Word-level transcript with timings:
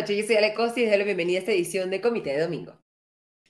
noches. 0.00 0.16
Yo 0.16 0.26
soy 0.26 0.36
Ale 0.36 0.54
Costa 0.54 0.80
y 0.80 0.84
les 0.84 0.90
doy 0.90 0.98
la 0.98 1.04
bienvenida 1.04 1.38
a 1.38 1.40
esta 1.40 1.52
edición 1.52 1.90
de 1.90 2.00
Comité 2.00 2.32
de 2.32 2.40
Domingo. 2.40 2.72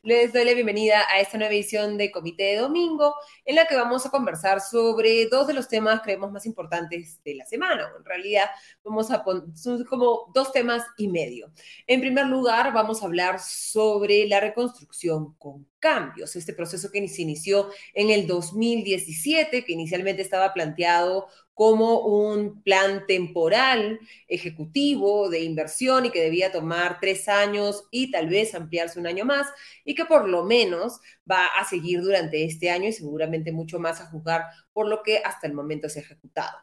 Les 0.02 0.32
doy 0.32 0.46
la 0.46 0.54
bienvenida 0.54 1.04
a 1.10 1.20
esta 1.20 1.36
nueva 1.36 1.52
edición 1.52 1.98
de 1.98 2.10
Comité 2.10 2.44
de 2.44 2.56
Domingo, 2.56 3.14
en 3.44 3.54
la 3.54 3.66
que 3.66 3.76
vamos 3.76 4.06
a 4.06 4.10
conversar 4.10 4.60
sobre 4.62 5.26
dos 5.26 5.46
de 5.46 5.52
los 5.52 5.68
temas, 5.68 6.00
creemos, 6.00 6.32
más 6.32 6.46
importantes 6.46 7.22
de 7.22 7.34
la 7.34 7.44
semana. 7.44 7.92
En 7.96 8.04
realidad, 8.04 8.46
vamos 8.82 9.10
a 9.10 9.22
poner 9.22 9.44
como 9.88 10.32
dos 10.34 10.52
temas 10.52 10.84
y 10.96 11.06
medio. 11.06 11.52
En 11.86 12.00
primer 12.00 12.26
lugar, 12.26 12.72
vamos 12.72 13.02
a 13.02 13.06
hablar 13.06 13.38
sobre 13.40 14.26
la 14.26 14.40
reconstrucción 14.40 15.34
con 15.34 15.68
cambios, 15.78 16.34
este 16.34 16.54
proceso 16.54 16.90
que 16.90 17.06
se 17.06 17.22
inició 17.22 17.68
en 17.92 18.10
el 18.10 18.26
2017, 18.26 19.64
que 19.64 19.72
inicialmente 19.72 20.22
estaba 20.22 20.54
planteado 20.54 21.28
como 21.60 21.98
un 21.98 22.62
plan 22.62 23.04
temporal 23.06 24.00
ejecutivo 24.28 25.28
de 25.28 25.40
inversión 25.40 26.06
y 26.06 26.10
que 26.10 26.22
debía 26.22 26.50
tomar 26.50 26.96
tres 27.02 27.28
años 27.28 27.84
y 27.90 28.10
tal 28.10 28.30
vez 28.30 28.54
ampliarse 28.54 28.98
un 28.98 29.06
año 29.06 29.26
más 29.26 29.46
y 29.84 29.94
que 29.94 30.06
por 30.06 30.26
lo 30.26 30.42
menos 30.44 31.00
va 31.30 31.44
a 31.48 31.66
seguir 31.66 32.00
durante 32.00 32.46
este 32.46 32.70
año 32.70 32.88
y 32.88 32.92
seguramente 32.92 33.52
mucho 33.52 33.78
más 33.78 34.00
a 34.00 34.06
juzgar 34.06 34.44
por 34.72 34.88
lo 34.88 35.02
que 35.02 35.18
hasta 35.18 35.46
el 35.48 35.52
momento 35.52 35.90
se 35.90 35.98
ha 35.98 36.02
ejecutado. 36.02 36.56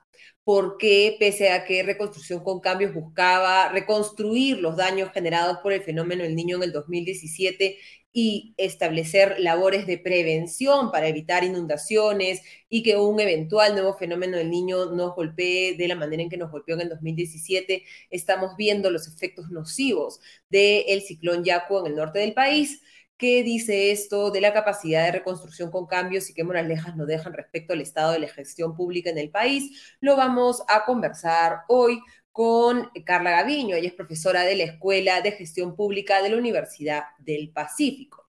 Porque 0.43 1.15
pese 1.19 1.51
a 1.51 1.63
que 1.63 1.83
Reconstrucción 1.83 2.43
con 2.43 2.59
Cambios 2.59 2.95
buscaba 2.95 3.69
reconstruir 3.69 4.57
los 4.57 4.77
daños 4.77 5.11
generados 5.11 5.59
por 5.61 5.73
el 5.73 5.83
fenómeno 5.83 6.23
del 6.23 6.35
niño 6.35 6.55
en 6.57 6.63
el 6.63 6.71
2017 6.71 7.77
y 8.19 8.55
establecer 8.57 9.35
labores 9.37 9.85
de 9.85 9.99
prevención 9.99 10.89
para 10.89 11.07
evitar 11.07 11.43
inundaciones 11.43 12.41
y 12.67 12.81
que 12.81 12.97
un 12.97 13.19
eventual 13.19 13.73
nuevo 13.73 13.93
fenómeno 13.93 14.37
del 14.37 14.49
niño 14.49 14.87
nos 14.87 15.13
golpee 15.13 15.77
de 15.77 15.87
la 15.87 15.93
manera 15.93 16.23
en 16.23 16.29
que 16.29 16.35
nos 16.35 16.49
golpeó 16.49 16.73
en 16.73 16.81
el 16.81 16.89
2017. 16.89 17.83
Estamos 18.09 18.57
viendo 18.57 18.89
los 18.89 19.07
efectos 19.07 19.51
nocivos 19.51 20.19
del 20.49 21.03
ciclón 21.03 21.43
Yaku 21.43 21.77
en 21.77 21.85
el 21.85 21.95
norte 21.95 22.17
del 22.17 22.33
país. 22.33 22.81
¿Qué 23.17 23.43
dice 23.43 23.91
esto 23.91 24.31
de 24.31 24.41
la 24.41 24.51
capacidad 24.51 25.05
de 25.05 25.11
reconstrucción 25.11 25.69
con 25.69 25.85
cambios 25.85 26.27
y 26.31 26.33
qué 26.33 26.43
moralejas 26.43 26.95
nos 26.95 27.05
dejan 27.05 27.33
respecto 27.33 27.73
al 27.73 27.81
estado 27.81 28.13
de 28.13 28.19
la 28.19 28.29
gestión 28.29 28.75
pública 28.75 29.11
en 29.11 29.19
el 29.19 29.29
país? 29.29 29.95
Lo 29.99 30.15
vamos 30.15 30.63
a 30.67 30.85
conversar 30.85 31.59
hoy 31.67 32.01
con 32.37 32.91
Carla 33.03 33.31
Gaviño. 33.31 33.75
Ella 33.75 33.87
es 33.87 33.95
profesora 33.95 34.43
de 34.43 34.55
la 34.55 34.65
Escuela 34.65 35.21
de 35.21 35.31
Gestión 35.31 35.75
Pública 35.75 36.21
de 36.21 36.29
la 36.29 36.37
Universidad 36.37 37.05
del 37.17 37.49
Pacífico. 37.49 38.29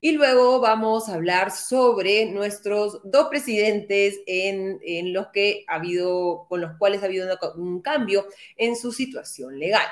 Y 0.00 0.12
luego 0.12 0.60
vamos 0.60 1.08
a 1.08 1.14
hablar 1.14 1.50
sobre 1.50 2.26
nuestros 2.26 3.00
dos 3.02 3.26
presidentes 3.26 4.20
en, 4.28 5.12
los 5.12 5.26
que 5.32 5.64
ha 5.66 5.74
habido, 5.74 6.46
con 6.48 6.60
los 6.60 6.78
cuales 6.78 7.02
ha 7.02 7.06
habido 7.06 7.36
un 7.56 7.82
cambio 7.82 8.26
en 8.56 8.76
su 8.76 8.92
situación 8.92 9.58
legal. 9.58 9.86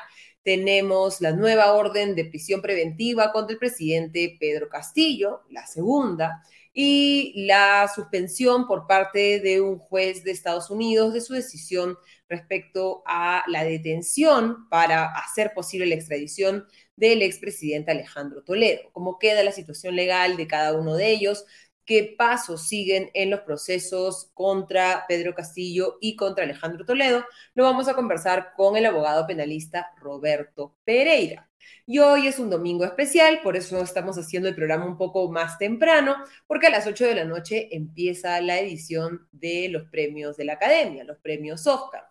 Tenemos 0.45 1.21
la 1.21 1.33
nueva 1.33 1.73
orden 1.73 2.15
de 2.15 2.25
prisión 2.25 2.63
preventiva 2.63 3.33
contra 3.33 3.55
el 3.55 3.59
presidente 3.59 4.37
Pedro 4.39 4.69
Castillo, 4.69 5.43
la 5.51 5.67
segunda, 5.67 6.41
y 6.73 7.47
la 7.47 7.91
suspensión 7.93 8.69
por 8.69 8.87
parte 8.87 9.41
de 9.41 9.61
un 9.61 9.79
juez 9.79 10.23
de 10.23 10.31
Estados 10.31 10.71
Unidos 10.71 11.15
de 11.15 11.23
su 11.23 11.33
decisión 11.33 11.99
respecto 12.29 13.03
a 13.07 13.45
la 13.49 13.65
detención 13.65 14.69
para 14.69 15.07
hacer 15.07 15.53
posible 15.55 15.87
la 15.87 15.95
extradición 15.95 16.67
del 16.97 17.23
expresidente 17.23 17.91
Alejandro 17.91 18.43
Toledo. 18.43 18.91
¿Cómo 18.93 19.19
queda 19.19 19.43
la 19.45 19.53
situación 19.53 19.97
legal 19.97 20.37
de 20.37 20.47
cada 20.47 20.73
uno 20.75 20.95
de 20.97 21.11
ellos? 21.11 21.45
¿Qué 21.85 22.17
pasos 22.19 22.67
siguen 22.67 23.11
en 23.15 23.31
los 23.31 23.41
procesos 23.41 24.31
contra 24.35 25.05
Pedro 25.07 25.35
Castillo 25.35 25.99
y 26.01 26.17
contra 26.17 26.45
Alejandro 26.45 26.85
Toledo? 26.85 27.25
Lo 27.55 27.63
vamos 27.63 27.87
a 27.89 27.95
conversar 27.95 28.55
con 28.57 28.77
el 28.77 28.87
abogado 28.87 29.27
penalista 29.27 29.93
Roberto 30.01 30.75
Pereira. 30.85 31.49
Y 31.87 32.01
hoy 32.01 32.27
es 32.27 32.41
un 32.41 32.51
domingo 32.51 32.85
especial, 32.85 33.41
por 33.43 33.57
eso 33.57 33.81
estamos 33.81 34.19
haciendo 34.19 34.49
el 34.49 34.57
programa 34.57 34.87
un 34.87 34.99
poco 34.99 35.31
más 35.31 35.59
temprano, 35.59 36.17
porque 36.49 36.67
a 36.67 36.71
las 36.71 36.87
8 36.87 37.07
de 37.07 37.15
la 37.15 37.25
noche 37.25 37.69
empieza 37.71 38.41
la 38.41 38.59
edición 38.59 39.29
de 39.31 39.69
los 39.69 39.89
premios 39.89 40.37
de 40.37 40.45
la 40.45 40.55
Academia, 40.55 41.05
los 41.05 41.19
premios 41.19 41.67
Oscar. 41.67 42.09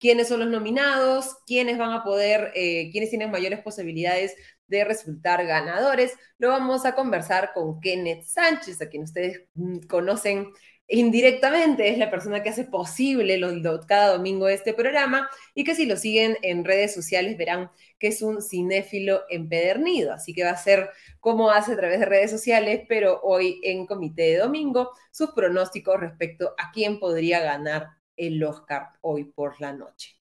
¿Quiénes 0.00 0.28
son 0.28 0.40
los 0.40 0.48
nominados? 0.48 1.36
¿Quiénes 1.46 1.78
van 1.78 1.92
a 1.92 2.02
poder, 2.02 2.52
eh, 2.54 2.90
quiénes 2.90 3.10
tienen 3.10 3.30
mayores 3.30 3.60
posibilidades 3.60 4.34
de 4.66 4.84
resultar 4.84 5.46
ganadores? 5.46 6.14
Lo 6.38 6.48
vamos 6.48 6.86
a 6.86 6.94
conversar 6.94 7.52
con 7.54 7.80
Kenneth 7.80 8.24
Sánchez, 8.24 8.80
a 8.80 8.88
quien 8.88 9.04
ustedes 9.04 9.42
mm, 9.54 9.80
conocen 9.80 10.48
indirectamente 10.90 11.88
es 11.88 11.98
la 11.98 12.10
persona 12.10 12.42
que 12.42 12.48
hace 12.48 12.64
posible 12.64 13.40
cada 13.86 14.12
domingo 14.12 14.48
este 14.48 14.74
programa 14.74 15.30
y 15.54 15.62
que 15.62 15.76
si 15.76 15.86
lo 15.86 15.96
siguen 15.96 16.36
en 16.42 16.64
redes 16.64 16.92
sociales 16.92 17.38
verán 17.38 17.70
que 17.98 18.08
es 18.08 18.22
un 18.22 18.42
cinéfilo 18.42 19.22
empedernido, 19.30 20.12
así 20.12 20.34
que 20.34 20.42
va 20.42 20.50
a 20.50 20.56
ser 20.56 20.90
como 21.20 21.50
hace 21.50 21.72
a 21.72 21.76
través 21.76 22.00
de 22.00 22.06
redes 22.06 22.30
sociales, 22.30 22.82
pero 22.88 23.20
hoy 23.22 23.60
en 23.62 23.86
comité 23.86 24.22
de 24.22 24.38
domingo, 24.38 24.90
sus 25.12 25.30
pronósticos 25.30 26.00
respecto 26.00 26.54
a 26.58 26.72
quién 26.72 26.98
podría 26.98 27.40
ganar 27.40 27.99
el 28.20 28.42
Oscar 28.44 28.90
hoy 29.00 29.24
por 29.24 29.60
la 29.60 29.72
noche. 29.72 30.16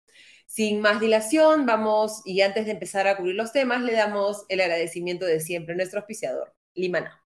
Sin 0.48 0.82
más 0.82 1.00
dilación, 1.00 1.66
vamos 1.68 2.22
y 2.26 2.42
antes 2.42 2.66
de 2.66 2.72
empezar 2.72 3.08
a 3.08 3.18
cubrir 3.18 3.36
los 3.36 3.52
temas, 3.52 3.84
le 3.84 3.94
damos 3.94 4.46
el 4.50 4.62
agradecimiento 4.62 5.26
de 5.26 5.40
siempre 5.40 5.74
a 5.74 5.78
nuestro 5.78 6.00
auspiciador, 6.00 6.54
Limana. 6.74 7.22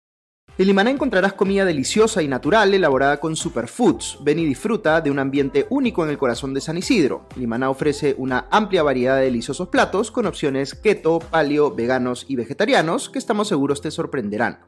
En 0.58 0.68
Limaná 0.68 0.92
encontrarás 0.92 1.34
comida 1.34 1.64
deliciosa 1.64 2.22
y 2.22 2.28
natural 2.28 2.74
elaborada 2.74 3.20
con 3.20 3.36
superfoods. 3.36 4.20
Ven 4.24 4.40
y 4.40 4.46
disfruta 4.46 5.00
de 5.00 5.10
un 5.10 5.20
ambiente 5.20 5.66
único 5.70 6.04
en 6.04 6.10
el 6.10 6.18
corazón 6.18 6.54
de 6.54 6.60
San 6.60 6.78
Isidro. 6.78 7.28
Limaná 7.38 7.70
ofrece 7.70 8.14
una 8.18 8.48
amplia 8.52 8.84
variedad 8.84 9.18
de 9.18 9.24
deliciosos 9.24 9.70
platos 9.70 10.12
con 10.12 10.26
opciones 10.26 10.76
keto, 10.76 11.20
paleo, 11.20 11.74
veganos 11.74 12.26
y 12.28 12.36
vegetarianos 12.36 13.10
que 13.10 13.20
estamos 13.20 13.48
seguros 13.48 13.82
te 13.82 13.90
sorprenderán. 13.90 14.60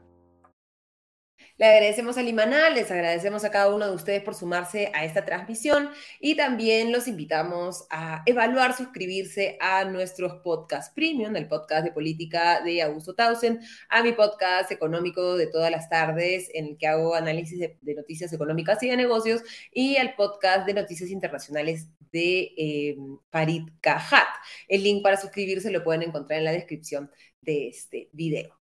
Le 1.62 1.68
agradecemos 1.68 2.18
a 2.18 2.22
Limanal, 2.24 2.74
les 2.74 2.90
agradecemos 2.90 3.44
a 3.44 3.52
cada 3.52 3.72
uno 3.72 3.86
de 3.86 3.94
ustedes 3.94 4.20
por 4.24 4.34
sumarse 4.34 4.90
a 4.94 5.04
esta 5.04 5.24
transmisión 5.24 5.90
y 6.18 6.34
también 6.34 6.90
los 6.90 7.06
invitamos 7.06 7.86
a 7.88 8.24
evaluar, 8.26 8.76
suscribirse 8.76 9.58
a 9.60 9.84
nuestros 9.84 10.42
podcasts 10.42 10.92
premium, 10.92 11.36
el 11.36 11.46
podcast 11.46 11.84
de 11.84 11.92
política 11.92 12.60
de 12.62 12.82
Augusto 12.82 13.14
Tausen, 13.14 13.60
a 13.88 14.02
mi 14.02 14.10
podcast 14.10 14.72
económico 14.72 15.36
de 15.36 15.46
todas 15.46 15.70
las 15.70 15.88
tardes 15.88 16.50
en 16.52 16.66
el 16.66 16.76
que 16.76 16.88
hago 16.88 17.14
análisis 17.14 17.60
de, 17.60 17.94
noticias 17.94 18.32
económicas 18.32 18.82
y 18.82 18.88
de 18.88 18.96
negocios 18.96 19.42
y 19.72 19.98
al 19.98 20.16
podcast 20.16 20.66
de 20.66 20.74
noticias 20.74 21.10
internacionales 21.10 21.86
de 22.10 22.54
eh, 22.56 22.96
Farid 23.30 23.68
Cajat. 23.80 24.26
El 24.66 24.82
link 24.82 25.04
para 25.04 25.16
suscribirse 25.16 25.70
lo 25.70 25.84
pueden 25.84 26.02
encontrar 26.02 26.40
en 26.40 26.44
la 26.44 26.50
descripción 26.50 27.08
de 27.40 27.68
este 27.68 28.08
video. 28.10 28.61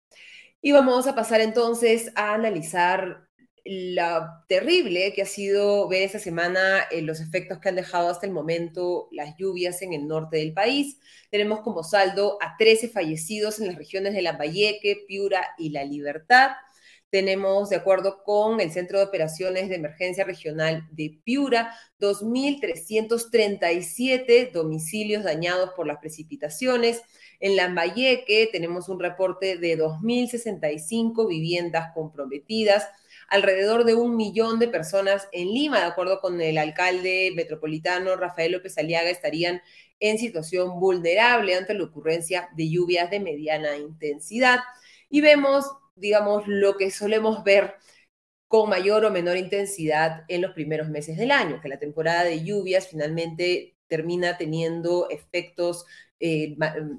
Y 0.62 0.72
vamos 0.72 1.06
a 1.06 1.15
pasar 1.15 1.41
entonces 1.41 2.12
a 2.16 2.34
analizar 2.34 3.26
la 3.65 4.44
terrible 4.48 5.12
que 5.15 5.22
ha 5.22 5.26
sido 5.26 5.88
ver 5.88 6.03
esta 6.03 6.19
semana 6.19 6.81
eh, 6.91 7.00
los 7.03 7.21
efectos 7.21 7.59
que 7.59 7.71
han 7.71 7.76
dejado 7.76 8.09
hasta 8.09 8.26
el 8.26 8.32
momento 8.32 9.09
las 9.12 9.37
lluvias 9.38 9.81
en 9.82 9.93
el 9.94 10.06
norte 10.06 10.37
del 10.38 10.53
país. 10.53 10.98
Tenemos 11.31 11.60
como 11.60 11.82
saldo 11.82 12.37
a 12.43 12.56
13 12.59 12.88
fallecidos 12.88 13.59
en 13.59 13.69
las 13.69 13.76
regiones 13.76 14.12
de 14.12 14.22
Lambayeque, 14.22 15.04
Piura 15.06 15.47
y 15.56 15.71
La 15.71 15.84
Libertad. 15.84 16.50
Tenemos, 17.10 17.71
de 17.71 17.77
acuerdo 17.77 18.22
con 18.22 18.60
el 18.60 18.71
Centro 18.71 18.98
de 18.98 19.04
Operaciones 19.04 19.69
de 19.69 19.77
Emergencia 19.77 20.25
Regional 20.25 20.87
de 20.92 21.21
Piura, 21.25 21.75
2.337 21.98 24.53
domicilios 24.53 25.24
dañados 25.24 25.71
por 25.74 25.86
las 25.86 25.98
precipitaciones. 25.98 27.03
En 27.41 27.57
Lambayeque 27.57 28.48
tenemos 28.53 28.89
un 28.89 29.01
reporte 29.01 29.57
de 29.57 29.77
2.065 29.77 31.27
viviendas 31.28 31.92
comprometidas, 31.95 32.89
alrededor 33.28 33.84
de 33.84 33.95
un 33.95 34.16
millón 34.16 34.59
de 34.59 34.69
personas 34.69 35.28
en 35.33 35.48
Lima, 35.48 35.81
de 35.81 35.87
acuerdo 35.87 36.21
con 36.21 36.41
el 36.41 36.59
alcalde 36.59 37.33
metropolitano 37.34 38.15
Rafael 38.16 38.53
López 38.53 38.78
Aliaga, 38.78 39.10
estarían 39.10 39.63
en 39.98 40.19
situación 40.19 40.78
vulnerable 40.78 41.57
ante 41.57 41.75
la 41.75 41.84
ocurrencia 41.84 42.48
de 42.57 42.71
lluvias 42.71 43.10
de 43.10 43.21
mediana 43.21 43.77
intensidad. 43.77 44.60
Y 45.09 45.21
vemos 45.21 45.66
digamos, 46.01 46.45
lo 46.47 46.77
que 46.77 46.91
solemos 46.91 47.45
ver 47.45 47.75
con 48.48 48.69
mayor 48.69 49.04
o 49.04 49.10
menor 49.10 49.37
intensidad 49.37 50.25
en 50.28 50.42
los 50.42 50.53
primeros 50.53 50.89
meses 50.89 51.16
del 51.16 51.31
año, 51.31 51.60
que 51.60 51.69
la 51.69 51.78
temporada 51.78 52.25
de 52.25 52.42
lluvias 52.42 52.89
finalmente 52.89 53.77
termina 53.87 54.37
teniendo 54.39 55.09
efectos 55.10 55.84
eh, 56.21 56.57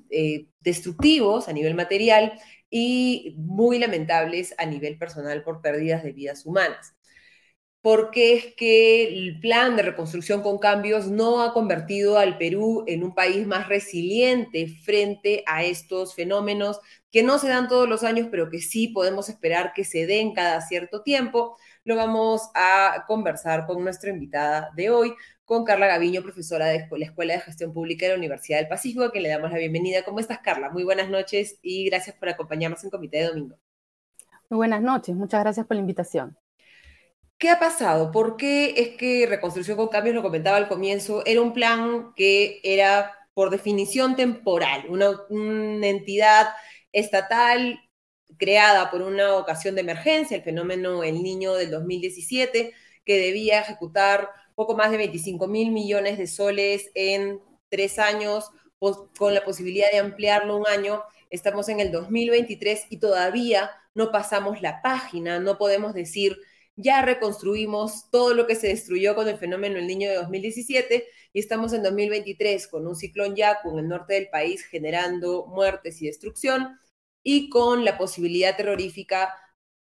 eh, 0.09 0.47
destructivos 0.59 1.47
a 1.47 1.53
nivel 1.53 1.75
material 1.75 2.33
y 2.69 3.35
muy 3.37 3.79
lamentables 3.79 4.55
a 4.57 4.65
nivel 4.65 4.97
personal 4.97 5.43
por 5.43 5.61
pérdidas 5.61 6.03
de 6.03 6.13
vidas 6.13 6.45
humanas. 6.45 6.93
por 7.81 8.11
qué 8.11 8.33
es 8.35 8.55
que 8.55 9.07
el 9.07 9.39
plan 9.39 9.75
de 9.75 9.81
reconstrucción 9.81 10.43
con 10.43 10.59
cambios 10.59 11.07
no 11.07 11.41
ha 11.41 11.51
convertido 11.53 12.19
al 12.19 12.37
Perú 12.37 12.83
en 12.87 13.03
un 13.03 13.15
país 13.15 13.47
más 13.47 13.67
resiliente 13.69 14.67
frente 14.85 15.43
a 15.47 15.63
estos 15.63 16.13
fenómenos 16.13 16.79
que 17.11 17.23
no 17.23 17.39
se 17.39 17.49
dan 17.49 17.67
todos 17.67 17.89
los 17.89 18.03
años, 18.03 18.27
pero 18.29 18.49
que 18.51 18.59
sí 18.59 18.89
podemos 18.89 19.29
esperar 19.29 19.73
que 19.73 19.83
se 19.83 20.05
den 20.05 20.33
cada 20.33 20.61
cierto 20.61 21.01
tiempo. 21.01 21.57
Lo 21.83 21.95
vamos 21.95 22.43
a 22.53 23.03
conversar 23.07 23.65
con 23.65 23.83
nuestra 23.83 24.11
invitada 24.11 24.69
de 24.75 24.91
hoy, 24.91 25.13
con 25.51 25.65
Carla 25.65 25.87
Gaviño, 25.87 26.23
profesora 26.23 26.67
de 26.67 26.87
la 26.89 27.05
Escuela 27.05 27.33
de 27.33 27.41
Gestión 27.41 27.73
Pública 27.73 28.05
de 28.05 28.13
la 28.13 28.17
Universidad 28.17 28.59
del 28.59 28.69
Pacífico, 28.69 29.03
a 29.03 29.11
quien 29.11 29.23
le 29.23 29.27
damos 29.27 29.51
la 29.51 29.57
bienvenida. 29.57 30.01
¿Cómo 30.03 30.21
estás, 30.21 30.39
Carla? 30.39 30.69
Muy 30.69 30.85
buenas 30.85 31.09
noches 31.09 31.59
y 31.61 31.89
gracias 31.89 32.15
por 32.15 32.29
acompañarnos 32.29 32.81
en 32.85 32.89
Comité 32.89 33.17
de 33.17 33.27
Domingo. 33.27 33.57
Muy 34.49 34.55
buenas 34.55 34.81
noches, 34.81 35.13
muchas 35.13 35.41
gracias 35.41 35.65
por 35.65 35.75
la 35.75 35.81
invitación. 35.81 36.37
¿Qué 37.37 37.49
ha 37.49 37.59
pasado? 37.59 38.13
¿Por 38.13 38.37
qué 38.37 38.75
es 38.77 38.95
que 38.95 39.25
Reconstrucción 39.27 39.75
con 39.75 39.89
Cambios, 39.89 40.15
lo 40.15 40.21
comentaba 40.21 40.55
al 40.55 40.69
comienzo, 40.69 41.21
era 41.25 41.41
un 41.41 41.51
plan 41.51 42.13
que 42.15 42.61
era 42.63 43.11
por 43.33 43.49
definición 43.49 44.15
temporal, 44.15 44.85
una, 44.87 45.11
entidad 45.85 46.47
estatal 46.93 47.77
creada 48.37 48.89
por 48.89 49.01
una 49.01 49.35
ocasión 49.35 49.75
de 49.75 49.81
emergencia, 49.81 50.37
el 50.37 50.43
fenómeno 50.43 51.03
El 51.03 51.21
Niño 51.21 51.55
del 51.55 51.71
2017, 51.71 52.73
que 53.03 53.19
debía 53.19 53.59
ejecutar 53.59 54.29
poco 54.55 54.75
más 54.75 54.91
de 54.91 54.97
25 54.97 55.47
mil 55.47 55.71
millones 55.71 56.17
de 56.17 56.27
soles 56.27 56.91
en 56.95 57.41
tres 57.69 57.99
años, 57.99 58.49
con 58.79 59.33
la 59.33 59.43
posibilidad 59.43 59.91
de 59.91 59.99
ampliarlo 59.99 60.57
un 60.57 60.67
año. 60.67 61.03
Estamos 61.29 61.69
en 61.69 61.79
el 61.79 61.91
2023 61.91 62.87
y 62.89 62.97
todavía 62.97 63.69
no 63.93 64.11
pasamos 64.11 64.61
la 64.61 64.81
página, 64.81 65.39
no 65.39 65.57
podemos 65.57 65.93
decir 65.93 66.37
ya 66.75 67.01
reconstruimos 67.01 68.09
todo 68.09 68.33
lo 68.33 68.47
que 68.47 68.55
se 68.55 68.67
destruyó 68.67 69.13
con 69.13 69.27
el 69.27 69.37
fenómeno 69.37 69.77
El 69.77 69.87
Niño 69.87 70.09
de 70.09 70.15
2017 70.15 71.05
y 71.33 71.39
estamos 71.39 71.73
en 71.73 71.83
2023 71.83 72.67
con 72.67 72.87
un 72.87 72.95
ciclón 72.95 73.35
Yaku 73.35 73.71
en 73.71 73.79
el 73.79 73.87
norte 73.87 74.15
del 74.15 74.29
país 74.29 74.63
generando 74.65 75.45
muertes 75.47 76.01
y 76.01 76.07
destrucción 76.07 76.79
y 77.23 77.49
con 77.49 77.85
la 77.85 77.97
posibilidad 77.97 78.55
terrorífica 78.55 79.33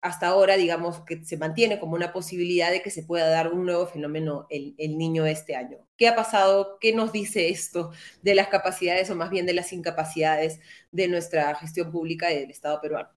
hasta 0.06 0.28
ahora, 0.28 0.56
digamos, 0.56 1.00
que 1.00 1.24
se 1.24 1.36
mantiene 1.36 1.80
como 1.80 1.96
una 1.96 2.12
posibilidad 2.12 2.70
de 2.70 2.80
que 2.80 2.90
se 2.90 3.02
pueda 3.02 3.28
dar 3.28 3.52
un 3.52 3.66
nuevo 3.66 3.86
fenómeno 3.86 4.46
el, 4.50 4.74
el 4.78 4.96
niño 4.96 5.26
este 5.26 5.56
año. 5.56 5.78
¿Qué 5.96 6.06
ha 6.06 6.14
pasado? 6.14 6.78
¿Qué 6.80 6.94
nos 6.94 7.12
dice 7.12 7.48
esto 7.48 7.90
de 8.22 8.36
las 8.36 8.48
capacidades 8.48 9.10
o 9.10 9.16
más 9.16 9.30
bien 9.30 9.46
de 9.46 9.54
las 9.54 9.72
incapacidades 9.72 10.60
de 10.92 11.08
nuestra 11.08 11.54
gestión 11.56 11.90
pública 11.90 12.32
y 12.32 12.38
del 12.38 12.50
Estado 12.50 12.80
peruano? 12.80 13.08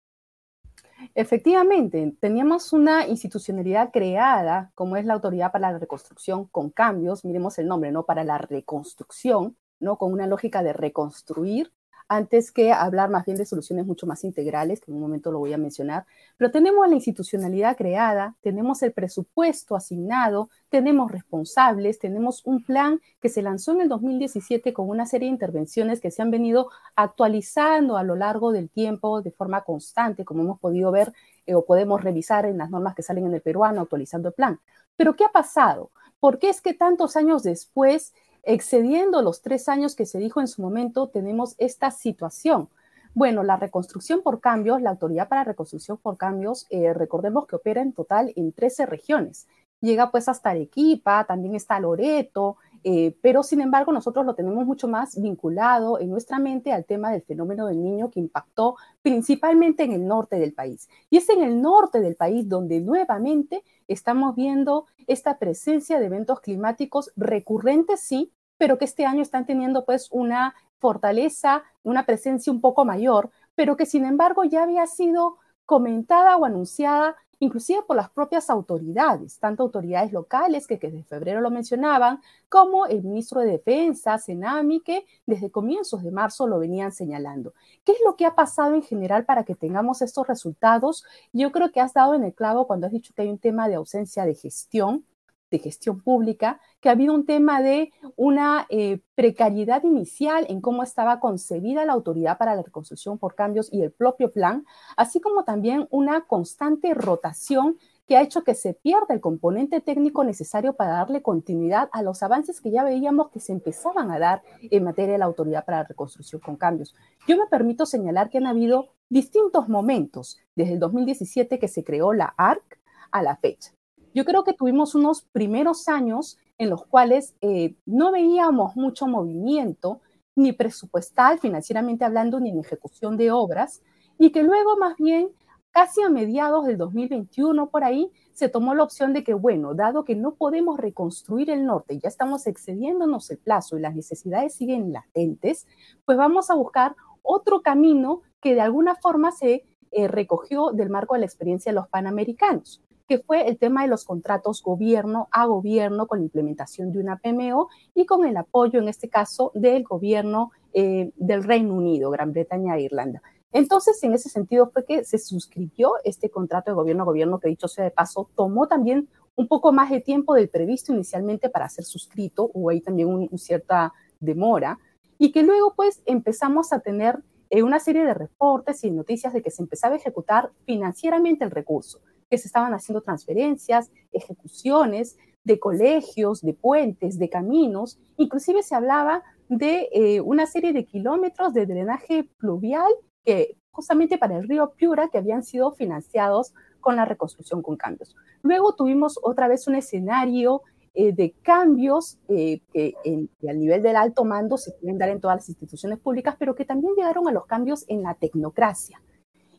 Efectivamente, 1.13 2.13
teníamos 2.19 2.73
una 2.73 3.07
institucionalidad 3.07 3.91
creada, 3.91 4.71
como 4.75 4.97
es 4.97 5.05
la 5.05 5.13
Autoridad 5.13 5.51
para 5.51 5.71
la 5.71 5.79
Reconstrucción 5.79 6.47
con 6.47 6.71
Cambios, 6.71 7.23
miremos 7.23 7.57
el 7.59 7.67
nombre, 7.67 7.91
¿no? 7.91 8.05
Para 8.05 8.23
la 8.23 8.37
reconstrucción, 8.37 9.55
¿no? 9.79 9.97
Con 9.97 10.11
una 10.11 10.27
lógica 10.27 10.63
de 10.63 10.73
reconstruir 10.73 11.71
antes 12.09 12.51
que 12.51 12.73
hablar 12.73 13.11
más 13.11 13.23
bien 13.23 13.37
de 13.37 13.45
soluciones 13.45 13.85
mucho 13.85 14.07
más 14.07 14.23
integrales, 14.23 14.81
que 14.81 14.89
en 14.89 14.95
un 14.95 15.03
momento 15.03 15.31
lo 15.31 15.37
voy 15.37 15.53
a 15.53 15.59
mencionar, 15.59 16.07
pero 16.37 16.49
tenemos 16.49 16.87
la 16.89 16.95
institucionalidad 16.95 17.77
creada, 17.77 18.35
tenemos 18.41 18.81
el 18.81 18.91
presupuesto 18.93 19.75
asignado, 19.75 20.49
tenemos 20.69 21.11
responsables, 21.11 21.99
tenemos 21.99 22.41
un 22.45 22.63
plan 22.63 22.99
que 23.21 23.29
se 23.29 23.43
lanzó 23.43 23.73
en 23.73 23.81
el 23.81 23.89
2017 23.89 24.73
con 24.73 24.89
una 24.89 25.05
serie 25.05 25.27
de 25.27 25.33
intervenciones 25.33 26.01
que 26.01 26.09
se 26.09 26.23
han 26.23 26.31
venido 26.31 26.69
actualizando 26.95 27.95
a 27.95 28.03
lo 28.03 28.15
largo 28.15 28.51
del 28.51 28.71
tiempo 28.71 29.21
de 29.21 29.31
forma 29.31 29.63
constante, 29.63 30.25
como 30.25 30.41
hemos 30.41 30.59
podido 30.59 30.91
ver 30.91 31.13
eh, 31.45 31.53
o 31.53 31.63
podemos 31.63 32.03
revisar 32.03 32.47
en 32.47 32.57
las 32.57 32.71
normas 32.71 32.95
que 32.95 33.03
salen 33.03 33.27
en 33.27 33.35
el 33.35 33.41
peruano 33.41 33.81
actualizando 33.81 34.29
el 34.29 34.33
plan. 34.33 34.59
Pero 34.97 35.15
¿qué 35.15 35.25
ha 35.25 35.31
pasado? 35.31 35.91
¿Por 36.19 36.39
qué 36.39 36.49
es 36.49 36.59
que 36.59 36.73
tantos 36.73 37.15
años 37.15 37.43
después 37.43 38.13
excediendo 38.43 39.21
los 39.21 39.41
tres 39.41 39.69
años 39.69 39.95
que 39.95 40.05
se 40.05 40.19
dijo 40.19 40.41
en 40.41 40.47
su 40.47 40.61
momento, 40.61 41.09
tenemos 41.09 41.55
esta 41.57 41.91
situación. 41.91 42.69
Bueno, 43.13 43.43
la 43.43 43.57
reconstrucción 43.57 44.21
por 44.21 44.39
cambios, 44.39 44.81
la 44.81 44.91
Autoridad 44.91 45.27
para 45.27 45.43
Reconstrucción 45.43 45.97
por 45.97 46.17
Cambios, 46.17 46.67
eh, 46.69 46.93
recordemos 46.93 47.47
que 47.47 47.55
opera 47.55 47.81
en 47.81 47.93
total 47.93 48.31
en 48.35 48.53
13 48.53 48.85
regiones. 48.85 49.47
Llega 49.81 50.11
pues 50.11 50.27
hasta 50.29 50.51
Arequipa, 50.51 51.25
también 51.25 51.55
está 51.55 51.79
Loreto, 51.79 52.57
eh, 52.83 53.15
pero 53.21 53.43
sin 53.43 53.61
embargo 53.61 53.91
nosotros 53.91 54.25
lo 54.25 54.35
tenemos 54.35 54.65
mucho 54.65 54.87
más 54.87 55.19
vinculado 55.21 55.99
en 55.99 56.09
nuestra 56.09 56.39
mente 56.39 56.71
al 56.71 56.85
tema 56.85 57.11
del 57.11 57.21
fenómeno 57.21 57.67
del 57.67 57.83
niño 57.83 58.09
que 58.09 58.19
impactó 58.19 58.75
principalmente 59.01 59.83
en 59.83 59.91
el 59.91 60.07
norte 60.07 60.37
del 60.37 60.53
país. 60.53 60.89
Y 61.09 61.17
es 61.17 61.29
en 61.29 61.43
el 61.43 61.61
norte 61.61 61.99
del 61.99 62.15
país 62.15 62.47
donde 62.47 62.79
nuevamente 62.81 63.63
estamos 63.87 64.35
viendo 64.35 64.85
esta 65.07 65.39
presencia 65.39 65.99
de 65.99 66.05
eventos 66.05 66.39
climáticos 66.39 67.11
recurrentes, 67.15 68.01
sí, 68.01 68.31
pero 68.57 68.77
que 68.77 68.85
este 68.85 69.05
año 69.05 69.21
están 69.21 69.45
teniendo 69.45 69.85
pues 69.85 70.09
una 70.11 70.53
fortaleza, 70.77 71.63
una 71.83 72.05
presencia 72.05 72.51
un 72.51 72.61
poco 72.61 72.85
mayor, 72.85 73.29
pero 73.55 73.75
que 73.75 73.85
sin 73.85 74.05
embargo 74.05 74.43
ya 74.43 74.63
había 74.63 74.87
sido 74.87 75.37
comentada 75.65 76.37
o 76.37 76.45
anunciada 76.45 77.15
inclusive 77.39 77.81
por 77.83 77.95
las 77.95 78.09
propias 78.09 78.49
autoridades, 78.49 79.39
tanto 79.39 79.63
autoridades 79.63 80.11
locales 80.11 80.67
que, 80.67 80.77
desde 80.77 81.03
febrero 81.03 81.41
lo 81.41 81.49
mencionaban, 81.49 82.21
como 82.49 82.85
el 82.85 83.03
ministro 83.03 83.41
de 83.41 83.51
Defensa, 83.51 84.17
Senami, 84.17 84.81
que 84.81 85.05
desde 85.25 85.49
comienzos 85.49 86.03
de 86.03 86.11
marzo 86.11 86.47
lo 86.47 86.59
venían 86.59 86.91
señalando. 86.91 87.53
¿Qué 87.83 87.93
es 87.93 87.99
lo 88.05 88.15
que 88.15 88.25
ha 88.25 88.35
pasado 88.35 88.75
en 88.75 88.81
general 88.81 89.25
para 89.25 89.43
que 89.43 89.55
tengamos 89.55 90.01
estos 90.01 90.27
resultados? 90.27 91.05
Yo 91.33 91.51
creo 91.51 91.71
que 91.71 91.81
has 91.81 91.93
dado 91.93 92.13
en 92.13 92.23
el 92.23 92.33
clavo 92.33 92.67
cuando 92.67 92.87
has 92.87 92.93
dicho 92.93 93.13
que 93.15 93.23
hay 93.23 93.29
un 93.29 93.39
tema 93.39 93.67
de 93.67 93.75
ausencia 93.75 94.25
de 94.25 94.35
gestión 94.35 95.03
de 95.51 95.59
gestión 95.59 96.01
pública, 96.01 96.59
que 96.79 96.89
ha 96.89 96.93
habido 96.93 97.13
un 97.13 97.25
tema 97.25 97.61
de 97.61 97.91
una 98.15 98.65
eh, 98.69 98.99
precariedad 99.15 99.83
inicial 99.83 100.45
en 100.49 100.61
cómo 100.61 100.83
estaba 100.83 101.19
concebida 101.19 101.85
la 101.85 101.93
Autoridad 101.93 102.37
para 102.37 102.55
la 102.55 102.63
Reconstrucción 102.63 103.17
por 103.17 103.35
Cambios 103.35 103.71
y 103.71 103.81
el 103.81 103.91
propio 103.91 104.31
plan, 104.31 104.65
así 104.95 105.19
como 105.19 105.43
también 105.43 105.87
una 105.89 106.25
constante 106.25 106.93
rotación 106.93 107.77
que 108.09 108.17
ha 108.17 108.23
hecho 108.23 108.43
que 108.43 108.55
se 108.55 108.73
pierda 108.73 109.13
el 109.13 109.21
componente 109.21 109.81
técnico 109.81 110.23
necesario 110.23 110.73
para 110.73 110.93
darle 110.93 111.21
continuidad 111.21 111.89
a 111.91 112.01
los 112.01 112.23
avances 112.23 112.59
que 112.59 112.71
ya 112.71 112.83
veíamos 112.83 113.29
que 113.29 113.39
se 113.39 113.51
empezaban 113.51 114.09
a 114.09 114.17
dar 114.17 114.41
en 114.61 114.83
materia 114.83 115.13
de 115.13 115.19
la 115.19 115.25
Autoridad 115.25 115.63
para 115.63 115.79
la 115.79 115.83
Reconstrucción 115.83 116.41
con 116.41 116.55
Cambios. 116.55 116.95
Yo 117.27 117.37
me 117.37 117.45
permito 117.45 117.85
señalar 117.85 118.31
que 118.31 118.39
han 118.39 118.47
habido 118.47 118.89
distintos 119.09 119.69
momentos 119.69 120.39
desde 120.55 120.73
el 120.73 120.79
2017 120.79 121.59
que 121.59 121.67
se 121.67 121.83
creó 121.83 122.13
la 122.13 122.33
ARC 122.35 122.79
a 123.11 123.21
la 123.21 123.35
fecha. 123.35 123.73
Yo 124.13 124.25
creo 124.25 124.43
que 124.43 124.53
tuvimos 124.53 124.95
unos 124.95 125.21
primeros 125.21 125.87
años 125.87 126.37
en 126.57 126.69
los 126.69 126.85
cuales 126.85 127.35
eh, 127.41 127.75
no 127.85 128.11
veíamos 128.11 128.75
mucho 128.75 129.07
movimiento, 129.07 130.01
ni 130.35 130.51
presupuestal, 130.51 131.39
financieramente 131.39 132.05
hablando, 132.05 132.39
ni 132.39 132.49
en 132.49 132.59
ejecución 132.59 133.17
de 133.17 133.31
obras, 133.31 133.81
y 134.17 134.31
que 134.31 134.43
luego 134.43 134.77
más 134.77 134.95
bien, 134.97 135.29
casi 135.71 136.01
a 136.01 136.09
mediados 136.09 136.65
del 136.65 136.77
2021, 136.77 137.69
por 137.69 137.83
ahí, 137.83 138.11
se 138.33 138.49
tomó 138.49 138.73
la 138.73 138.83
opción 138.83 139.13
de 139.13 139.23
que, 139.23 139.33
bueno, 139.33 139.73
dado 139.75 140.05
que 140.05 140.15
no 140.15 140.35
podemos 140.35 140.79
reconstruir 140.79 141.49
el 141.49 141.65
norte, 141.65 141.99
ya 141.99 142.09
estamos 142.09 142.47
excediéndonos 142.47 143.29
el 143.31 143.37
plazo 143.37 143.77
y 143.77 143.81
las 143.81 143.95
necesidades 143.95 144.55
siguen 144.55 144.91
latentes, 144.91 145.67
pues 146.05 146.17
vamos 146.17 146.49
a 146.49 146.55
buscar 146.55 146.95
otro 147.21 147.61
camino 147.61 148.21
que 148.41 148.55
de 148.55 148.61
alguna 148.61 148.95
forma 148.95 149.31
se 149.31 149.65
eh, 149.91 150.07
recogió 150.07 150.71
del 150.71 150.89
marco 150.89 151.13
de 151.13 151.21
la 151.21 151.25
experiencia 151.25 151.71
de 151.71 151.75
los 151.75 151.87
panamericanos 151.87 152.81
que 153.09 153.17
fue 153.17 153.47
el 153.47 153.57
tema 153.57 153.81
de 153.81 153.87
los 153.87 154.05
contratos 154.05 154.61
gobierno 154.61 155.29
a 155.31 155.47
gobierno 155.47 156.05
con 156.05 156.19
la 156.19 156.25
implementación 156.25 156.91
de 156.91 156.99
una 156.99 157.17
PMO 157.17 157.67
y 157.95 158.05
con 158.05 158.23
el 158.27 158.37
apoyo, 158.37 158.79
en 158.79 158.87
este 158.87 159.09
caso, 159.09 159.51
del 159.55 159.83
gobierno 159.83 160.51
eh, 160.73 161.11
del 161.15 161.43
Reino 161.43 161.73
Unido, 161.73 162.11
Gran 162.11 162.31
Bretaña 162.31 162.77
e 162.77 162.83
Irlanda. 162.83 163.23
Entonces, 163.51 164.01
en 164.03 164.13
ese 164.13 164.29
sentido 164.29 164.69
fue 164.69 164.85
que 164.85 165.03
se 165.03 165.17
suscribió 165.17 165.93
este 166.03 166.29
contrato 166.29 166.69
de 166.69 166.75
gobierno 166.75 167.01
a 167.01 167.07
gobierno 167.07 167.39
que, 167.39 167.49
dicho 167.49 167.67
sea 167.67 167.83
de 167.83 167.89
paso, 167.89 168.29
tomó 168.35 168.67
también 168.67 169.09
un 169.35 169.47
poco 169.47 169.71
más 169.71 169.89
de 169.89 170.01
tiempo 170.01 170.35
del 170.35 170.49
previsto 170.49 170.93
inicialmente 170.93 171.49
para 171.49 171.67
ser 171.67 171.85
suscrito, 171.85 172.51
hubo 172.53 172.69
ahí 172.69 172.79
también 172.79 173.07
una 173.07 173.27
cierta 173.39 173.91
demora, 174.19 174.77
y 175.17 175.31
que 175.31 175.41
luego 175.41 175.73
pues 175.75 176.03
empezamos 176.05 176.71
a 176.73 176.81
tener 176.81 177.23
eh, 177.49 177.63
una 177.63 177.79
serie 177.79 178.05
de 178.05 178.13
reportes 178.13 178.83
y 178.83 178.91
noticias 178.91 179.33
de 179.33 179.41
que 179.41 179.49
se 179.49 179.63
empezaba 179.63 179.95
a 179.95 179.97
ejecutar 179.97 180.51
financieramente 180.67 181.43
el 181.43 181.49
recurso 181.49 182.01
que 182.29 182.37
se 182.37 182.47
estaban 182.47 182.73
haciendo 182.73 183.01
transferencias, 183.01 183.91
ejecuciones 184.11 185.17
de 185.43 185.59
colegios, 185.59 186.41
de 186.41 186.53
puentes, 186.53 187.17
de 187.17 187.29
caminos, 187.29 187.99
inclusive 188.17 188.61
se 188.61 188.75
hablaba 188.75 189.23
de 189.47 189.89
eh, 189.91 190.21
una 190.21 190.45
serie 190.45 190.73
de 190.73 190.85
kilómetros 190.85 191.53
de 191.53 191.65
drenaje 191.65 192.29
pluvial 192.37 192.91
que 193.25 193.57
justamente 193.71 194.17
para 194.17 194.37
el 194.37 194.47
río 194.47 194.73
Piura 194.75 195.09
que 195.09 195.17
habían 195.17 195.43
sido 195.43 195.71
financiados 195.71 196.53
con 196.79 196.95
la 196.95 197.05
reconstrucción 197.05 197.61
con 197.61 197.77
cambios. 197.77 198.15
Luego 198.41 198.75
tuvimos 198.75 199.19
otra 199.23 199.47
vez 199.47 199.67
un 199.67 199.75
escenario 199.75 200.61
eh, 200.93 201.13
de 201.13 201.33
cambios 201.41 202.19
eh, 202.27 202.61
que, 202.73 202.93
que, 203.03 203.49
al 203.49 203.59
nivel 203.59 203.81
del 203.81 203.95
alto 203.95 204.25
mando 204.25 204.57
se 204.57 204.71
pueden 204.71 204.97
dar 204.97 205.09
en 205.09 205.19
todas 205.19 205.37
las 205.37 205.49
instituciones 205.49 205.99
públicas, 205.99 206.35
pero 206.37 206.55
que 206.55 206.65
también 206.65 206.93
llegaron 206.95 207.27
a 207.27 207.31
los 207.31 207.45
cambios 207.45 207.85
en 207.87 208.03
la 208.03 208.15
tecnocracia. 208.15 209.01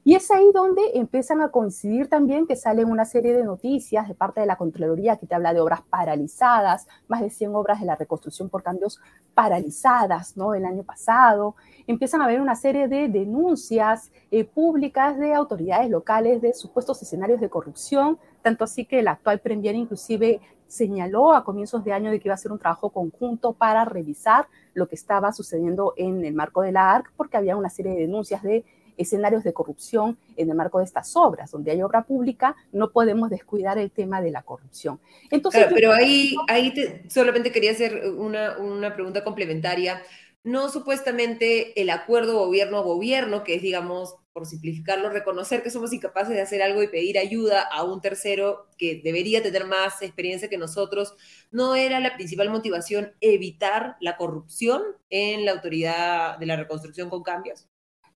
Y 0.02 0.14
es 0.14 0.30
ahí 0.30 0.50
donde 0.54 0.80
empiezan 0.94 1.42
a 1.42 1.50
coincidir 1.50 2.08
también 2.08 2.46
que 2.46 2.56
salen 2.56 2.90
una 2.90 3.04
serie 3.04 3.34
de 3.34 3.44
noticias 3.44 4.08
de 4.08 4.14
parte 4.14 4.40
de 4.40 4.46
la 4.46 4.56
Contraloría 4.56 5.16
que 5.16 5.26
te 5.26 5.34
habla 5.34 5.52
de 5.52 5.60
obras 5.60 5.82
paralizadas, 5.82 6.86
más 7.06 7.20
de 7.20 7.28
100 7.28 7.54
obras 7.54 7.80
de 7.80 7.86
la 7.86 7.96
reconstrucción 7.96 8.48
por 8.48 8.62
cambios 8.62 8.98
paralizadas, 9.34 10.38
¿no? 10.38 10.54
El 10.54 10.64
año 10.64 10.84
pasado. 10.84 11.54
Empiezan 11.86 12.22
a 12.22 12.24
haber 12.24 12.40
una 12.40 12.54
serie 12.54 12.88
de 12.88 13.08
denuncias 13.08 14.10
eh, 14.30 14.44
públicas 14.44 15.18
de 15.18 15.34
autoridades 15.34 15.90
locales 15.90 16.40
de 16.40 16.54
supuestos 16.54 17.02
escenarios 17.02 17.40
de 17.40 17.50
corrupción, 17.50 18.18
tanto 18.40 18.64
así 18.64 18.86
que 18.86 19.00
el 19.00 19.08
actual 19.08 19.40
Premier 19.40 19.74
inclusive 19.74 20.40
señaló 20.66 21.32
a 21.32 21.44
comienzos 21.44 21.84
de 21.84 21.92
año 21.92 22.10
de 22.10 22.20
que 22.20 22.28
iba 22.28 22.34
a 22.34 22.38
ser 22.38 22.52
un 22.52 22.58
trabajo 22.58 22.90
conjunto 22.90 23.52
para 23.52 23.84
revisar 23.84 24.46
lo 24.72 24.88
que 24.88 24.94
estaba 24.94 25.32
sucediendo 25.32 25.94
en 25.96 26.24
el 26.24 26.32
marco 26.32 26.62
de 26.62 26.72
la 26.72 26.92
ARC, 26.92 27.12
porque 27.16 27.36
había 27.36 27.56
una 27.56 27.68
serie 27.68 27.92
de 27.92 28.02
denuncias 28.02 28.42
de 28.42 28.64
escenarios 29.00 29.42
de 29.44 29.52
corrupción 29.52 30.18
en 30.36 30.50
el 30.50 30.56
marco 30.56 30.78
de 30.78 30.84
estas 30.84 31.16
obras. 31.16 31.50
Donde 31.50 31.70
hay 31.70 31.82
obra 31.82 32.02
pública, 32.02 32.54
no 32.72 32.90
podemos 32.90 33.30
descuidar 33.30 33.78
el 33.78 33.90
tema 33.90 34.20
de 34.20 34.30
la 34.30 34.42
corrupción. 34.42 35.00
Entonces, 35.30 35.66
pero 35.74 35.92
ahí, 35.92 36.34
ahí 36.48 36.74
solamente 37.08 37.50
quería 37.50 37.72
hacer 37.72 38.10
una, 38.16 38.58
una 38.58 38.94
pregunta 38.94 39.24
complementaria. 39.24 40.02
No 40.42 40.68
supuestamente 40.70 41.80
el 41.80 41.90
acuerdo 41.90 42.38
gobierno-gobierno, 42.38 43.44
que 43.44 43.56
es, 43.56 43.62
digamos, 43.62 44.16
por 44.32 44.46
simplificarlo, 44.46 45.10
reconocer 45.10 45.62
que 45.62 45.70
somos 45.70 45.92
incapaces 45.92 46.34
de 46.34 46.40
hacer 46.40 46.62
algo 46.62 46.82
y 46.82 46.88
pedir 46.88 47.18
ayuda 47.18 47.62
a 47.62 47.84
un 47.84 48.00
tercero 48.00 48.68
que 48.78 49.00
debería 49.02 49.42
tener 49.42 49.66
más 49.66 50.02
experiencia 50.02 50.48
que 50.48 50.56
nosotros, 50.56 51.14
¿no 51.50 51.74
era 51.74 51.98
la 52.00 52.14
principal 52.14 52.48
motivación 52.48 53.12
evitar 53.20 53.96
la 54.00 54.16
corrupción 54.16 54.82
en 55.10 55.44
la 55.44 55.52
autoridad 55.52 56.38
de 56.38 56.46
la 56.46 56.56
reconstrucción 56.56 57.10
con 57.10 57.22
cambios? 57.22 57.66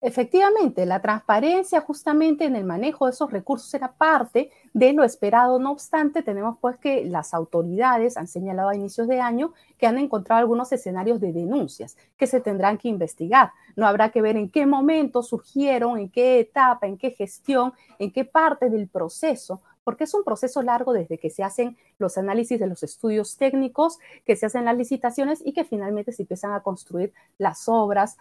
Efectivamente, 0.06 0.84
la 0.84 1.00
transparencia 1.00 1.80
justamente 1.80 2.44
en 2.44 2.56
el 2.56 2.64
manejo 2.64 3.06
de 3.06 3.12
esos 3.12 3.32
recursos 3.32 3.73
era 3.73 3.94
parte 3.94 4.50
de 4.75 4.92
lo 4.92 5.02
esperado. 5.02 5.58
No 5.58 5.73
obstante, 5.73 6.23
tenemos 6.23 6.58
pues 6.61 6.76
que 6.76 7.06
las 7.06 7.32
autoridades 7.32 8.18
han 8.18 8.28
señalado 8.28 8.68
a 8.68 8.76
inicios 8.76 9.08
de 9.08 9.23
año 9.23 9.54
que 9.78 9.87
han 9.87 9.96
encontrado 9.96 10.40
algunos 10.40 10.70
escenarios 10.73 11.20
de 11.20 11.32
denuncias 11.32 11.96
que 12.18 12.26
se 12.26 12.42
tendrán 12.42 12.76
que 12.76 12.88
investigar. 12.88 13.52
No 13.76 13.87
habrá 13.87 14.11
que 14.11 14.20
ver 14.20 14.37
en 14.37 14.50
qué 14.50 14.66
momento 14.66 15.23
surgieron, 15.23 15.99
en 15.99 16.11
qué 16.11 16.38
etapa, 16.38 16.87
en 16.87 16.99
qué 16.99 17.12
gestión, 17.12 17.73
en 17.99 18.12
qué 18.12 18.26
parte 18.26 18.68
del 18.68 18.88
proceso 18.88 19.62
porque 19.84 20.04
es 20.04 20.14
un 20.14 20.25
proceso 20.25 20.62
largo 20.62 20.94
desde 20.94 21.18
que 21.18 21.28
se 21.28 21.42
hacen 21.42 21.76
los 21.99 22.16
análisis 22.16 22.58
de 22.58 22.66
los 22.66 22.82
estudios 22.82 23.37
técnicos, 23.37 23.99
que 24.25 24.34
se 24.34 24.46
hacen 24.46 24.64
las 24.64 24.78
licitaciones 24.78 25.42
y 25.44 25.52
que 25.52 25.64
finalmente 25.64 26.11
se 26.11 26.23
empiezan 26.23 26.54
a 26.54 26.62
construir 26.62 27.12
las 27.37 27.68
obras 27.68 28.16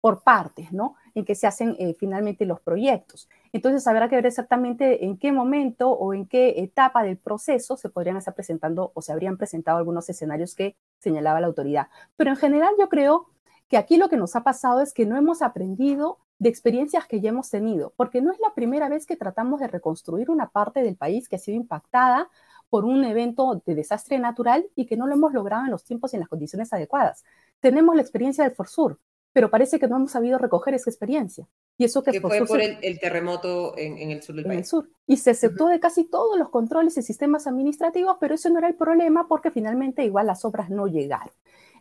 por 0.00 0.22
partes, 0.22 0.72
¿no? 0.72 0.94
En 1.14 1.24
que 1.24 1.34
se 1.34 1.46
hacen 1.46 1.76
eh, 1.78 1.94
finalmente 1.94 2.46
los 2.46 2.60
proyectos. 2.60 3.28
Entonces 3.52 3.86
habrá 3.86 4.08
que 4.08 4.16
ver 4.16 4.26
exactamente 4.26 5.04
en 5.04 5.18
qué 5.18 5.32
momento 5.32 5.90
o 5.90 6.14
en 6.14 6.26
qué 6.26 6.60
etapa 6.60 7.02
del 7.02 7.16
proceso 7.16 7.76
se 7.76 7.88
podrían 7.88 8.16
estar 8.16 8.34
presentando 8.34 8.92
o 8.94 9.02
se 9.02 9.12
habrían 9.12 9.36
presentado 9.36 9.78
algunos 9.78 10.08
escenarios 10.08 10.54
que 10.54 10.76
señalaba 10.98 11.40
la 11.40 11.48
autoridad. 11.48 11.88
Pero 12.16 12.30
en 12.30 12.36
general 12.36 12.74
yo 12.78 12.88
creo 12.88 13.26
que 13.68 13.76
aquí 13.76 13.96
lo 13.96 14.08
que 14.08 14.16
nos 14.16 14.36
ha 14.36 14.44
pasado 14.44 14.80
es 14.80 14.94
que 14.94 15.06
no 15.06 15.16
hemos 15.16 15.42
aprendido 15.42 16.18
de 16.38 16.48
experiencias 16.48 17.06
que 17.06 17.20
ya 17.20 17.30
hemos 17.30 17.50
tenido, 17.50 17.92
porque 17.96 18.22
no 18.22 18.32
es 18.32 18.38
la 18.38 18.54
primera 18.54 18.88
vez 18.88 19.06
que 19.06 19.16
tratamos 19.16 19.60
de 19.60 19.66
reconstruir 19.66 20.30
una 20.30 20.48
parte 20.48 20.82
del 20.82 20.96
país 20.96 21.28
que 21.28 21.36
ha 21.36 21.40
sido 21.40 21.56
impactada 21.56 22.28
por 22.70 22.84
un 22.84 23.04
evento 23.04 23.62
de 23.66 23.74
desastre 23.74 24.18
natural 24.18 24.66
y 24.76 24.86
que 24.86 24.96
no 24.96 25.06
lo 25.06 25.14
hemos 25.14 25.32
logrado 25.32 25.64
en 25.64 25.70
los 25.70 25.84
tiempos 25.84 26.12
y 26.12 26.16
en 26.16 26.20
las 26.20 26.28
condiciones 26.28 26.72
adecuadas. 26.72 27.24
Tenemos 27.60 27.96
la 27.96 28.02
experiencia 28.02 28.44
del 28.44 28.54
Forsur, 28.54 29.00
pero 29.32 29.50
parece 29.50 29.78
que 29.78 29.88
no 29.88 29.96
hemos 29.96 30.12
sabido 30.12 30.38
recoger 30.38 30.74
esa 30.74 30.90
experiencia. 30.90 31.46
Y 31.76 31.84
eso 31.84 32.02
que, 32.02 32.20
fue 32.20 32.44
por 32.46 32.60
el, 32.60 32.98
terremoto 32.98 33.76
en, 33.76 34.10
el 34.10 34.22
sur 34.22 34.34
del 34.34 34.44
país. 34.44 34.68
sur. 34.68 34.88
Y 35.06 35.18
se 35.18 35.30
aceptó 35.30 35.68
de 35.68 35.78
casi 35.78 36.04
todos 36.04 36.38
los 36.38 36.48
controles 36.48 36.96
y 36.98 37.02
sistemas 37.02 37.46
administrativos, 37.46 38.16
pero 38.20 38.34
eso 38.34 38.50
no 38.50 38.58
era 38.58 38.68
el 38.68 38.74
problema 38.74 39.28
porque 39.28 39.50
finalmente 39.50 40.04
igual 40.04 40.26
las 40.26 40.44
obras 40.44 40.70
no 40.70 40.86
llegaron. 40.86 41.32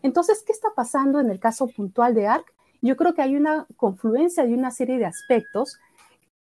Entonces, 0.03 0.43
¿qué 0.45 0.51
está 0.51 0.69
pasando 0.75 1.19
en 1.19 1.31
el 1.31 1.39
caso 1.39 1.67
puntual 1.67 2.13
de 2.13 2.27
ARC? 2.27 2.53
Yo 2.81 2.95
creo 2.95 3.15
que 3.15 3.23
hay 3.23 3.35
una 3.35 3.65
confluencia 3.75 4.45
de 4.45 4.53
una 4.53 4.69
serie 4.71 4.99
de 4.99 5.05
aspectos 5.05 5.79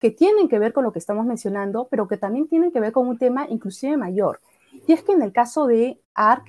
que 0.00 0.10
tienen 0.10 0.48
que 0.48 0.58
ver 0.58 0.72
con 0.72 0.84
lo 0.84 0.92
que 0.92 0.98
estamos 0.98 1.24
mencionando, 1.24 1.86
pero 1.90 2.08
que 2.08 2.16
también 2.16 2.48
tienen 2.48 2.72
que 2.72 2.80
ver 2.80 2.92
con 2.92 3.06
un 3.06 3.18
tema 3.18 3.46
inclusive 3.48 3.96
mayor. 3.96 4.40
Y 4.86 4.92
es 4.92 5.02
que 5.02 5.12
en 5.12 5.22
el 5.22 5.32
caso 5.32 5.66
de 5.66 6.00
ARC, 6.14 6.44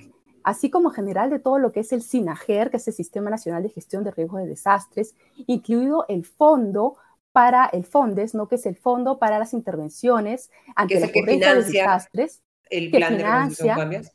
así 0.46 0.70
como 0.70 0.90
general 0.90 1.28
de 1.28 1.40
todo 1.40 1.58
lo 1.58 1.72
que 1.72 1.80
es 1.80 1.92
el 1.92 2.02
SINAGER, 2.02 2.70
que 2.70 2.76
es 2.76 2.86
el 2.86 2.94
Sistema 2.94 3.30
Nacional 3.30 3.64
de 3.64 3.68
Gestión 3.68 4.04
de 4.04 4.12
Riesgos 4.12 4.40
de 4.40 4.46
Desastres, 4.46 5.16
incluido 5.48 6.04
el 6.08 6.24
fondo 6.24 6.96
para 7.32 7.66
el 7.66 7.84
FONDES, 7.84 8.36
¿no? 8.36 8.46
que 8.46 8.54
es 8.54 8.64
el 8.64 8.76
Fondo 8.76 9.18
para 9.18 9.40
las 9.40 9.52
Intervenciones 9.52 10.50
ante 10.76 11.00
la 11.00 11.08
ocurrencia 11.08 11.52
de 11.52 11.64
desastres, 11.64 12.42
el 12.70 12.92
plan 12.92 13.10
que 13.10 13.16
financia, 13.16 13.74
de 13.76 14.08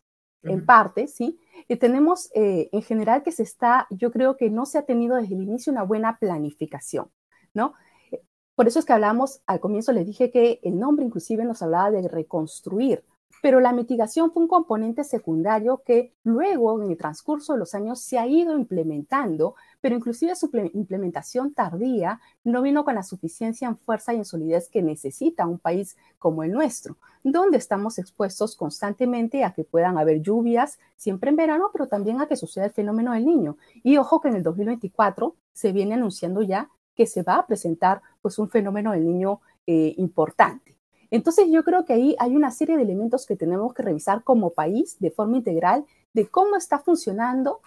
en 0.43 0.65
parte, 0.65 1.07
¿sí? 1.07 1.37
Y 1.67 1.75
tenemos 1.75 2.31
eh, 2.33 2.69
en 2.71 2.81
general 2.81 3.23
que 3.23 3.33
se 3.33 3.43
está, 3.43 3.87
yo 3.89 4.09
creo 4.09 4.37
que 4.37 4.49
no 4.49 4.65
se 4.65 4.77
ha 4.77 4.83
tenido 4.83 5.17
desde 5.17 5.35
el 5.35 5.41
inicio 5.41 5.73
una 5.73 5.83
buena 5.83 6.17
planificación, 6.17 7.11
¿no? 7.53 7.73
Por 8.55 8.67
eso 8.67 8.79
es 8.79 8.85
que 8.85 8.93
hablamos, 8.93 9.41
al 9.47 9.59
comienzo 9.59 9.91
les 9.91 10.05
dije 10.05 10.31
que 10.31 10.61
el 10.63 10.79
nombre 10.79 11.05
inclusive 11.05 11.43
nos 11.43 11.61
hablaba 11.61 11.91
de 11.91 12.07
reconstruir, 12.07 13.03
pero 13.41 13.59
la 13.59 13.73
mitigación 13.73 14.31
fue 14.31 14.43
un 14.43 14.47
componente 14.47 15.03
secundario 15.03 15.81
que 15.85 16.13
luego, 16.23 16.81
en 16.81 16.91
el 16.91 16.97
transcurso 16.97 17.53
de 17.53 17.59
los 17.59 17.73
años, 17.73 18.01
se 18.01 18.19
ha 18.19 18.27
ido 18.27 18.57
implementando, 18.57 19.55
pero 19.79 19.95
inclusive 19.95 20.35
su 20.35 20.49
implementación 20.73 21.53
tardía 21.53 22.19
no 22.43 22.61
vino 22.61 22.83
con 22.83 22.95
la 22.95 23.03
suficiencia 23.03 23.67
en 23.67 23.77
fuerza 23.77 24.13
y 24.13 24.17
en 24.17 24.25
solidez 24.25 24.69
que 24.69 24.81
necesita 24.81 25.45
un 25.45 25.59
país 25.59 25.97
como 26.19 26.43
el 26.43 26.51
nuestro, 26.51 26.97
donde 27.23 27.57
estamos 27.57 27.97
expuestos 27.99 28.55
constantemente 28.55 29.43
a 29.43 29.53
que 29.53 29.63
puedan 29.63 29.97
haber 29.97 30.21
lluvias, 30.21 30.79
siempre 30.95 31.29
en 31.29 31.35
verano, 31.35 31.69
pero 31.71 31.87
también 31.87 32.21
a 32.21 32.27
que 32.27 32.35
suceda 32.35 32.65
el 32.65 32.71
fenómeno 32.71 33.13
del 33.13 33.25
niño. 33.25 33.57
Y 33.83 33.97
ojo 33.97 34.21
que 34.21 34.29
en 34.29 34.35
el 34.35 34.43
2024 34.43 35.35
se 35.53 35.71
viene 35.71 35.95
anunciando 35.95 36.41
ya 36.41 36.69
que 36.95 37.07
se 37.07 37.23
va 37.23 37.35
a 37.35 37.47
presentar 37.47 38.01
pues 38.21 38.37
un 38.37 38.49
fenómeno 38.49 38.91
del 38.91 39.05
niño 39.05 39.41
eh, 39.65 39.93
importante. 39.97 40.75
Entonces 41.11 41.47
yo 41.51 41.63
creo 41.63 41.85
que 41.85 41.93
ahí 41.93 42.15
hay 42.19 42.35
una 42.35 42.51
serie 42.51 42.77
de 42.77 42.83
elementos 42.83 43.25
que 43.25 43.35
tenemos 43.35 43.73
que 43.73 43.83
revisar 43.83 44.23
como 44.23 44.51
país 44.51 44.97
de 44.99 45.11
forma 45.11 45.37
integral 45.37 45.85
de 46.13 46.27
cómo 46.27 46.55
está 46.55 46.79
funcionando 46.79 47.59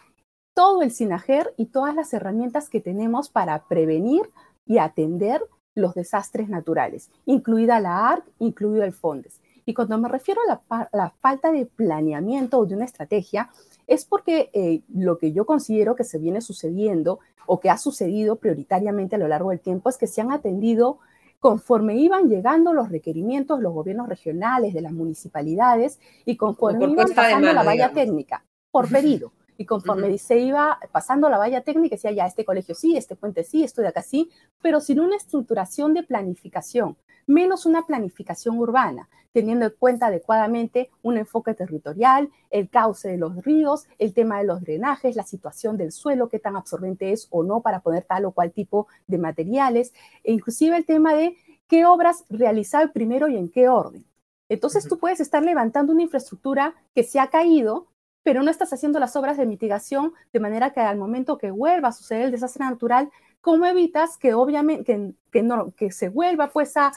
todo 0.54 0.82
el 0.82 0.90
SINAGER 0.90 1.52
y 1.56 1.66
todas 1.66 1.94
las 1.94 2.12
herramientas 2.14 2.70
que 2.70 2.80
tenemos 2.80 3.28
para 3.28 3.64
prevenir 3.66 4.22
y 4.66 4.78
atender 4.78 5.42
los 5.74 5.94
desastres 5.94 6.48
naturales, 6.48 7.10
incluida 7.26 7.80
la 7.80 8.08
ARC, 8.08 8.24
incluido 8.38 8.84
el 8.84 8.92
FONDES. 8.92 9.40
Y 9.66 9.74
cuando 9.74 9.98
me 9.98 10.08
refiero 10.08 10.40
a 10.70 10.88
la, 10.92 11.10
falta 11.10 11.50
de 11.50 11.66
planeamiento 11.66 12.58
o 12.58 12.66
de 12.66 12.76
una 12.76 12.84
estrategia, 12.84 13.50
es 13.86 14.04
porque 14.04 14.50
eh, 14.52 14.82
lo 14.88 15.18
que 15.18 15.32
yo 15.32 15.46
considero 15.46 15.96
que 15.96 16.04
se 16.04 16.18
viene 16.18 16.40
sucediendo 16.40 17.18
o 17.46 17.60
que 17.60 17.70
ha 17.70 17.78
sucedido 17.78 18.36
prioritariamente 18.36 19.16
a 19.16 19.18
lo 19.18 19.28
largo 19.28 19.50
del 19.50 19.60
tiempo 19.60 19.88
es 19.88 19.98
que 19.98 20.06
se 20.06 20.20
han 20.20 20.32
atendido 20.32 20.98
conforme 21.44 21.96
iban 21.96 22.30
llegando 22.30 22.72
los 22.72 22.88
requerimientos, 22.88 23.60
los 23.60 23.74
gobiernos 23.74 24.08
regionales, 24.08 24.72
de 24.72 24.80
las 24.80 24.92
municipalidades, 24.92 26.00
y 26.24 26.38
conforme 26.38 26.86
iban 26.86 27.06
pasando 27.14 27.52
la 27.52 27.62
valla 27.62 27.92
técnica, 27.92 28.46
por 28.70 28.88
pedido. 28.88 29.30
Y 29.58 29.66
conforme 29.66 30.16
se 30.16 30.38
iba 30.38 30.80
pasando 30.90 31.28
la 31.28 31.36
valla 31.36 31.60
técnica, 31.60 31.96
decía 31.96 32.12
ya, 32.12 32.24
este 32.24 32.46
colegio 32.46 32.74
sí, 32.74 32.96
este 32.96 33.14
puente 33.14 33.44
sí, 33.44 33.62
esto 33.62 33.82
de 33.82 33.88
acá 33.88 34.00
sí, 34.00 34.30
pero 34.62 34.80
sin 34.80 35.00
una 35.00 35.16
estructuración 35.16 35.92
de 35.92 36.02
planificación, 36.02 36.96
menos 37.26 37.66
una 37.66 37.86
planificación 37.86 38.58
urbana, 38.58 39.08
teniendo 39.32 39.66
en 39.66 39.72
cuenta 39.78 40.06
adecuadamente 40.06 40.90
un 41.02 41.16
enfoque 41.16 41.54
territorial, 41.54 42.30
el 42.50 42.70
cauce 42.70 43.08
de 43.08 43.18
los 43.18 43.44
ríos, 43.44 43.86
el 43.98 44.14
tema 44.14 44.38
de 44.38 44.44
los 44.44 44.60
drenajes, 44.60 45.16
la 45.16 45.24
situación 45.24 45.76
del 45.76 45.90
suelo, 45.90 46.28
qué 46.28 46.38
tan 46.38 46.56
absorbente 46.56 47.12
es 47.12 47.26
o 47.30 47.42
no 47.42 47.60
para 47.60 47.80
poner 47.80 48.04
tal 48.04 48.26
o 48.26 48.32
cual 48.32 48.52
tipo 48.52 48.86
de 49.08 49.18
materiales, 49.18 49.92
e 50.22 50.32
inclusive 50.32 50.76
el 50.76 50.86
tema 50.86 51.14
de 51.14 51.36
qué 51.66 51.84
obras 51.84 52.24
realizar 52.30 52.92
primero 52.92 53.28
y 53.28 53.36
en 53.36 53.50
qué 53.50 53.68
orden. 53.68 54.04
Entonces 54.48 54.86
tú 54.88 54.98
puedes 54.98 55.20
estar 55.20 55.42
levantando 55.42 55.92
una 55.92 56.02
infraestructura 56.02 56.74
que 56.94 57.02
se 57.02 57.18
ha 57.18 57.28
caído, 57.28 57.88
pero 58.22 58.42
no 58.42 58.50
estás 58.50 58.72
haciendo 58.72 59.00
las 59.00 59.16
obras 59.16 59.36
de 59.36 59.46
mitigación 59.46 60.12
de 60.32 60.40
manera 60.40 60.72
que 60.72 60.80
al 60.80 60.96
momento 60.96 61.38
que 61.38 61.50
vuelva 61.50 61.88
a 61.88 61.92
suceder 61.92 62.26
el 62.26 62.30
desastre 62.30 62.64
natural, 62.64 63.10
¿cómo 63.44 63.66
evitas 63.66 64.16
que 64.16 64.32
obviamente 64.32 65.12
que, 65.30 65.42
no, 65.42 65.74
que 65.76 65.92
se 65.92 66.08
vuelva 66.08 66.48
pues 66.48 66.78
a, 66.78 66.92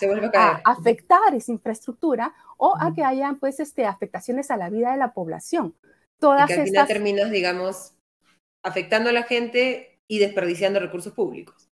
afectar 0.64 1.36
esa 1.36 1.52
infraestructura 1.52 2.34
o 2.56 2.74
a 2.80 2.94
que 2.96 3.04
haya 3.04 3.36
pues 3.38 3.60
este, 3.60 3.86
afectaciones 3.86 4.50
a 4.50 4.56
la 4.56 4.70
vida 4.70 4.92
de 4.92 4.98
la 4.98 5.14
población? 5.14 5.76
Todas 6.20 6.50
y 6.50 6.54
que 6.54 6.62
al 6.62 6.68
final 6.68 6.88
terminas, 6.88 7.32
digamos, 7.32 7.94
afectando 8.64 9.10
a 9.10 9.14
la 9.14 9.24
gente 9.24 10.00
y 10.08 10.20
desperdiciando 10.20 10.80
recursos 10.80 11.12
públicos. 11.12 11.70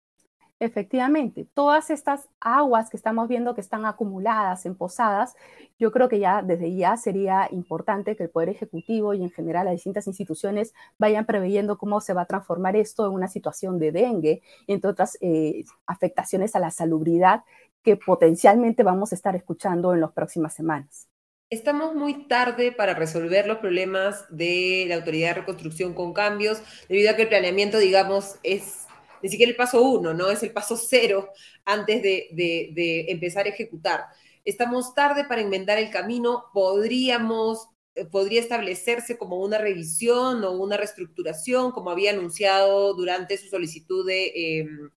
Efectivamente, 0.63 1.45
todas 1.55 1.91
estas 1.91 2.29
aguas 2.39 2.89
que 2.89 2.97
estamos 2.97 3.27
viendo 3.27 3.53
que 3.53 3.61
están 3.61 3.85
acumuladas 3.85 4.65
en 4.65 4.77
posadas, 4.77 5.35
yo 5.77 5.91
creo 5.91 6.09
que 6.09 6.21
ya 6.21 6.41
desde 6.41 6.73
ya 6.73 6.97
sería 6.97 7.49
importante 7.51 8.15
que 8.15 8.23
el 8.23 8.31
Poder 8.31 8.51
Ejecutivo 8.51 9.13
y 9.13 9.25
en 9.25 9.31
general 9.31 9.65
las 9.65 9.75
distintas 9.75 10.07
instituciones 10.07 10.73
vayan 10.99 11.27
preveyendo 11.27 11.79
cómo 11.79 12.01
se 12.01 12.15
va 12.15 12.23
a 12.23 12.27
transformar 12.27 12.77
esto 12.77 13.05
en 13.09 13.13
una 13.13 13.27
situación 13.27 13.81
de 13.81 13.91
dengue, 13.91 14.43
entre 14.69 14.89
otras 14.89 15.19
eh, 15.21 15.65
afectaciones 15.85 16.55
a 16.55 16.61
la 16.61 16.71
salubridad 16.71 17.43
que 17.83 17.97
potencialmente 17.97 18.85
vamos 18.85 19.11
a 19.11 19.17
estar 19.17 19.35
escuchando 19.35 19.93
en 19.95 20.01
las 20.01 20.13
próximas 20.13 20.55
semanas. 20.55 21.09
Estamos 21.51 21.97
muy 21.97 22.29
tarde 22.29 22.71
para 22.71 22.95
resolver 22.95 23.49
los 23.49 23.59
problemas 23.59 24.27
de 24.31 24.85
la 24.87 24.95
Autoridad 24.95 25.31
de 25.31 25.41
Reconstrucción 25.41 25.93
con 25.93 26.13
cambios, 26.13 26.63
debido 26.89 27.11
a 27.11 27.17
que 27.17 27.23
el 27.23 27.29
planeamiento, 27.29 27.79
digamos, 27.79 28.37
es 28.45 28.87
ni 29.23 29.29
siquiera 29.29 29.51
el 29.51 29.57
paso 29.57 29.83
uno, 29.83 30.13
¿no? 30.15 30.31
Es 30.31 30.43
el 30.43 30.53
paso 30.53 30.77
cero 30.77 31.31
antes 31.65 32.03
de, 32.03 33.07
empezar 33.09 33.47
a 33.47 33.51
ejecutar. 33.51 34.07
Estamos 34.45 34.95
tarde 34.95 35.25
para 35.25 35.41
enmendar 35.41 35.79
el 35.79 35.91
camino, 35.91 36.47
podríamos 36.53 37.69
eh, 37.95 38.07
podría 38.07 38.41
establecerse 38.41 39.19
como 39.19 39.37
una 39.37 39.59
revisión 39.59 40.43
o 40.45 40.53
una 40.53 40.79
reestructuración, 40.79 41.73
como 41.73 41.91
había 41.91 42.13
anunciado 42.13 42.95
durante 42.95 43.37
su 43.37 43.49
solicitud 43.49 44.07
de, 44.07 44.33
em, 44.35 44.91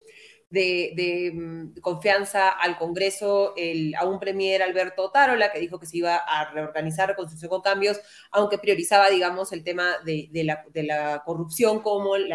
de, 0.53 1.31
mm, 1.33 1.81
confianza 1.81 2.49
al 2.49 2.77
Congreso 2.77 3.53
el, 3.57 3.95
a 3.95 4.05
un 4.05 4.19
premier 4.19 4.61
Alberto 4.61 5.09
Tarola, 5.11 5.51
que 5.51 5.59
dijo 5.59 5.79
que 5.79 5.87
se 5.87 5.97
iba 5.97 6.15
a 6.15 6.51
reorganizar 6.51 7.09
Reconstrucción 7.09 7.49
con 7.49 7.61
Cambios, 7.61 7.99
aunque 8.31 8.59
priorizaba, 8.59 9.09
digamos, 9.09 9.51
el 9.51 9.63
tema 9.63 9.97
de, 10.05 10.29
la, 10.43 10.63
de 10.71 10.83
la, 10.83 11.23
corrupción 11.25 11.81
como 11.81 12.15
el 12.15 12.31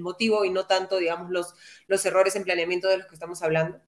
motivo 0.00 0.44
y 0.44 0.50
no 0.50 0.66
tanto, 0.66 0.98
digamos, 0.98 1.30
los, 1.30 1.54
los 1.86 2.04
errores 2.04 2.34
en 2.36 2.44
planeamiento 2.44 2.88
de 2.88 2.98
los 2.98 3.06
que 3.06 3.14
estamos 3.14 3.42
hablando? 3.42 3.80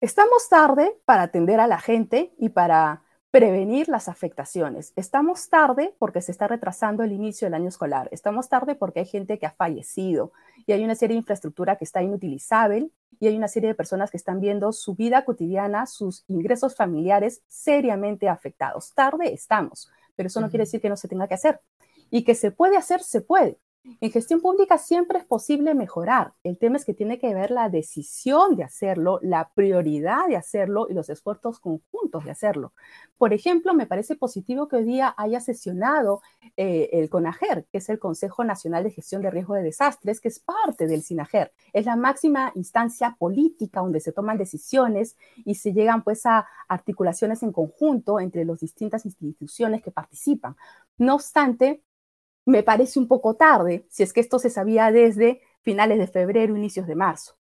Estamos 0.00 0.48
tarde 0.50 0.94
para 1.06 1.22
atender 1.22 1.60
a 1.60 1.66
la 1.66 1.80
gente 1.80 2.34
y 2.38 2.50
para 2.50 3.02
prevenir 3.30 3.88
las 3.88 4.08
afectaciones. 4.08 4.92
Estamos 4.94 5.48
tarde 5.48 5.92
porque 5.98 6.20
se 6.20 6.30
está 6.30 6.46
retrasando 6.46 7.02
el 7.02 7.10
inicio 7.10 7.46
del 7.46 7.54
año 7.54 7.68
escolar. 7.68 8.08
Estamos 8.12 8.48
tarde 8.48 8.76
porque 8.76 9.00
hay 9.00 9.06
gente 9.06 9.40
que 9.40 9.46
ha 9.46 9.50
fallecido 9.50 10.32
y 10.66 10.72
hay 10.72 10.84
una 10.84 10.94
serie 10.94 11.14
de 11.14 11.20
infraestructura 11.20 11.76
que 11.76 11.84
está 11.84 12.02
inutilizable 12.02 12.90
y 13.20 13.26
hay 13.26 13.36
una 13.36 13.48
serie 13.48 13.68
de 13.68 13.74
personas 13.74 14.10
que 14.10 14.16
están 14.16 14.40
viendo 14.40 14.72
su 14.72 14.94
vida 14.94 15.24
cotidiana, 15.24 15.86
sus 15.86 16.24
ingresos 16.28 16.74
familiares 16.74 17.42
seriamente 17.48 18.28
afectados. 18.28 18.92
Tarde 18.94 19.32
estamos, 19.32 19.90
pero 20.16 20.26
eso 20.26 20.40
no 20.40 20.48
quiere 20.48 20.64
decir 20.64 20.80
que 20.80 20.88
no 20.88 20.96
se 20.96 21.08
tenga 21.08 21.28
que 21.28 21.34
hacer. 21.34 21.60
Y 22.10 22.24
que 22.24 22.34
se 22.34 22.50
puede 22.50 22.76
hacer, 22.76 23.02
se 23.02 23.20
puede. 23.20 23.58
En 24.00 24.10
gestión 24.10 24.40
pública 24.40 24.78
siempre 24.78 25.18
es 25.18 25.26
posible 25.26 25.74
mejorar. 25.74 26.32
El 26.42 26.56
tema 26.56 26.76
es 26.76 26.86
que 26.86 26.94
tiene 26.94 27.18
que 27.18 27.34
ver 27.34 27.50
la 27.50 27.68
decisión 27.68 28.56
de 28.56 28.64
hacerlo, 28.64 29.18
la 29.22 29.50
prioridad 29.54 30.26
de 30.26 30.36
hacerlo 30.36 30.86
y 30.88 30.94
los 30.94 31.10
esfuerzos 31.10 31.60
conjuntos 31.60 32.24
de 32.24 32.30
hacerlo. 32.30 32.72
Por 33.18 33.34
ejemplo, 33.34 33.74
me 33.74 33.86
parece 33.86 34.16
positivo 34.16 34.68
que 34.68 34.76
hoy 34.76 34.84
día 34.84 35.14
haya 35.18 35.38
sesionado 35.40 36.22
eh, 36.56 36.88
el 36.92 37.10
CONAGER, 37.10 37.66
que 37.70 37.78
es 37.78 37.88
el 37.90 37.98
Consejo 37.98 38.42
Nacional 38.42 38.84
de 38.84 38.90
Gestión 38.90 39.20
de 39.20 39.30
Riesgo 39.30 39.54
de 39.54 39.62
Desastres, 39.62 40.20
que 40.20 40.28
es 40.28 40.40
parte 40.40 40.86
del 40.86 41.02
SINAGER. 41.02 41.52
Es 41.74 41.84
la 41.84 41.96
máxima 41.96 42.52
instancia 42.54 43.16
política 43.18 43.80
donde 43.80 44.00
se 44.00 44.12
toman 44.12 44.38
decisiones 44.38 45.16
y 45.44 45.56
se 45.56 45.74
llegan 45.74 46.02
pues 46.02 46.24
a 46.24 46.46
articulaciones 46.68 47.42
en 47.42 47.52
conjunto 47.52 48.18
entre 48.18 48.46
las 48.46 48.60
distintas 48.60 49.04
instituciones 49.04 49.82
que 49.82 49.90
participan. 49.90 50.56
No 50.96 51.16
obstante, 51.16 51.82
me 52.46 52.62
parece 52.62 52.98
un 52.98 53.08
poco 53.08 53.34
tarde, 53.34 53.86
si 53.90 54.02
es 54.02 54.12
que 54.12 54.20
esto 54.20 54.38
se 54.38 54.50
sabía 54.50 54.92
desde 54.92 55.40
finales 55.62 55.98
de 55.98 56.06
febrero, 56.06 56.56
inicios 56.56 56.86
de 56.86 56.94
marzo. 56.94 57.36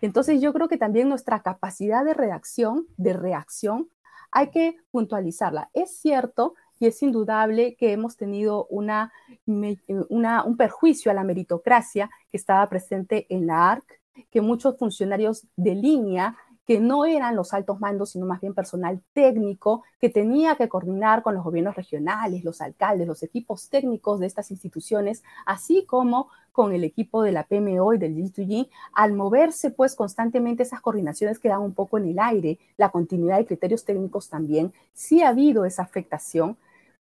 Entonces 0.00 0.40
yo 0.40 0.52
creo 0.52 0.68
que 0.68 0.76
también 0.76 1.08
nuestra 1.08 1.42
capacidad 1.42 2.04
de 2.04 2.14
reacción, 2.14 2.86
de 2.96 3.14
reacción, 3.14 3.88
hay 4.30 4.50
que 4.50 4.76
puntualizarla. 4.90 5.70
Es 5.72 5.96
cierto 5.96 6.54
y 6.78 6.86
es 6.86 7.02
indudable 7.02 7.76
que 7.76 7.92
hemos 7.92 8.16
tenido 8.16 8.66
una, 8.66 9.12
un 9.46 10.56
perjuicio 10.56 11.10
a 11.10 11.14
la 11.14 11.24
meritocracia 11.24 12.10
que 12.30 12.36
estaba 12.36 12.68
presente 12.68 13.26
en 13.28 13.46
la 13.46 13.70
ARC, 13.70 14.00
que 14.30 14.40
muchos 14.40 14.76
funcionarios 14.76 15.46
de 15.56 15.74
línea 15.74 16.36
que 16.66 16.80
no 16.80 17.04
eran 17.04 17.36
los 17.36 17.52
altos 17.52 17.80
mandos, 17.80 18.10
sino 18.10 18.26
más 18.26 18.40
bien 18.40 18.54
personal 18.54 19.00
técnico 19.12 19.84
que 20.00 20.08
tenía 20.08 20.56
que 20.56 20.68
coordinar 20.68 21.22
con 21.22 21.34
los 21.34 21.44
gobiernos 21.44 21.76
regionales, 21.76 22.44
los 22.44 22.60
alcaldes, 22.60 23.06
los 23.06 23.22
equipos 23.22 23.68
técnicos 23.68 24.18
de 24.20 24.26
estas 24.26 24.50
instituciones, 24.50 25.22
así 25.44 25.84
como 25.84 26.28
con 26.52 26.72
el 26.72 26.84
equipo 26.84 27.22
de 27.22 27.32
la 27.32 27.44
PMO 27.44 27.94
y 27.94 27.98
del 27.98 28.14
G2G, 28.14 28.68
al 28.92 29.12
moverse 29.12 29.70
pues 29.70 29.94
constantemente 29.94 30.62
esas 30.62 30.80
coordinaciones 30.80 31.38
quedan 31.38 31.60
un 31.60 31.74
poco 31.74 31.98
en 31.98 32.06
el 32.06 32.18
aire, 32.18 32.58
la 32.76 32.90
continuidad 32.90 33.38
de 33.38 33.46
criterios 33.46 33.84
técnicos 33.84 34.28
también, 34.28 34.72
sí 34.92 35.22
ha 35.22 35.30
habido 35.30 35.64
esa 35.64 35.82
afectación, 35.82 36.56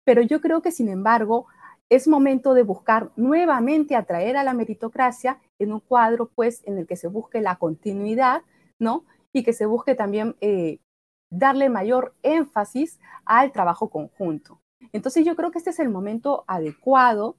pero 0.05 0.23
yo 0.23 0.41
creo 0.41 0.63
que 0.63 0.73
sin 0.73 0.89
embargo 0.89 1.47
es 1.91 2.07
momento 2.07 2.55
de 2.55 2.63
buscar 2.63 3.11
nuevamente 3.17 3.97
atraer 3.97 4.37
a 4.37 4.45
la 4.45 4.55
meritocracia 4.55 5.39
en 5.59 5.73
un 5.73 5.81
cuadro 5.81 6.31
pues 6.33 6.63
en 6.65 6.79
el 6.79 6.87
que 6.87 6.97
se 6.97 7.09
busque 7.09 7.41
la 7.41 7.57
continuidad, 7.57 8.43
¿no? 8.79 9.05
Y 9.33 9.43
que 9.43 9.53
se 9.53 9.67
busque 9.67 9.95
también 9.95 10.37
eh, 10.41 10.79
darle 11.31 11.69
mayor 11.69 12.15
énfasis 12.23 12.99
al 13.25 13.53
trabajo 13.53 13.91
conjunto. 13.91 14.61
Entonces 14.93 15.25
yo 15.25 15.37
creo 15.37 15.51
que 15.51 15.59
este 15.59 15.71
es 15.71 15.79
el 15.79 15.89
momento 15.89 16.45
adecuado 16.47 17.37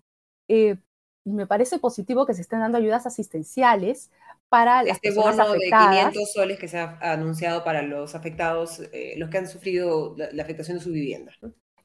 eh, 0.47 0.77
y 1.23 1.31
me 1.31 1.45
parece 1.45 1.77
positivo 1.79 2.25
que 2.25 2.33
se 2.33 2.41
estén 2.41 2.59
dando 2.59 2.77
ayudas 2.77 3.05
asistenciales 3.05 4.09
para 4.49 4.83
las 4.83 4.95
este 4.95 5.11
bono 5.11 5.53
de 5.53 5.59
500 5.59 6.31
soles 6.31 6.59
que 6.59 6.67
se 6.67 6.79
ha 6.79 6.97
anunciado 6.99 7.63
para 7.63 7.83
los 7.83 8.15
afectados, 8.15 8.81
eh, 8.91 9.13
los 9.17 9.29
que 9.29 9.37
han 9.37 9.47
sufrido 9.47 10.15
la, 10.17 10.43
afectación 10.43 10.77
de 10.77 10.83
su 10.83 10.91
vivienda. 10.91 11.31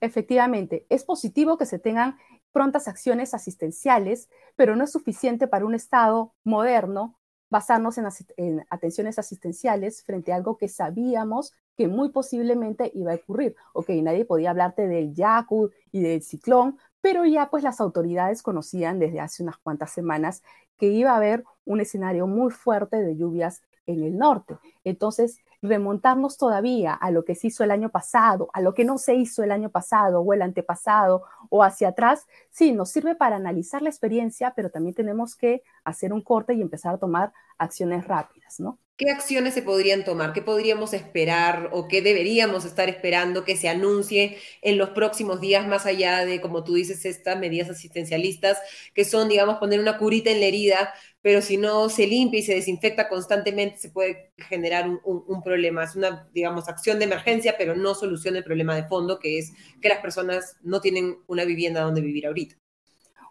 Efectivamente, 0.00 0.86
es 0.88 1.04
positivo 1.04 1.58
que 1.58 1.66
se 1.66 1.78
tengan 1.78 2.18
prontas 2.52 2.88
acciones 2.88 3.34
asistenciales, 3.34 4.28
pero 4.56 4.74
no 4.74 4.84
es 4.84 4.92
suficiente 4.92 5.46
para 5.46 5.66
un 5.66 5.74
Estado 5.74 6.34
moderno 6.42 7.18
basarnos 7.50 7.98
en, 8.36 8.66
atenciones 8.70 9.18
asistenciales 9.18 10.02
frente 10.02 10.32
a 10.32 10.36
algo 10.36 10.56
que 10.56 10.68
sabíamos 10.68 11.54
que 11.76 11.88
muy 11.88 12.10
posiblemente 12.10 12.90
iba 12.94 13.12
a 13.12 13.16
ocurrir. 13.16 13.54
Ok, 13.72 13.90
nadie 14.02 14.24
podía 14.24 14.50
hablarte 14.50 14.88
del 14.88 15.14
Yaku 15.14 15.70
y 15.92 16.00
del 16.00 16.22
ciclón, 16.22 16.78
pero 17.00 17.24
ya 17.24 17.50
pues 17.50 17.62
las 17.62 17.80
autoridades 17.80 18.42
conocían 18.42 18.98
desde 18.98 19.20
hace 19.20 19.42
unas 19.42 19.58
cuantas 19.58 19.92
semanas 19.92 20.42
que 20.78 20.88
iba 20.88 21.12
a 21.12 21.16
haber 21.16 21.44
un 21.64 21.80
escenario 21.80 22.26
muy 22.26 22.50
fuerte 22.50 23.02
de 23.02 23.16
lluvias 23.16 23.62
en 23.86 24.02
el 24.02 24.18
norte. 24.18 24.56
Entonces, 24.84 25.38
remontarnos 25.66 26.38
todavía 26.38 26.94
a 26.94 27.10
lo 27.10 27.24
que 27.24 27.34
se 27.34 27.48
hizo 27.48 27.64
el 27.64 27.70
año 27.70 27.90
pasado, 27.90 28.48
a 28.52 28.60
lo 28.60 28.74
que 28.74 28.84
no 28.84 28.98
se 28.98 29.14
hizo 29.14 29.42
el 29.42 29.52
año 29.52 29.70
pasado 29.70 30.20
o 30.20 30.32
el 30.32 30.42
antepasado 30.42 31.24
o 31.50 31.62
hacia 31.62 31.88
atrás, 31.88 32.26
sí, 32.50 32.72
nos 32.72 32.90
sirve 32.90 33.14
para 33.14 33.36
analizar 33.36 33.82
la 33.82 33.90
experiencia, 33.90 34.54
pero 34.56 34.70
también 34.70 34.94
tenemos 34.94 35.36
que 35.36 35.62
hacer 35.84 36.12
un 36.12 36.22
corte 36.22 36.54
y 36.54 36.62
empezar 36.62 36.94
a 36.94 36.98
tomar 36.98 37.32
acciones 37.58 38.06
rápidas, 38.06 38.60
¿no? 38.60 38.78
¿Qué 38.96 39.10
acciones 39.10 39.52
se 39.52 39.60
podrían 39.60 40.04
tomar? 40.04 40.32
¿Qué 40.32 40.40
podríamos 40.40 40.94
esperar 40.94 41.68
o 41.72 41.86
qué 41.86 42.00
deberíamos 42.00 42.64
estar 42.64 42.88
esperando 42.88 43.44
que 43.44 43.54
se 43.54 43.68
anuncie 43.68 44.38
en 44.62 44.78
los 44.78 44.90
próximos 44.90 45.38
días, 45.38 45.68
más 45.68 45.84
allá 45.84 46.24
de, 46.24 46.40
como 46.40 46.64
tú 46.64 46.74
dices, 46.74 47.04
estas 47.04 47.38
medidas 47.38 47.68
asistencialistas, 47.68 48.58
que 48.94 49.04
son, 49.04 49.28
digamos, 49.28 49.58
poner 49.58 49.80
una 49.80 49.98
curita 49.98 50.30
en 50.30 50.40
la 50.40 50.46
herida, 50.46 50.94
pero 51.20 51.42
si 51.42 51.58
no 51.58 51.90
se 51.90 52.06
limpia 52.06 52.40
y 52.40 52.42
se 52.42 52.54
desinfecta 52.54 53.06
constantemente, 53.10 53.76
se 53.76 53.90
puede 53.90 54.32
generar 54.48 54.88
un, 55.04 55.42
problema. 55.42 55.84
Es 55.84 55.94
una, 55.94 56.26
digamos, 56.32 56.66
acción 56.66 56.98
de 56.98 57.04
emergencia, 57.04 57.56
pero 57.58 57.76
no 57.76 57.94
soluciona 57.94 58.38
el 58.38 58.44
problema 58.44 58.76
de 58.76 58.88
fondo, 58.88 59.18
que 59.18 59.38
es 59.38 59.52
que 59.82 59.90
las 59.90 59.98
personas 59.98 60.56
no 60.62 60.80
tienen 60.80 61.18
una 61.26 61.44
vivienda 61.44 61.82
donde 61.82 62.00
vivir 62.00 62.26
ahorita. 62.26 62.56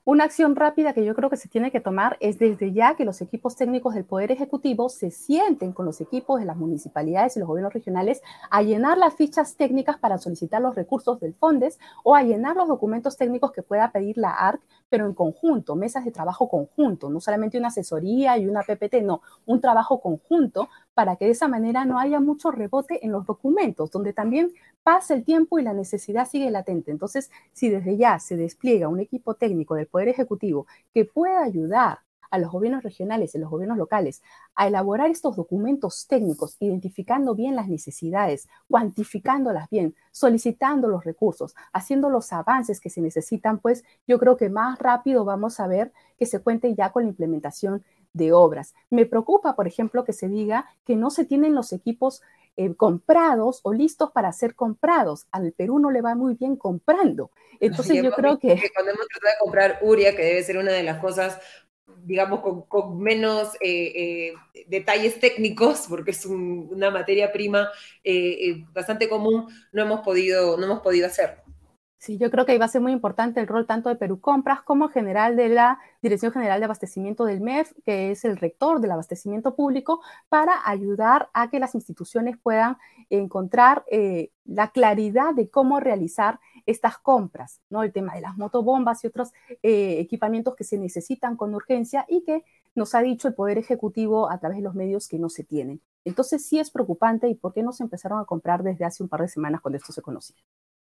Una 0.08 0.26
acción 0.26 0.56
rápida 0.56 0.94
que 0.94 1.04
yo 1.04 1.16
creo 1.16 1.32
que 1.32 1.36
se 1.36 1.50
tiene 1.50 1.72
que 1.72 1.80
tomar 1.80 2.18
es 2.20 2.38
desde 2.38 2.72
ya 2.72 2.96
que 2.96 3.06
los 3.06 3.22
equipos 3.22 3.56
técnicos 3.56 3.96
del 3.96 4.06
Poder 4.06 4.32
Ejecutivo 4.32 4.88
se 4.88 5.10
sienten 5.10 5.74
con 5.74 5.88
los 5.88 6.00
equipos 6.00 6.40
de 6.40 6.46
las 6.46 6.58
municipalidades 6.58 7.36
y 7.36 7.40
los 7.40 7.48
gobiernos 7.48 7.74
regionales 7.74 8.22
a 8.52 8.62
llenar 8.62 9.00
las 9.00 9.16
fichas 9.16 9.56
técnicas 9.56 9.98
para 9.98 10.20
solicitar 10.20 10.62
los 10.62 10.76
recursos 10.76 11.20
del 11.20 11.34
FONDES 11.34 11.80
o 12.04 12.16
a 12.16 12.22
llenar 12.22 12.56
los 12.56 12.68
documentos 12.68 13.18
técnicos 13.18 13.52
que 13.52 13.64
pueda 13.64 13.92
pedir 13.92 14.20
la 14.20 14.30
ARC, 14.30 14.62
pero 14.90 15.08
en 15.08 15.16
conjunto, 15.16 15.76
mesas 15.76 16.06
de 16.06 16.12
trabajo 16.12 16.48
conjunto, 16.50 17.10
no 17.10 17.20
solamente 17.20 17.58
una 17.58 17.70
asesoría 17.70 18.38
y 18.38 18.46
una 18.46 18.62
PPT, 18.62 19.02
no, 19.02 19.24
un 19.48 19.60
trabajo 19.60 20.02
conjunto 20.02 20.70
para 20.96 21.18
que 21.18 21.26
de 21.26 21.32
esa 21.32 21.48
manera 21.48 21.86
no 21.86 22.00
haya 22.00 22.20
mucho 22.20 22.50
rebote 22.50 23.06
en 23.06 23.12
los 23.12 23.26
documentos, 23.28 23.92
donde 23.92 24.14
también 24.14 24.52
pasa 24.82 25.14
el 25.14 25.24
tiempo 25.24 25.60
y 25.60 25.64
la 25.64 25.74
necesidad 25.74 26.28
sigue 26.28 26.50
latente. 26.50 26.90
Entonces, 26.90 27.30
si 27.54 27.70
desde 27.70 27.98
ya 27.98 28.18
se 28.18 28.38
despliega 28.38 28.88
un 28.88 29.00
equipo 29.00 29.36
técnico 29.36 29.76
del 29.76 29.88
Poder 29.88 30.08
Ejecutivo 30.08 30.66
que 30.94 31.06
pueda 31.06 31.44
ayudar 31.44 32.00
a 32.32 32.40
los 32.40 32.52
gobiernos 32.52 32.84
regionales 32.84 33.36
y 33.36 33.38
los 33.38 33.50
gobiernos 33.50 33.78
locales 33.78 34.22
a 34.56 34.68
elaborar 34.68 35.10
estos 35.10 35.36
documentos 35.36 36.08
técnicos, 36.08 36.58
identificando 36.60 37.36
bien 37.36 37.56
las 37.56 37.68
necesidades, 37.68 38.48
cuantificándolas 38.70 39.70
bien, 39.70 39.96
solicitando 40.12 40.88
los 40.88 41.04
recursos, 41.04 41.56
haciendo 41.74 42.10
los 42.10 42.34
avances 42.34 42.80
que 42.80 42.90
se 42.90 43.02
necesitan, 43.02 43.60
pues 43.60 43.84
yo 44.08 44.20
creo 44.20 44.38
que 44.38 44.50
más 44.50 44.80
rápido 44.80 45.26
vamos 45.26 45.60
a 45.60 45.68
ver 45.68 45.92
que 46.18 46.26
se 46.26 46.40
cuente 46.40 46.74
ya 46.76 46.92
con 46.92 47.04
la 47.04 47.10
implementación 47.10 47.84
de 48.16 48.32
obras. 48.32 48.74
Me 48.90 49.06
preocupa, 49.06 49.56
por 49.56 49.68
ejemplo, 49.68 50.06
que 50.06 50.14
se 50.14 50.30
diga 50.30 50.66
que 50.86 50.96
no 50.96 51.12
se 51.12 51.26
tienen 51.26 51.54
los 51.54 51.74
equipos 51.74 52.22
eh, 52.56 52.74
comprados 52.74 53.60
o 53.64 53.74
listos 53.74 54.12
para 54.12 54.32
ser 54.32 54.56
comprados. 54.56 55.28
Al 55.32 55.52
Perú 55.52 55.80
no 55.80 55.92
le 55.92 56.02
va 56.02 56.16
muy 56.16 56.36
bien 56.36 56.56
comprando. 56.56 57.32
Entonces 57.60 58.02
yo 58.02 58.12
creo 58.12 58.40
que... 58.40 58.72
Cuando 58.74 58.92
hemos 58.92 59.08
tratado 59.08 59.34
de 59.34 59.40
comprar 59.42 59.80
Uria, 59.82 60.16
que 60.16 60.24
debe 60.24 60.44
ser 60.44 60.58
una 60.58 60.72
de 60.72 60.84
las 60.84 61.00
cosas 61.00 61.40
digamos, 62.04 62.42
con, 62.68 63.00
menos 63.00 63.56
eh, 63.62 63.92
eh, 63.96 64.34
detalles 64.68 65.20
técnicos, 65.20 65.86
porque 65.90 66.12
es 66.12 66.26
una 66.26 66.92
materia 66.92 67.32
prima 67.32 67.70
bastante 68.74 69.10
común, 69.10 69.48
no 69.72 69.82
hemos 69.82 70.02
podido, 70.02 70.58
no 70.58 70.66
hemos 70.66 70.80
podido 70.82 71.08
hacerlo. 71.08 71.45
Sí, 72.06 72.20
yo 72.20 72.30
creo 72.30 72.46
que 72.46 72.52
ahí 72.52 72.60
va 72.60 72.66
a 72.66 72.68
ser 72.68 72.82
muy 72.82 72.92
importante 72.92 73.40
el 73.40 73.48
rol 73.48 73.66
tanto 73.66 73.90
de 73.90 73.96
Perú 73.96 74.22
Compras 74.22 74.62
como 74.62 74.90
general 74.90 75.36
de 75.36 75.50
la 75.50 75.80
Dirección 76.04 76.32
General 76.32 76.60
de 76.60 76.66
Abastecimiento 76.66 77.26
del 77.26 77.42
MEF, 77.42 77.74
que 77.84 78.12
es 78.12 78.26
el 78.26 78.38
rector 78.38 78.80
del 78.80 78.92
abastecimiento 78.92 79.56
público, 79.56 80.02
para 80.30 80.54
ayudar 80.70 81.30
a 81.34 81.50
que 81.50 81.60
las 81.60 81.74
instituciones 81.74 82.38
puedan 82.38 82.78
encontrar 83.10 83.86
eh, 83.90 84.30
la 84.44 84.70
claridad 84.70 85.34
de 85.34 85.50
cómo 85.50 85.80
realizar 85.80 86.40
estas 86.68 87.00
compras, 87.00 87.60
¿no? 87.72 87.82
El 87.82 87.92
tema 87.92 88.14
de 88.14 88.22
las 88.22 88.38
motobombas 88.38 89.04
y 89.04 89.08
otros 89.08 89.34
eh, 89.64 89.98
equipamientos 90.00 90.56
que 90.56 90.64
se 90.64 90.78
necesitan 90.78 91.36
con 91.36 91.56
urgencia 91.56 92.06
y 92.08 92.22
que 92.22 92.44
nos 92.76 92.94
ha 92.94 93.02
dicho 93.02 93.28
el 93.28 93.34
Poder 93.34 93.58
Ejecutivo 93.58 94.30
a 94.30 94.38
través 94.38 94.60
de 94.60 94.64
los 94.64 94.76
medios 94.76 95.08
que 95.08 95.18
no 95.18 95.30
se 95.30 95.44
tienen. 95.44 95.82
Entonces 96.04 96.46
sí 96.46 96.60
es 96.60 96.70
preocupante 96.70 97.28
y 97.30 97.34
por 97.34 97.52
qué 97.52 97.64
no 97.64 97.74
se 97.74 97.82
empezaron 97.82 98.20
a 98.20 98.26
comprar 98.26 98.62
desde 98.62 98.86
hace 98.86 99.02
un 99.02 99.10
par 99.10 99.22
de 99.22 99.28
semanas 99.28 99.60
cuando 99.60 99.78
esto 99.78 99.92
se 99.92 100.04
conocía. 100.04 100.38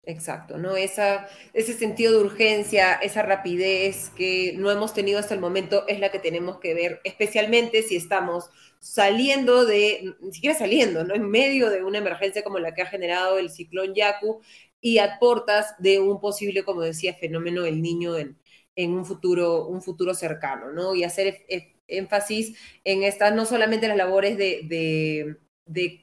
Exacto, 0.04 0.58
¿no? 0.58 0.76
Esa, 0.76 1.28
ese 1.54 1.74
sentido 1.74 2.14
de 2.14 2.26
urgencia, 2.26 2.94
esa 2.96 3.22
rapidez 3.22 4.10
que 4.16 4.54
no 4.58 4.72
hemos 4.72 4.94
tenido 4.94 5.20
hasta 5.20 5.36
el 5.36 5.40
momento 5.40 5.86
es 5.88 6.00
la 6.00 6.10
que 6.10 6.18
tenemos 6.20 6.60
que 6.60 6.74
ver, 6.74 7.00
especialmente 7.04 7.84
si 7.84 7.96
estamos 7.98 8.50
saliendo 8.80 9.66
de, 9.66 10.16
ni 10.22 10.34
siquiera 10.34 10.58
saliendo, 10.58 11.04
¿no? 11.04 11.14
En 11.14 11.30
medio 11.30 11.70
de 11.70 11.84
una 11.84 12.00
emergencia 12.00 12.44
como 12.44 12.58
la 12.60 12.74
que 12.74 12.82
ha 12.82 12.86
generado 12.88 13.38
el 13.38 13.52
ciclón 13.52 13.94
Yaku 13.94 14.42
y 14.82 14.98
a 14.98 15.20
portas 15.20 15.76
de 15.80 16.00
un 16.00 16.20
posible, 16.20 16.64
como 16.64 16.82
decía, 16.82 17.14
fenómeno 17.14 17.64
del 17.64 17.82
niño 17.82 18.18
en, 18.18 18.40
en 18.76 18.94
un, 18.94 19.06
futuro, 19.06 19.68
un 19.68 19.82
futuro 19.84 20.14
cercano, 20.16 20.72
¿no? 20.72 20.96
Y 20.96 21.04
hacer 21.04 21.46
énfasis 21.88 22.58
en 22.84 23.04
estas, 23.04 23.36
no 23.36 23.46
solamente 23.46 23.88
las 23.88 23.98
labores 23.98 24.38
de 24.38 25.38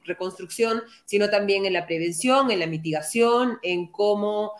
reconstrucción, 0.05 0.81
sino 1.05 1.29
también 1.29 1.65
en 1.65 1.73
la 1.73 1.85
prevención, 1.85 2.51
en 2.51 2.59
la 2.59 2.67
mitigación, 2.67 3.59
en 3.63 3.91
cómo 3.91 4.53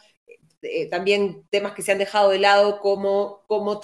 eh, 0.63 0.89
también 0.89 1.43
temas 1.51 1.73
que 1.73 1.83
se 1.83 1.91
han 1.91 1.99
dejado 1.99 2.31
de 2.31 2.39
lado 2.39 2.79
como, 2.79 3.43
como 3.47 3.79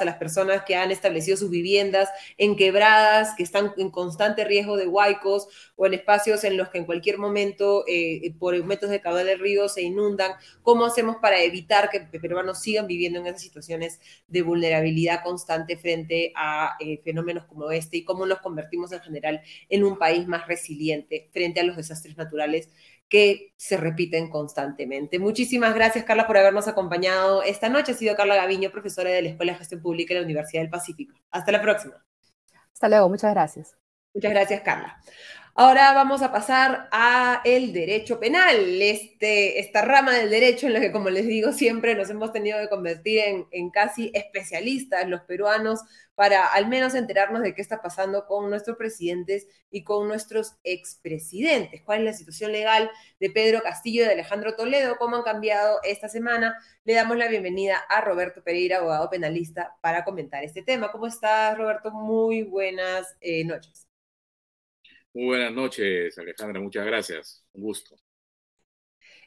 a 0.00 0.04
las 0.04 0.16
personas 0.18 0.62
que 0.64 0.76
han 0.76 0.90
establecido 0.90 1.36
sus 1.36 1.50
viviendas 1.50 2.10
en 2.36 2.56
quebradas, 2.56 3.34
que 3.36 3.42
están 3.42 3.72
en 3.78 3.90
constante 3.90 4.44
riesgo 4.44 4.76
de 4.76 4.86
huaicos 4.86 5.48
o 5.76 5.86
en 5.86 5.94
espacios 5.94 6.44
en 6.44 6.56
los 6.58 6.68
que 6.68 6.78
en 6.78 6.84
cualquier 6.84 7.18
momento 7.18 7.84
eh, 7.88 8.34
por 8.38 8.54
aumentos 8.54 8.90
de 8.90 9.00
caudal 9.00 9.26
del 9.26 9.40
río 9.40 9.68
se 9.68 9.82
inundan. 9.82 10.32
¿Cómo 10.62 10.84
hacemos 10.84 11.16
para 11.16 11.42
evitar 11.42 11.88
que 11.90 12.00
peruanos 12.00 12.60
sigan 12.60 12.86
viviendo 12.86 13.18
en 13.20 13.26
esas 13.26 13.42
situaciones 13.42 14.00
de 14.28 14.42
vulnerabilidad 14.42 15.22
constante 15.22 15.76
frente 15.78 16.32
a 16.36 16.76
eh, 16.80 17.00
fenómenos 17.02 17.46
como 17.46 17.70
este 17.70 17.98
y 17.98 18.04
cómo 18.04 18.26
nos 18.26 18.40
convertimos 18.40 18.92
en 18.92 19.00
general 19.00 19.40
en 19.68 19.84
un 19.84 19.98
país 19.98 20.26
más 20.26 20.46
resiliente 20.46 21.30
frente 21.32 21.60
a 21.60 21.64
los 21.64 21.76
desastres 21.76 22.16
naturales 22.16 22.68
que 23.14 23.52
se 23.56 23.76
repiten 23.76 24.28
constantemente. 24.28 25.20
Muchísimas 25.20 25.72
gracias, 25.72 26.04
Carla, 26.04 26.26
por 26.26 26.36
habernos 26.36 26.66
acompañado 26.66 27.44
esta 27.44 27.68
noche. 27.68 27.92
Ha 27.92 27.94
sido 27.94 28.16
Carla 28.16 28.34
Gaviño, 28.34 28.72
profesora 28.72 29.10
de 29.10 29.22
la 29.22 29.28
Escuela 29.28 29.52
de 29.52 29.58
Gestión 29.58 29.80
Pública 29.80 30.14
de 30.14 30.18
la 30.18 30.24
Universidad 30.24 30.62
del 30.62 30.70
Pacífico. 30.70 31.14
Hasta 31.30 31.52
la 31.52 31.62
próxima. 31.62 32.04
Hasta 32.72 32.88
luego, 32.88 33.08
muchas 33.08 33.32
gracias. 33.32 33.76
Muchas 34.14 34.32
gracias, 34.32 34.62
Carla. 34.62 35.00
Ahora 35.54 35.92
vamos 35.92 36.22
a 36.22 36.32
pasar 36.32 36.88
a 36.90 37.40
el 37.44 37.72
derecho 37.72 38.18
penal, 38.18 38.82
este, 38.82 39.60
esta 39.60 39.82
rama 39.82 40.14
del 40.14 40.28
derecho 40.28 40.66
en 40.66 40.72
la 40.72 40.80
que, 40.80 40.90
como 40.90 41.08
les 41.08 41.28
digo, 41.28 41.52
siempre 41.52 41.94
nos 41.94 42.10
hemos 42.10 42.32
tenido 42.32 42.58
que 42.58 42.68
convertir 42.68 43.20
en, 43.20 43.46
en 43.52 43.70
casi 43.70 44.10
especialistas 44.12 45.08
los 45.08 45.20
peruanos 45.20 45.82
para 46.14 46.46
al 46.46 46.68
menos 46.68 46.94
enterarnos 46.94 47.42
de 47.42 47.54
qué 47.54 47.62
está 47.62 47.82
pasando 47.82 48.26
con 48.26 48.48
nuestros 48.50 48.76
presidentes 48.76 49.46
y 49.70 49.84
con 49.84 50.06
nuestros 50.08 50.56
expresidentes. 50.62 51.82
¿Cuál 51.82 52.00
es 52.00 52.04
la 52.04 52.12
situación 52.12 52.52
legal 52.52 52.90
de 53.20 53.30
Pedro 53.30 53.62
Castillo 53.62 54.02
y 54.02 54.06
de 54.06 54.12
Alejandro 54.12 54.54
Toledo? 54.54 54.96
¿Cómo 54.96 55.16
han 55.16 55.22
cambiado 55.22 55.80
esta 55.82 56.08
semana? 56.08 56.56
Le 56.84 56.94
damos 56.94 57.16
la 57.16 57.28
bienvenida 57.28 57.78
a 57.88 58.00
Roberto 58.00 58.42
Pereira, 58.42 58.78
abogado 58.78 59.10
penalista, 59.10 59.76
para 59.80 60.04
comentar 60.04 60.44
este 60.44 60.62
tema. 60.62 60.92
¿Cómo 60.92 61.06
estás, 61.06 61.56
Roberto? 61.58 61.90
Muy 61.90 62.42
buenas 62.42 63.16
eh, 63.20 63.44
noches. 63.44 63.88
Muy 65.12 65.26
buenas 65.26 65.52
noches, 65.52 66.18
Alejandra. 66.18 66.60
Muchas 66.60 66.84
gracias. 66.86 67.44
Un 67.52 67.62
gusto. 67.62 67.96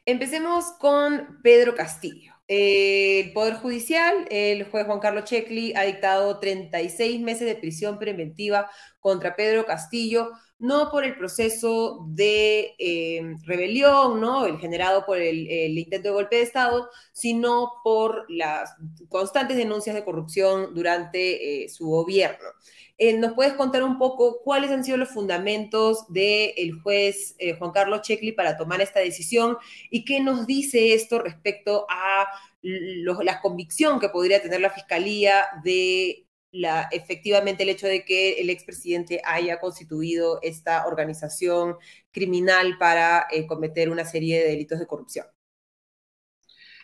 Empecemos 0.05 0.71
con 0.79 1.41
Pedro 1.41 1.75
Castillo. 1.75 2.36
El 2.47 3.33
Poder 3.33 3.55
Judicial, 3.55 4.25
el 4.29 4.63
juez 4.65 4.85
Juan 4.85 4.99
Carlos 4.99 5.25
Checli 5.25 5.73
ha 5.75 5.83
dictado 5.83 6.39
36 6.39 7.19
meses 7.21 7.45
de 7.45 7.55
prisión 7.55 7.99
preventiva 7.99 8.69
contra 8.99 9.35
Pedro 9.35 9.65
Castillo, 9.65 10.31
no 10.59 10.89
por 10.89 11.03
el 11.03 11.15
proceso 11.15 12.05
de 12.07 12.73
eh, 12.79 13.21
rebelión, 13.43 14.19
¿no? 14.19 14.45
El 14.45 14.57
generado 14.57 15.05
por 15.05 15.19
el, 15.19 15.77
intento 15.77 16.09
de 16.09 16.13
golpe 16.13 16.37
de 16.37 16.41
Estado, 16.41 16.89
sino 17.11 17.73
por 17.83 18.25
las 18.29 18.75
constantes 19.09 19.57
denuncias 19.57 19.95
de 19.95 20.03
corrupción 20.03 20.73
durante 20.73 21.63
eh, 21.63 21.69
su 21.69 21.87
gobierno. 21.87 22.49
Eh, 22.97 23.13
¿Nos 23.13 23.33
puedes 23.33 23.53
contar 23.53 23.83
un 23.83 23.99
poco 23.99 24.41
cuáles 24.43 24.71
han 24.71 24.83
sido 24.83 24.97
los 24.97 25.09
fundamentos 25.09 26.05
del 26.09 26.81
juez 26.81 27.35
Juan 27.59 27.71
Carlos 27.71 28.01
Checli 28.01 28.31
para 28.31 28.57
tomar 28.57 28.81
esta 28.81 28.99
decisión 28.99 29.57
y 29.91 30.03
qué 30.03 30.19
nos 30.19 30.47
dice 30.47 30.95
esto 30.95 31.19
respecto 31.19 31.85
a 31.89 32.25
la 32.63 33.39
convicción 33.39 33.99
que 33.99 34.09
podría 34.09 34.41
tener 34.41 34.61
la 34.61 34.71
Fiscalía 34.71 35.45
de 35.63 36.26
la, 36.51 36.87
efectivamente 36.91 37.63
el 37.63 37.69
hecho 37.69 37.87
de 37.87 38.05
que 38.05 38.39
el 38.39 38.49
expresidente 38.49 39.21
haya 39.23 39.59
constituido 39.59 40.39
esta 40.41 40.85
organización 40.87 41.75
criminal 42.11 42.77
para 42.77 43.27
eh, 43.31 43.45
cometer 43.45 43.89
una 43.89 44.05
serie 44.05 44.39
de 44.39 44.49
delitos 44.49 44.79
de 44.79 44.87
corrupción? 44.87 45.25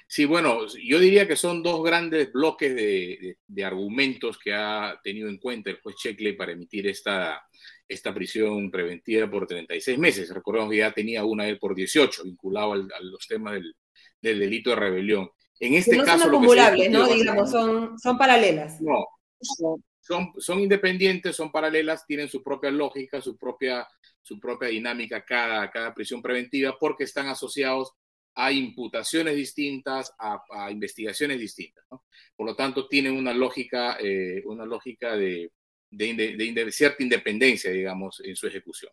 Sí, 0.08 0.26
bueno, 0.26 0.60
yo 0.68 1.00
diría 1.00 1.28
que 1.28 1.36
son 1.36 1.64
dos 1.64 1.84
grandes 1.84 2.32
bloques 2.32 2.76
de, 2.76 3.64
argumentos 3.64 4.38
que 4.38 4.54
ha 4.54 5.00
tenido 5.04 5.28
en 5.28 5.40
cuenta 5.40 5.72
el 5.72 5.82
juez 5.82 5.96
Checkley 5.96 6.34
para 6.34 6.52
emitir 6.52 6.86
esta, 6.88 7.42
esta 7.88 8.14
prisión 8.14 8.70
preventiva 8.70 9.28
por 9.28 9.48
36 9.48 9.98
meses. 9.98 10.30
Recordemos 10.30 10.70
que 10.70 10.78
ya 10.78 10.92
tenía 10.92 11.26
una 11.26 11.48
él 11.48 11.58
por 11.58 11.74
18, 11.74 12.26
vinculado 12.26 12.74
a 12.74 13.00
los 13.02 13.28
temas 13.28 13.54
del, 13.54 13.76
delito 14.22 14.70
de 14.70 14.76
rebelión. 14.76 15.32
En 15.60 15.74
este 15.74 15.98
no 15.98 16.04
caso. 16.04 16.26
Son 16.26 16.36
acumulables, 16.36 16.92
¿no? 16.92 17.08
Digamos, 17.08 17.50
son, 17.50 17.98
son 17.98 18.16
paralelas. 18.16 18.80
No, 18.82 19.08
son, 19.44 20.32
son, 20.38 20.60
independientes, 20.60 21.36
son 21.36 21.52
paralelas, 21.52 22.06
tienen 22.06 22.30
su 22.30 22.44
propia 22.44 22.72
lógica, 22.72 23.22
su 23.22 23.38
propia, 23.38 23.88
su 24.22 24.40
propia 24.40 24.70
dinámica 24.70 25.24
cada, 25.24 25.70
cada 25.72 25.94
prisión 25.94 26.22
preventiva, 26.22 26.78
porque 26.80 27.04
están 27.04 27.28
asociados 27.28 27.94
a 28.36 28.52
imputaciones 28.52 29.36
distintas, 29.36 30.14
a, 30.18 30.72
investigaciones 30.72 31.40
distintas. 31.40 31.86
Por 32.36 32.48
lo 32.48 32.56
tanto, 32.56 32.88
tienen 32.88 33.16
una 33.16 33.34
lógica, 33.34 33.98
eh, 34.00 34.42
una 34.46 34.66
lógica 34.66 35.16
de, 35.16 35.52
de, 35.90 36.72
cierta 36.72 37.04
independencia, 37.04 37.72
digamos, 37.72 38.22
en 38.24 38.36
su 38.36 38.48
ejecución. 38.48 38.92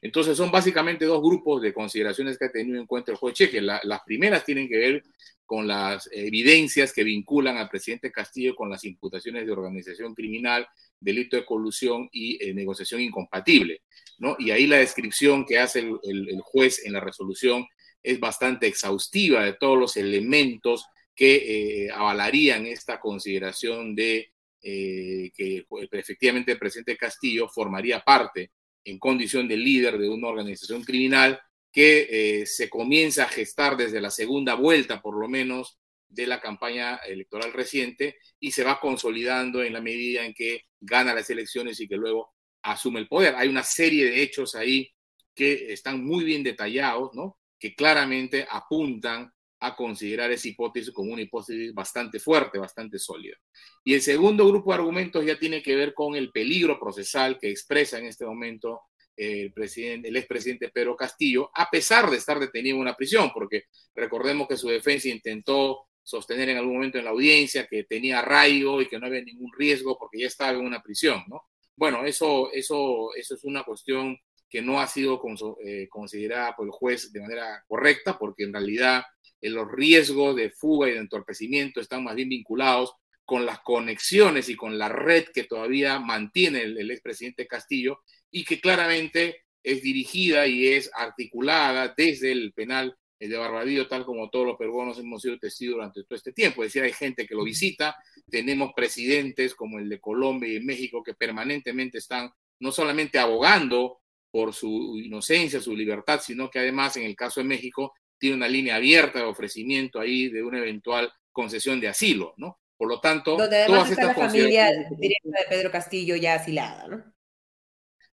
Entonces, 0.00 0.36
son 0.36 0.50
básicamente 0.50 1.04
dos 1.04 1.20
grupos 1.20 1.60
de 1.60 1.74
consideraciones 1.74 2.38
que 2.38 2.46
ha 2.46 2.52
tenido 2.52 2.78
en 2.78 2.86
cuenta 2.86 3.10
el 3.10 3.18
juez 3.18 3.34
Cheque. 3.34 3.60
las 3.60 4.00
primeras 4.06 4.44
tienen 4.44 4.68
que 4.68 4.78
ver 4.78 5.02
con 5.48 5.66
las 5.66 6.10
evidencias 6.12 6.92
que 6.92 7.04
vinculan 7.04 7.56
al 7.56 7.70
presidente 7.70 8.12
Castillo 8.12 8.54
con 8.54 8.68
las 8.68 8.84
imputaciones 8.84 9.46
de 9.46 9.52
organización 9.52 10.14
criminal, 10.14 10.68
delito 11.00 11.36
de 11.36 11.46
colusión 11.46 12.06
y 12.12 12.36
eh, 12.44 12.52
negociación 12.52 13.00
incompatible. 13.00 13.80
¿no? 14.18 14.36
Y 14.38 14.50
ahí 14.50 14.66
la 14.66 14.76
descripción 14.76 15.46
que 15.46 15.58
hace 15.58 15.78
el 15.80 16.40
juez 16.42 16.84
en 16.84 16.92
la 16.92 17.00
resolución 17.00 17.66
es 18.02 18.20
bastante 18.20 18.66
exhaustiva 18.66 19.42
de 19.42 19.54
todos 19.54 19.78
los 19.78 19.96
elementos 19.96 20.84
que 21.14 21.86
eh, 21.86 21.90
avalarían 21.90 22.66
esta 22.66 23.00
consideración 23.00 23.94
de 23.94 24.32
eh, 24.62 25.30
que 25.34 25.64
pues, 25.66 25.88
efectivamente 25.90 26.52
el 26.52 26.58
presidente 26.58 26.98
Castillo 26.98 27.48
formaría 27.48 28.00
parte 28.00 28.50
en 28.84 28.98
condición 28.98 29.48
de 29.48 29.56
líder 29.56 29.96
de 29.96 30.10
una 30.10 30.28
organización 30.28 30.84
criminal 30.84 31.40
que 31.72 32.40
eh, 32.40 32.46
se 32.46 32.68
comienza 32.68 33.24
a 33.24 33.28
gestar 33.28 33.76
desde 33.76 34.00
la 34.00 34.10
segunda 34.10 34.54
vuelta, 34.54 35.00
por 35.00 35.18
lo 35.18 35.28
menos, 35.28 35.78
de 36.08 36.26
la 36.26 36.40
campaña 36.40 36.96
electoral 36.96 37.52
reciente 37.52 38.16
y 38.40 38.52
se 38.52 38.64
va 38.64 38.80
consolidando 38.80 39.62
en 39.62 39.74
la 39.74 39.80
medida 39.80 40.24
en 40.24 40.32
que 40.32 40.64
gana 40.80 41.14
las 41.14 41.28
elecciones 41.30 41.80
y 41.80 41.88
que 41.88 41.96
luego 41.96 42.34
asume 42.62 43.00
el 43.00 43.08
poder. 43.08 43.34
Hay 43.36 43.48
una 43.48 43.62
serie 43.62 44.06
de 44.06 44.22
hechos 44.22 44.54
ahí 44.54 44.90
que 45.34 45.72
están 45.72 46.04
muy 46.04 46.24
bien 46.24 46.42
detallados, 46.42 47.14
¿no? 47.14 47.38
que 47.58 47.74
claramente 47.74 48.46
apuntan 48.48 49.32
a 49.60 49.74
considerar 49.74 50.30
esa 50.30 50.48
hipótesis 50.48 50.92
como 50.92 51.12
una 51.12 51.22
hipótesis 51.22 51.74
bastante 51.74 52.20
fuerte, 52.20 52.58
bastante 52.58 52.98
sólida. 52.98 53.36
Y 53.84 53.94
el 53.94 54.02
segundo 54.02 54.46
grupo 54.46 54.70
de 54.70 54.76
argumentos 54.76 55.24
ya 55.24 55.38
tiene 55.38 55.62
que 55.62 55.74
ver 55.74 55.94
con 55.94 56.14
el 56.14 56.30
peligro 56.30 56.78
procesal 56.78 57.38
que 57.38 57.50
expresa 57.50 57.98
en 57.98 58.06
este 58.06 58.24
momento 58.24 58.82
el, 59.18 59.52
presidente, 59.52 60.08
el 60.08 60.16
expresidente 60.16 60.68
Pedro 60.68 60.96
Castillo, 60.96 61.50
a 61.54 61.68
pesar 61.68 62.08
de 62.08 62.16
estar 62.16 62.38
detenido 62.38 62.76
en 62.76 62.82
una 62.82 62.96
prisión, 62.96 63.30
porque 63.34 63.64
recordemos 63.94 64.46
que 64.46 64.56
su 64.56 64.68
defensa 64.68 65.08
intentó 65.08 65.88
sostener 66.02 66.48
en 66.48 66.58
algún 66.58 66.74
momento 66.74 66.98
en 66.98 67.04
la 67.04 67.10
audiencia 67.10 67.66
que 67.66 67.84
tenía 67.84 68.20
arraigo 68.20 68.80
y 68.80 68.88
que 68.88 68.98
no 68.98 69.06
había 69.06 69.22
ningún 69.22 69.52
riesgo 69.52 69.98
porque 69.98 70.20
ya 70.20 70.28
estaba 70.28 70.52
en 70.52 70.64
una 70.64 70.82
prisión, 70.82 71.22
¿no? 71.26 71.42
Bueno, 71.76 72.04
eso, 72.04 72.50
eso, 72.52 73.14
eso 73.14 73.34
es 73.34 73.44
una 73.44 73.62
cuestión 73.64 74.16
que 74.48 74.62
no 74.62 74.80
ha 74.80 74.86
sido 74.86 75.20
eh, 75.64 75.88
considerada 75.90 76.56
por 76.56 76.66
el 76.66 76.72
juez 76.72 77.12
de 77.12 77.20
manera 77.20 77.62
correcta, 77.68 78.18
porque 78.18 78.44
en 78.44 78.52
realidad 78.52 79.02
eh, 79.40 79.50
los 79.50 79.70
riesgos 79.70 80.34
de 80.36 80.50
fuga 80.50 80.88
y 80.88 80.92
de 80.92 80.98
entorpecimiento 80.98 81.80
están 81.80 82.04
más 82.04 82.14
bien 82.14 82.28
vinculados 82.28 82.94
con 83.24 83.44
las 83.44 83.60
conexiones 83.60 84.48
y 84.48 84.56
con 84.56 84.78
la 84.78 84.88
red 84.88 85.26
que 85.34 85.44
todavía 85.44 85.98
mantiene 85.98 86.62
el, 86.62 86.78
el 86.78 86.90
expresidente 86.90 87.46
Castillo 87.46 88.00
y 88.30 88.44
que 88.44 88.60
claramente 88.60 89.44
es 89.62 89.82
dirigida 89.82 90.46
y 90.46 90.68
es 90.68 90.90
articulada 90.94 91.94
desde 91.96 92.32
el 92.32 92.52
penal 92.52 92.96
de 93.20 93.36
Barbadillo, 93.36 93.88
tal 93.88 94.04
como 94.04 94.30
todos 94.30 94.46
los 94.46 94.56
peruanos 94.56 94.98
hemos 94.98 95.22
sido 95.22 95.38
testigos 95.38 95.76
durante 95.76 96.04
todo 96.04 96.16
este 96.16 96.32
tiempo. 96.32 96.62
Es 96.62 96.68
decir, 96.68 96.84
hay 96.84 96.92
gente 96.92 97.26
que 97.26 97.34
lo 97.34 97.42
visita, 97.42 97.96
tenemos 98.30 98.72
presidentes 98.74 99.54
como 99.54 99.78
el 99.78 99.88
de 99.88 100.00
Colombia 100.00 100.54
y 100.54 100.60
México 100.60 101.02
que 101.02 101.14
permanentemente 101.14 101.98
están 101.98 102.30
no 102.60 102.70
solamente 102.70 103.18
abogando 103.18 104.00
por 104.30 104.54
su 104.54 104.98
inocencia, 105.02 105.60
su 105.60 105.74
libertad, 105.74 106.20
sino 106.22 106.50
que 106.50 106.58
además 106.58 106.96
en 106.96 107.04
el 107.04 107.16
caso 107.16 107.40
de 107.40 107.46
México 107.46 107.94
tiene 108.18 108.36
una 108.36 108.48
línea 108.48 108.76
abierta 108.76 109.18
de 109.18 109.24
ofrecimiento 109.24 110.00
ahí 110.00 110.28
de 110.28 110.42
una 110.42 110.58
eventual 110.58 111.10
concesión 111.32 111.80
de 111.80 111.88
asilo, 111.88 112.34
¿no? 112.36 112.60
Por 112.76 112.88
lo 112.88 113.00
tanto, 113.00 113.36
Donde 113.36 113.64
además 113.64 113.90
está 113.90 114.06
la 114.06 114.14
familia 114.14 114.70
directa 114.90 115.30
de 115.40 115.46
Pedro 115.48 115.70
Castillo 115.70 116.14
ya 116.14 116.34
asilada, 116.34 116.86
¿no? 116.86 117.17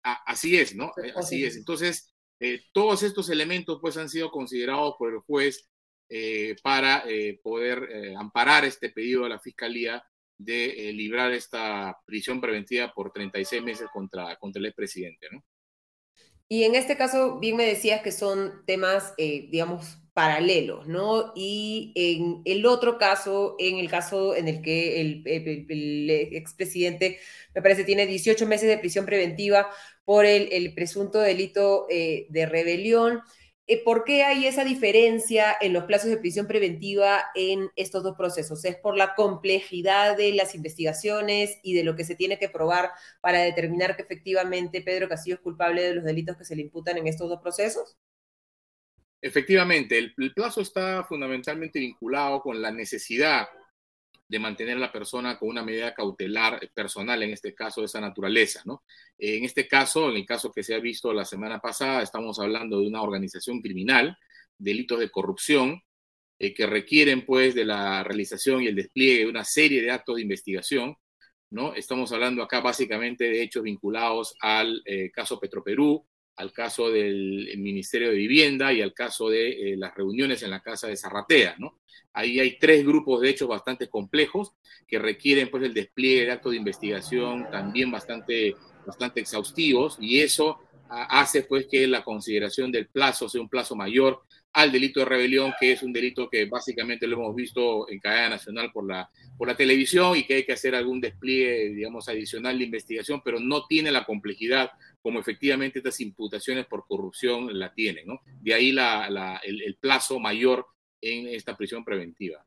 Así 0.03 0.57
es, 0.57 0.75
¿no? 0.75 0.91
Así 1.15 1.43
es. 1.43 1.57
Entonces, 1.57 2.13
eh, 2.39 2.61
todos 2.71 3.03
estos 3.03 3.29
elementos 3.29 3.79
pues 3.81 3.97
han 3.97 4.09
sido 4.09 4.31
considerados 4.31 4.95
por 4.97 5.13
el 5.13 5.19
juez 5.19 5.69
eh, 6.07 6.55
para 6.63 7.03
eh, 7.05 7.39
poder 7.43 8.15
amparar 8.17 8.65
este 8.65 8.89
pedido 8.89 9.23
de 9.23 9.29
la 9.29 9.39
Fiscalía 9.39 10.03
de 10.37 10.93
librar 10.93 11.33
esta 11.33 11.97
prisión 12.05 12.39
preventiva 12.39 12.93
por 12.93 13.11
36 13.11 13.61
meses 13.61 13.87
contra, 13.91 14.37
contra 14.37 14.59
el 14.61 14.67
expresidente, 14.67 15.27
¿no? 15.31 15.43
Y 16.47 16.63
en 16.63 16.75
este 16.75 16.97
caso, 16.97 17.39
bien 17.39 17.57
me 17.57 17.65
decías 17.65 18.01
que 18.01 18.11
son 18.11 18.63
temas, 18.65 19.13
digamos, 19.17 19.99
paralelos, 20.19 20.85
¿no? 20.85 21.31
Y 21.33 21.93
en 21.95 22.41
el 22.43 22.65
otro 22.65 22.97
caso, 22.97 23.55
en 23.57 23.77
el 23.77 23.89
caso 23.89 24.35
en 24.35 24.49
el 24.49 24.61
que 24.61 24.99
el, 24.99 26.09
expresidente, 26.33 27.19
me 27.55 27.61
parece, 27.61 27.85
tiene 27.85 28.05
18 28.05 28.45
meses 28.45 28.67
de 28.67 28.77
prisión 28.77 29.05
preventiva 29.05 29.69
por 30.03 30.25
el, 30.25 30.73
presunto 30.73 31.21
delito 31.21 31.87
eh, 31.89 32.27
de 32.31 32.45
rebelión. 32.45 33.21
Eh, 33.65 33.81
¿Por 33.81 34.03
qué 34.03 34.23
hay 34.23 34.45
esa 34.45 34.65
diferencia 34.65 35.55
en 35.61 35.71
los 35.71 35.85
plazos 35.85 36.09
de 36.09 36.17
prisión 36.17 36.47
preventiva 36.47 37.23
en 37.33 37.69
estos 37.77 38.03
dos 38.03 38.17
procesos? 38.17 38.65
¿Es 38.65 38.75
por 38.75 38.97
la 38.97 39.15
complejidad 39.15 40.17
de 40.17 40.33
las 40.33 40.53
investigaciones 40.53 41.59
y 41.63 41.75
de 41.75 41.85
lo 41.85 41.95
que 41.95 42.03
se 42.03 42.15
tiene 42.15 42.37
que 42.37 42.49
probar 42.49 42.91
para 43.21 43.39
determinar 43.39 43.95
que 43.95 44.01
efectivamente 44.01 44.81
Pedro 44.81 45.07
Castillo 45.07 45.35
es 45.35 45.41
culpable 45.41 45.81
de 45.81 45.95
los 45.95 46.03
delitos 46.03 46.35
que 46.35 46.43
se 46.43 46.57
le 46.57 46.63
imputan 46.63 46.97
en 46.97 47.07
estos 47.07 47.29
dos 47.29 47.39
procesos? 47.41 47.95
Efectivamente, 49.21 49.97
el, 49.97 50.33
plazo 50.33 50.61
está 50.61 51.03
fundamentalmente 51.03 51.79
vinculado 51.79 52.41
con 52.41 52.61
la 52.61 52.71
necesidad 52.71 53.47
de 54.27 54.39
mantener 54.39 54.77
a 54.77 54.79
la 54.79 54.91
persona 54.91 55.37
con 55.37 55.49
una 55.49 55.63
medida 55.63 55.93
cautelar 55.93 56.69
personal, 56.73 57.21
en 57.23 57.31
este 57.31 57.53
caso 57.53 57.81
de 57.81 57.87
esa 57.87 57.99
naturaleza. 57.99 58.63
En 59.17 59.43
este 59.43 59.67
caso, 59.67 60.09
en 60.09 60.17
el 60.17 60.25
caso 60.25 60.51
que 60.51 60.63
se 60.63 60.75
ha 60.75 60.79
visto 60.79 61.11
la 61.11 61.25
semana 61.25 61.59
pasada, 61.59 62.01
estamos 62.01 62.39
hablando 62.39 62.79
de 62.79 62.87
una 62.87 63.01
organización 63.01 63.61
criminal, 63.61 64.17
delitos 64.57 64.99
de 64.99 65.09
corrupción, 65.09 65.81
eh, 66.37 66.53
que 66.53 66.65
requieren 66.65 67.25
pues 67.25 67.53
de 67.53 67.65
la 67.65 68.01
realización 68.03 68.63
y 68.63 68.67
el 68.67 68.75
despliegue 68.75 69.19
de 69.19 69.29
una 69.29 69.43
serie 69.43 69.81
de 69.81 69.91
actos 69.91 70.15
de 70.15 70.21
investigación. 70.21 70.95
¿no? 71.49 71.73
Estamos 71.73 72.13
hablando 72.13 72.41
acá 72.41 72.61
básicamente 72.61 73.25
de 73.25 73.41
hechos 73.41 73.63
vinculados 73.63 74.35
al 74.39 74.81
eh, 74.85 75.11
caso 75.11 75.39
Petroperú, 75.39 76.05
al 76.39 76.53
caso 76.53 76.89
del 76.89 77.51
Ministerio 77.57 78.09
de 78.09 78.15
Vivienda 78.15 78.71
y 78.71 78.81
al 78.81 78.93
caso 78.93 79.27
de 79.27 79.73
eh, 79.73 79.77
las 79.77 79.93
reuniones 79.93 80.41
en 80.41 80.51
la 80.51 80.61
Casa 80.61 80.87
de 80.87 80.95
Zarratea, 80.95 81.55
¿no? 81.59 81.79
Ahí 82.13 82.39
hay 82.39 82.57
tres 82.57 82.85
grupos 82.85 83.19
de 83.19 83.29
hechos 83.29 83.49
bastante 83.49 83.89
complejos 83.89 84.53
que 84.87 84.99
requieren 84.99 85.49
pues 85.49 85.63
el 85.63 85.73
despliegue 85.73 86.25
de 86.25 86.31
actos 86.31 86.51
de 86.53 86.57
investigación 86.57 87.45
también 87.51 87.91
bastante, 87.91 88.55
bastante 88.85 89.19
exhaustivos 89.19 89.97
y 89.99 90.21
eso 90.21 90.59
hace 90.87 91.43
pues 91.43 91.67
que 91.69 91.85
la 91.87 92.05
consideración 92.05 92.71
del 92.71 92.87
plazo 92.87 93.27
sea 93.27 93.41
un 93.41 93.49
plazo 93.49 93.75
mayor 93.75 94.23
al 94.53 94.71
delito 94.71 94.99
de 94.99 95.05
rebelión, 95.05 95.53
que 95.59 95.73
es 95.73 95.83
un 95.83 95.93
delito 95.93 96.29
que 96.29 96.45
básicamente 96.45 97.07
lo 97.07 97.17
hemos 97.17 97.35
visto 97.35 97.89
en 97.89 97.99
cadena 97.99 98.29
nacional 98.29 98.71
por 98.71 98.87
la, 98.87 99.09
por 99.37 99.47
la 99.47 99.55
televisión 99.55 100.17
y 100.17 100.23
que 100.23 100.35
hay 100.35 100.43
que 100.43 100.53
hacer 100.53 100.75
algún 100.75 100.99
despliegue, 100.99 101.69
digamos, 101.69 102.09
adicional 102.09 102.57
de 102.57 102.65
investigación, 102.65 103.21
pero 103.23 103.39
no 103.39 103.67
tiene 103.67 103.91
la 103.91 104.05
complejidad 104.05 104.71
como 105.01 105.19
efectivamente 105.19 105.79
estas 105.79 105.99
imputaciones 106.01 106.65
por 106.65 106.85
corrupción 106.87 107.57
la 107.57 107.73
tienen, 107.73 108.07
¿no? 108.07 108.21
De 108.41 108.53
ahí 108.53 108.71
la, 108.71 109.39
el, 109.43 109.61
el 109.61 109.75
plazo 109.75 110.19
mayor 110.19 110.65
en 111.01 111.27
esta 111.27 111.55
prisión 111.55 111.85
preventiva. 111.85 112.45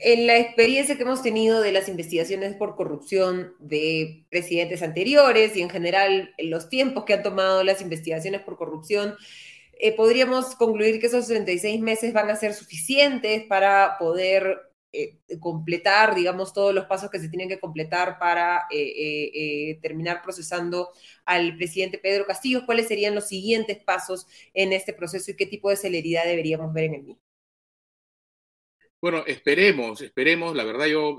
En 0.00 0.28
la 0.28 0.38
experiencia 0.38 0.96
que 0.96 1.02
hemos 1.02 1.22
tenido 1.22 1.60
de 1.60 1.72
las 1.72 1.88
investigaciones 1.88 2.54
por 2.54 2.76
corrupción 2.76 3.54
de 3.58 4.26
presidentes 4.30 4.82
anteriores 4.82 5.56
y 5.56 5.62
en 5.62 5.70
general 5.70 6.32
en 6.38 6.50
los 6.50 6.68
tiempos 6.68 7.04
que 7.04 7.14
han 7.14 7.24
tomado 7.24 7.64
las 7.64 7.80
investigaciones 7.80 8.42
por 8.42 8.56
corrupción, 8.56 9.16
eh, 9.80 9.94
podríamos 9.94 10.56
concluir 10.56 11.00
que 11.00 11.06
esos 11.06 11.28
36 11.28 11.80
meses 11.80 12.12
van 12.12 12.28
a 12.30 12.36
ser 12.36 12.52
suficientes 12.52 13.44
para 13.44 13.96
poder 13.96 14.58
eh, 14.92 15.18
completar, 15.38 16.16
digamos, 16.16 16.52
todos 16.52 16.74
los 16.74 16.86
pasos 16.86 17.10
que 17.10 17.20
se 17.20 17.28
tienen 17.28 17.48
que 17.48 17.60
completar 17.60 18.18
para 18.18 18.66
eh, 18.72 19.78
terminar 19.80 20.20
procesando 20.22 20.90
al 21.24 21.56
presidente 21.56 21.98
Pedro 21.98 22.26
Castillo. 22.26 22.66
¿Cuáles 22.66 22.88
serían 22.88 23.14
los 23.14 23.28
siguientes 23.28 23.78
pasos 23.84 24.26
en 24.52 24.72
este 24.72 24.92
proceso 24.92 25.30
y 25.30 25.36
qué 25.36 25.46
tipo 25.46 25.70
de 25.70 25.76
celeridad 25.76 26.24
deberíamos 26.24 26.72
ver 26.72 26.84
en 26.84 26.94
el 26.94 27.02
mismo? 27.04 27.22
Bueno, 29.00 29.22
esperemos, 29.28 30.02
esperemos. 30.02 30.56
La 30.56 30.64
verdad 30.64 30.86
yo 30.86 31.18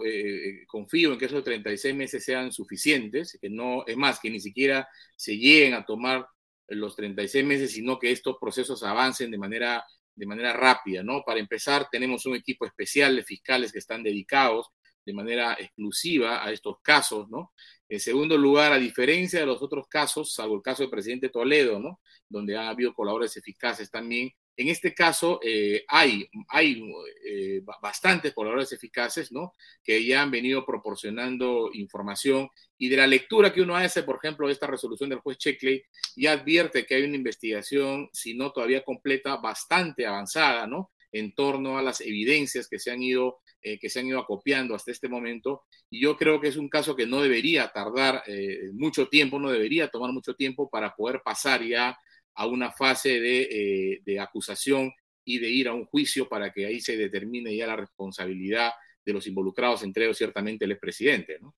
confío 0.67 1.13
en 1.13 1.17
que 1.17 1.25
esos 1.27 1.45
36 1.45 1.95
meses 1.95 2.25
sean 2.25 2.51
suficientes, 2.51 3.37
que 3.41 3.49
no, 3.49 3.85
es 3.87 3.95
más, 3.95 4.19
que 4.19 4.29
ni 4.29 4.41
siquiera 4.41 4.85
se 5.15 5.37
lleguen 5.37 5.75
a 5.75 5.85
tomar 5.85 6.27
los 6.69 6.95
36 6.95 7.45
meses, 7.45 7.71
sino 7.71 7.99
que 7.99 8.11
estos 8.11 8.37
procesos 8.39 8.83
avancen 8.83 9.31
de 9.31 9.37
manera, 9.37 9.85
de 10.15 10.25
manera 10.25 10.53
rápida, 10.53 11.03
¿no? 11.03 11.23
Para 11.25 11.39
empezar, 11.39 11.87
tenemos 11.91 12.25
un 12.25 12.35
equipo 12.35 12.65
especial 12.65 13.15
de 13.15 13.23
fiscales 13.23 13.71
que 13.71 13.79
están 13.79 14.03
dedicados 14.03 14.67
de 15.05 15.13
manera 15.13 15.53
exclusiva 15.59 16.45
a 16.45 16.51
estos 16.51 16.77
casos, 16.81 17.29
¿no? 17.29 17.53
En 17.87 17.99
segundo 17.99 18.37
lugar, 18.37 18.71
a 18.71 18.77
diferencia 18.77 19.39
de 19.39 19.45
los 19.47 19.61
otros 19.61 19.87
casos, 19.87 20.33
salvo 20.33 20.55
el 20.55 20.61
caso 20.61 20.83
del 20.83 20.91
presidente 20.91 21.29
Toledo, 21.29 21.79
¿no? 21.79 21.99
Donde 22.27 22.55
ha 22.55 22.69
habido 22.69 22.93
colaboradores 22.93 23.35
eficaces 23.37 23.89
también, 23.89 24.31
en 24.59 24.67
este 24.67 24.93
caso 24.93 25.39
eh, 25.41 25.85
hay, 25.87 26.29
hay 26.49 26.83
eh, 27.25 27.61
bastantes 27.81 28.33
colaboradores 28.33 28.73
eficaces, 28.73 29.31
¿no? 29.31 29.53
Que 29.81 30.05
ya 30.05 30.21
han 30.21 30.31
venido 30.31 30.65
proporcionando 30.65 31.69
información 31.71 32.49
y 32.77 32.89
de 32.89 32.97
la 32.97 33.07
lectura 33.07 33.53
que 33.53 33.61
uno 33.61 33.77
hace, 33.77 34.03
por 34.03 34.17
ejemplo, 34.17 34.47
de 34.47 34.53
esta 34.53 34.67
resolución 34.67 35.09
del 35.09 35.19
juez 35.19 35.37
Checkley, 35.37 35.81
ya 36.17 36.33
advierte 36.33 36.85
que 36.85 36.95
hay 36.95 37.03
una 37.03 37.15
investigación, 37.15 38.09
si 38.11 38.33
no 38.33 38.51
todavía 38.51 38.83
completa, 38.83 39.37
bastante 39.37 40.05
avanzada, 40.05 40.67
¿no? 40.67 40.91
En 41.13 41.33
torno 41.33 41.77
a 41.77 41.81
las 41.81 42.01
evidencias 42.01 42.67
que 42.67 42.79
se 42.79 42.91
han 42.91 43.01
ido 43.01 43.39
eh, 43.61 43.77
que 43.77 43.89
se 43.89 43.99
han 43.99 44.07
ido 44.07 44.19
acopiando 44.19 44.75
hasta 44.75 44.91
este 44.91 45.09
momento. 45.09 45.63
Y 45.89 46.01
yo 46.01 46.17
creo 46.17 46.39
que 46.41 46.47
es 46.49 46.57
un 46.57 46.69
caso 46.69 46.97
que 46.97 47.05
no 47.05 47.21
debería 47.21 47.69
tardar 47.73 48.23
eh, 48.27 48.71
mucho 48.73 49.07
tiempo, 49.07 49.39
no 49.39 49.51
debería 49.51 49.89
tomar 49.89 50.11
mucho 50.11 50.33
tiempo 50.33 50.69
para 50.69 50.95
poder 50.95 51.21
pasar 51.23 51.63
ya 51.63 51.97
a 52.39 52.47
una 52.47 52.71
fase 52.71 53.19
de, 53.19 53.41
eh, 53.51 54.01
de 54.05 54.19
acusación 54.19 54.93
y 55.25 55.39
de 55.39 55.49
ir 55.49 55.67
a 55.67 55.73
un 55.73 55.83
juicio 55.85 56.29
para 56.29 56.53
que 56.53 56.65
ahí 56.65 56.79
se 56.79 56.95
determine 56.95 57.53
ya 57.53 57.67
la 57.67 57.75
responsabilidad 57.75 58.71
de 59.05 59.11
los 59.11 59.27
involucrados, 59.27 59.83
entre 59.83 60.05
ellos 60.05 60.17
ciertamente 60.17 60.63
el 60.63 60.71
expresidente, 60.71 61.37
¿no? 61.41 61.53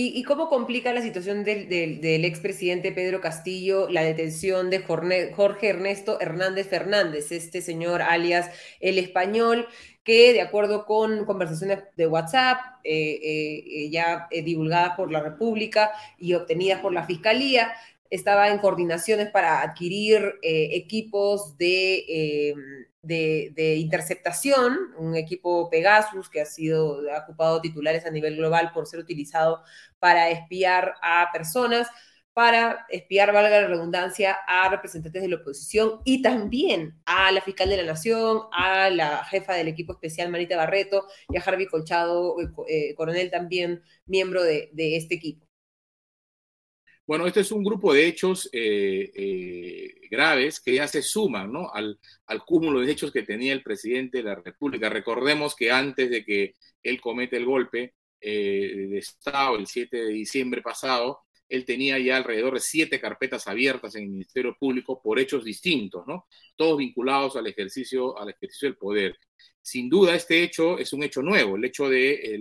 ¿Y, 0.00 0.22
cómo 0.22 0.48
complica 0.48 0.92
la 0.92 1.02
situación 1.02 1.42
del, 1.42 1.68
del, 1.68 2.24
expresidente 2.24 2.92
Pedro 2.92 3.20
Castillo 3.20 3.88
la 3.88 4.02
detención 4.02 4.70
de 4.70 4.78
Jorge 4.80 5.68
Ernesto 5.68 6.20
Hernández 6.20 6.68
Fernández, 6.68 7.32
este 7.32 7.62
señor 7.62 8.00
alias 8.02 8.48
el 8.78 8.96
español, 8.96 9.66
que 10.04 10.32
de 10.32 10.40
acuerdo 10.40 10.86
con 10.86 11.24
conversaciones 11.24 11.80
de 11.96 12.06
WhatsApp 12.06 12.58
eh, 12.84 13.18
eh, 13.24 13.90
ya 13.90 14.28
divulgadas 14.30 14.94
por 14.96 15.10
la 15.10 15.20
República 15.20 15.90
y 16.16 16.34
obtenidas 16.34 16.80
por 16.80 16.92
la 16.92 17.04
Fiscalía, 17.04 17.72
estaba 18.10 18.48
en 18.48 18.58
coordinaciones 18.58 19.30
para 19.30 19.62
adquirir 19.62 20.34
equipos 20.42 21.56
de 21.56 22.54
de, 23.02 23.76
interceptación, 23.76 24.76
un 24.98 25.16
equipo 25.16 25.70
Pegasus 25.70 26.28
que 26.28 26.40
ha 26.40 26.46
sido 26.46 27.00
ocupado 27.22 27.60
titulares 27.60 28.04
a 28.04 28.10
nivel 28.10 28.36
global 28.36 28.70
por 28.72 28.86
ser 28.86 29.00
utilizado 29.00 29.62
para 29.98 30.30
espiar 30.30 30.94
a 31.02 31.30
personas 31.32 31.88
para 32.34 32.86
espiar, 32.88 33.32
valga 33.32 33.62
la 33.62 33.66
redundancia, 33.66 34.38
a 34.46 34.68
representantes 34.68 35.22
de 35.22 35.26
la 35.26 35.36
oposición 35.38 36.00
y 36.04 36.22
también 36.22 36.96
a 37.04 37.32
la 37.32 37.40
fiscal 37.40 37.68
de 37.68 37.78
la 37.78 37.82
Nación, 37.82 38.42
a 38.52 38.90
la 38.90 39.24
jefa 39.24 39.54
del 39.54 39.66
equipo 39.66 39.92
especial 39.94 40.30
Marita 40.30 40.56
Barreto 40.56 41.08
y 41.30 41.36
a 41.36 41.40
Harvey 41.40 41.66
Colchado, 41.66 42.40
eh, 42.40 42.46
eh, 42.68 42.94
coronel 42.94 43.32
también 43.32 43.82
miembro 44.06 44.44
de, 44.44 44.70
este 44.76 45.16
equipo. 45.16 45.47
Bueno, 47.08 47.26
este 47.26 47.40
es 47.40 47.52
un 47.52 47.64
grupo 47.64 47.94
de 47.94 48.06
hechos 48.06 48.50
eh, 48.52 49.94
graves 50.10 50.60
que 50.60 50.74
ya 50.74 50.86
se 50.86 51.00
suman 51.00 51.50
al, 51.72 51.98
al, 52.26 52.44
cúmulo 52.44 52.80
de 52.80 52.92
hechos 52.92 53.10
que 53.10 53.22
tenía 53.22 53.54
el 53.54 53.62
presidente 53.62 54.18
de 54.18 54.24
la 54.24 54.34
República. 54.34 54.90
Recordemos 54.90 55.56
que 55.56 55.70
antes 55.70 56.10
de 56.10 56.22
que 56.22 56.54
él 56.82 57.00
comete 57.00 57.38
el 57.38 57.46
golpe 57.46 57.94
de 58.20 58.98
Estado 58.98 59.56
el 59.56 59.66
7 59.66 59.96
de 59.96 60.12
diciembre 60.12 60.60
pasado, 60.60 61.20
él 61.48 61.64
tenía 61.64 61.98
ya 61.98 62.18
alrededor 62.18 62.52
de 62.52 62.60
siete 62.60 63.00
carpetas 63.00 63.48
abiertas 63.48 63.94
en 63.94 64.02
el 64.02 64.10
Ministerio 64.10 64.54
Público 64.60 65.00
por 65.00 65.18
hechos 65.18 65.44
distintos, 65.44 66.06
¿no? 66.06 66.26
Todos 66.56 66.76
vinculados 66.76 67.36
al 67.36 67.46
ejercicio, 67.46 68.18
al 68.18 68.28
ejercicio 68.28 68.68
del 68.68 68.76
poder. 68.76 69.16
Sin 69.62 69.88
duda, 69.88 70.14
este 70.14 70.42
hecho 70.42 70.78
es 70.78 70.92
un 70.92 71.02
hecho 71.04 71.22
nuevo, 71.22 71.56
el 71.56 71.64
hecho 71.64 71.88
de 71.88 72.38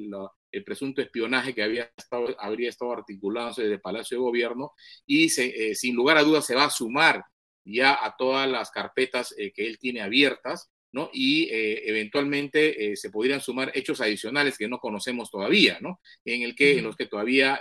el, 0.52 0.64
presunto 0.64 1.02
espionaje 1.02 1.54
que 1.54 1.64
había 1.64 1.92
estado, 1.96 2.36
habría 2.40 2.70
estado 2.70 2.94
articulándose 2.94 3.64
desde 3.64 3.76
el 3.76 3.82
Palacio 3.82 4.18
de 4.18 4.24
Gobierno 4.24 4.72
y 5.06 5.26
eh, 5.26 5.76
sin 5.76 5.96
lugar 5.96 6.18
a 6.18 6.24
dudas 6.24 6.46
se 6.46 6.56
va 6.56 6.66
a 6.66 6.70
sumar 6.70 7.24
ya 7.64 8.04
a 8.04 8.16
todas 8.18 8.50
las 8.50 8.72
carpetas 8.72 9.34
eh, 9.38 9.52
que 9.52 9.68
él 9.68 9.78
tiene 9.80 10.02
abiertas 10.02 10.72
¿no? 10.94 11.10
Y 11.14 11.44
eh, 11.52 11.90
eventualmente 11.90 12.96
se 12.96 13.10
podrían 13.10 13.42
sumar 13.42 13.72
hechos 13.76 14.00
adicionales 14.00 14.58
que 14.58 14.70
no 14.70 14.80
conocemos 14.80 15.30
todavía, 15.30 15.78
¿no? 15.82 16.00
En, 16.24 16.44
el 16.44 16.56
que, 16.56 16.78
en 16.78 16.86
los 16.86 16.96
que 16.96 17.08
todavía 17.08 17.60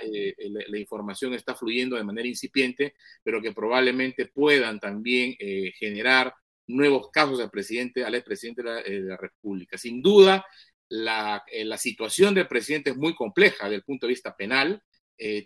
la, 0.68 0.78
información 0.78 1.34
está 1.34 1.56
fluyendo 1.56 1.96
de 1.96 2.04
manera 2.04 2.28
incipiente, 2.28 2.94
pero 3.24 3.42
que 3.42 3.52
probablemente 3.52 4.26
puedan 4.26 4.78
también 4.78 5.36
generar 5.76 6.32
nuevos 6.66 7.10
casos 7.10 7.40
al 7.40 7.50
presidente, 7.50 8.04
al 8.04 8.14
expresidente 8.14 8.62
de 8.62 9.00
la, 9.00 9.16
República. 9.16 9.78
Sin 9.78 10.02
duda, 10.02 10.44
la, 10.88 11.44
la, 11.64 11.78
situación 11.78 12.34
del 12.34 12.48
presidente 12.48 12.90
es 12.90 12.96
muy 12.96 13.14
compleja 13.14 13.64
desde 13.64 13.76
el 13.76 13.84
punto 13.84 14.06
de 14.06 14.12
vista 14.12 14.36
penal, 14.36 14.82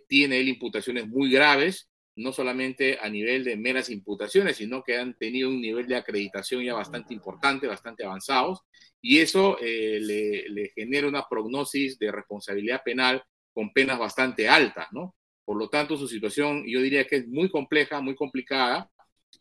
tiene 0.09 0.41
él 0.41 0.49
imputaciones 0.49 1.07
muy 1.07 1.31
graves, 1.31 1.91
no 2.17 2.33
solamente 2.33 2.99
a 3.01 3.09
nivel 3.09 3.45
de 3.45 3.57
meras 3.57 3.89
imputaciones, 3.91 4.57
sino 4.57 4.83
que 4.83 4.97
han 4.97 5.17
tenido 5.17 5.49
un 5.49 5.61
nivel 5.61 5.87
de 5.87 5.97
acreditación 5.97 6.63
ya 6.63 6.75
bastante 6.75 7.15
importante, 7.15 7.67
bastante 7.67 8.05
avanzados, 8.05 8.61
y 9.01 9.19
eso 9.19 9.57
eh, 9.61 9.99
le, 10.01 10.71
genera 10.75 11.09
una 11.09 11.27
prognosis 11.29 11.99
de 11.99 12.13
responsabilidad 12.13 12.83
penal 12.85 13.23
con 13.53 13.73
penas 13.73 13.99
bastante 13.99 14.49
altas, 14.49 14.89
¿no? 14.93 15.15
Por 15.45 15.57
lo 15.57 15.69
tanto, 15.69 15.97
su 15.97 16.07
situación 16.07 16.65
yo 16.67 16.81
diría 16.81 17.07
que 17.07 17.17
es 17.17 17.29
muy 17.29 17.49
compleja, 17.49 18.01
muy 18.01 18.15
complicada, 18.15 18.91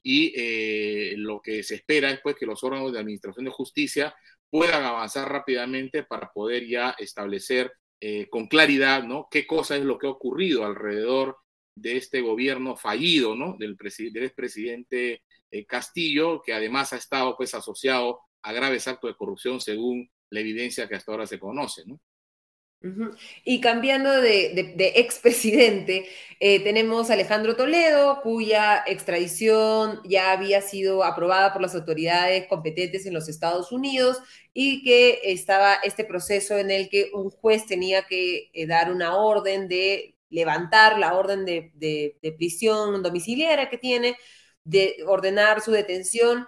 y 0.02 0.32
eh, 0.36 1.16
lo 1.18 1.42
que 1.42 1.64
se 1.64 1.76
espera 1.76 2.12
es 2.12 2.22
pues, 2.22 2.36
que 2.36 2.46
los 2.46 2.64
órganos 2.64 2.94
de 2.94 3.00
administración 3.00 3.46
de 3.46 3.52
justicia 3.52 4.16
puedan 4.50 4.84
avanzar 4.84 5.30
rápidamente 5.32 6.04
para 6.04 6.32
poder 6.32 6.68
ya 6.68 6.96
establecer 6.98 7.72
eh, 8.02 8.28
con 8.30 8.48
claridad, 8.48 9.04
¿no? 9.04 9.28
Qué 9.30 9.46
cosa 9.46 9.76
es 9.76 9.84
lo 9.84 9.98
que 9.98 10.08
ha 10.08 10.12
ocurrido 10.12 10.66
alrededor 10.66 11.38
de 11.76 11.98
este 11.98 12.22
gobierno 12.22 12.76
fallido, 12.76 13.36
¿no? 13.36 13.56
Del, 13.58 13.76
del 13.78 14.24
expresidente 14.24 15.24
eh, 15.52 15.66
Castillo, 15.66 16.42
que 16.42 16.54
además 16.54 16.94
ha 16.94 16.98
estado 16.98 17.36
pues 17.36 17.54
asociado 17.54 18.22
a 18.42 18.54
graves 18.54 18.88
actos 18.88 19.12
de 19.12 19.18
corrupción 19.18 19.60
según 19.60 20.10
la 20.30 20.40
evidencia 20.40 20.88
que 20.88 20.96
hasta 20.96 21.12
ahora 21.12 21.28
se 21.28 21.40
conoce, 21.40 21.84
¿no? 21.86 22.00
Y 23.44 23.60
cambiando 23.60 24.10
de, 24.10 24.74
de, 24.76 24.94
expresidente, 24.96 26.08
eh, 26.40 26.64
tenemos 26.64 27.10
a 27.10 27.14
Alejandro 27.14 27.58
Toledo, 27.58 28.22
cuya 28.22 28.84
extradición 28.88 30.00
ya 30.06 30.32
había 30.32 30.62
sido 30.62 31.04
aprobada 31.04 31.52
por 31.52 31.62
las 31.62 31.76
autoridades 31.76 32.48
competentes 32.48 33.06
en 33.06 33.14
los 33.14 33.28
Estados 33.28 33.74
Unidos 33.74 34.20
y 34.54 34.82
que 34.84 35.20
estaba 35.26 35.76
este 35.84 36.06
proceso 36.06 36.58
en 36.58 36.72
el 36.72 36.90
que 36.90 37.12
un 37.14 37.30
juez 37.32 37.66
tenía 37.66 38.04
que 38.04 38.50
eh, 38.54 38.66
dar 38.66 38.92
una 38.94 39.18
orden 39.18 39.68
de 39.68 40.16
levantar 40.30 40.98
la 41.00 41.16
orden 41.16 41.46
de, 41.46 42.18
prisión 42.38 43.04
domiciliaria 43.04 43.70
que 43.70 43.78
tiene, 43.78 44.18
de 44.64 44.98
ordenar 45.06 45.62
su 45.62 45.72
detención, 45.72 46.48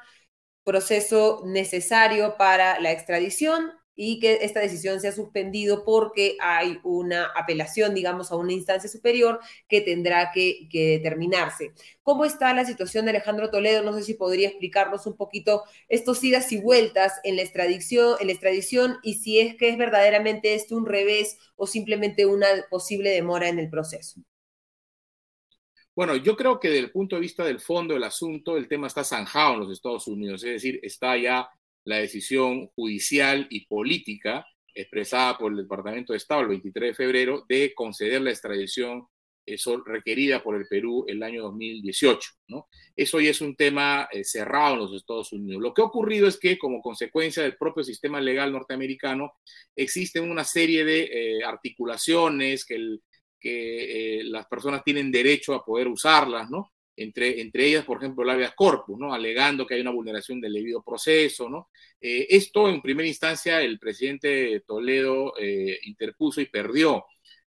proceso 0.63 1.41
necesario 1.45 2.37
para 2.37 2.79
la 2.79 2.91
extradición 2.91 3.71
y 3.95 4.19
que 4.19 4.39
esta 4.41 4.59
decisión 4.59 4.99
se 4.99 5.09
ha 5.09 5.11
suspendido 5.11 5.83
porque 5.83 6.37
hay 6.39 6.79
una 6.83 7.25
apelación, 7.35 7.93
digamos, 7.93 8.31
a 8.31 8.35
una 8.35 8.53
instancia 8.53 8.89
superior 8.89 9.39
que 9.67 9.81
tendrá 9.81 10.31
que, 10.33 10.67
determinarse. 10.71 11.73
¿Cómo 12.03 12.25
está 12.25 12.53
la 12.53 12.65
situación 12.65 13.05
de 13.05 13.11
Alejandro 13.11 13.51
Toledo? 13.51 13.83
No 13.83 13.93
sé 13.93 14.03
si 14.03 14.13
podría 14.13 14.47
explicarnos 14.47 15.05
un 15.05 15.15
poquito 15.15 15.63
estos 15.89 16.23
idas 16.23 16.51
y 16.51 16.59
vueltas 16.59 17.19
en 17.23 17.35
la 17.35 17.41
extradición, 17.41 18.15
en 18.19 18.27
la 18.27 18.33
extradición 18.33 18.97
y 19.03 19.15
si 19.15 19.39
es 19.39 19.55
que 19.55 19.69
es 19.69 19.77
verdaderamente 19.77 20.55
esto 20.55 20.75
un 20.75 20.85
revés 20.85 21.37
o 21.55 21.67
simplemente 21.67 22.25
una 22.25 22.47
posible 22.69 23.11
demora 23.11 23.49
en 23.49 23.59
el 23.59 23.69
proceso. 23.69 24.21
Bueno, 25.93 26.15
yo 26.15 26.37
creo 26.37 26.59
que 26.59 26.69
desde 26.69 26.85
el 26.85 26.91
punto 26.91 27.17
de 27.17 27.21
vista 27.21 27.43
del 27.43 27.59
fondo 27.59 27.93
del 27.93 28.03
asunto, 28.03 28.55
el 28.55 28.69
tema 28.69 28.87
está 28.87 29.03
zanjado 29.03 29.55
en 29.55 29.59
los 29.59 29.71
Estados 29.71 30.07
Unidos, 30.07 30.43
es 30.43 30.53
decir, 30.53 30.79
está 30.81 31.17
ya 31.17 31.49
la 31.85 31.97
decisión 31.97 32.67
judicial 32.75 33.47
y 33.49 33.65
política 33.65 34.45
expresada 34.73 35.37
por 35.37 35.51
el 35.51 35.59
Departamento 35.59 36.13
de 36.13 36.17
Estado 36.17 36.41
el 36.41 36.47
23 36.47 36.89
de 36.89 36.95
febrero 36.95 37.45
de 37.47 37.73
conceder 37.73 38.21
la 38.21 38.29
extradición 38.29 39.07
eh, 39.45 39.57
requerida 39.85 40.43
por 40.43 40.55
el 40.55 40.67
Perú 40.67 41.03
el 41.07 41.21
año 41.23 41.43
2018. 41.43 42.29
¿no? 42.47 42.67
Eso 42.95 43.19
ya 43.19 43.31
es 43.31 43.41
un 43.41 43.55
tema 43.55 44.07
eh, 44.11 44.23
cerrado 44.23 44.75
en 44.75 44.79
los 44.81 44.93
Estados 44.93 45.33
Unidos. 45.33 45.61
Lo 45.61 45.73
que 45.73 45.81
ha 45.81 45.85
ocurrido 45.85 46.27
es 46.27 46.37
que 46.39 46.57
como 46.57 46.81
consecuencia 46.81 47.43
del 47.43 47.57
propio 47.57 47.83
sistema 47.83 48.21
legal 48.21 48.51
norteamericano 48.51 49.33
existen 49.75 50.29
una 50.29 50.43
serie 50.43 50.85
de 50.85 51.09
eh, 51.11 51.43
articulaciones 51.43 52.65
que, 52.65 52.97
que 53.39 54.21
las 54.25 54.45
personas 54.47 54.83
tienen 54.83 55.11
derecho 55.11 55.53
a 55.53 55.65
poder 55.65 55.87
usarlas, 55.87 56.49
¿no? 56.49 56.70
Entre, 56.95 57.41
entre 57.41 57.65
ellas, 57.67 57.85
por 57.85 57.97
ejemplo, 57.97 58.23
el 58.23 58.29
habeas 58.29 58.53
corpus, 58.55 58.99
¿no? 58.99 59.13
alegando 59.13 59.65
que 59.65 59.75
hay 59.75 59.81
una 59.81 59.91
vulneración 59.91 60.41
del 60.41 60.53
debido 60.53 60.83
proceso. 60.83 61.49
¿no? 61.49 61.69
Eh, 61.99 62.27
esto, 62.29 62.69
en 62.69 62.81
primera 62.81 63.07
instancia, 63.07 63.61
el 63.61 63.79
presidente 63.79 64.63
Toledo 64.65 65.33
eh, 65.39 65.79
interpuso 65.83 66.41
y 66.41 66.45
perdió. 66.45 67.05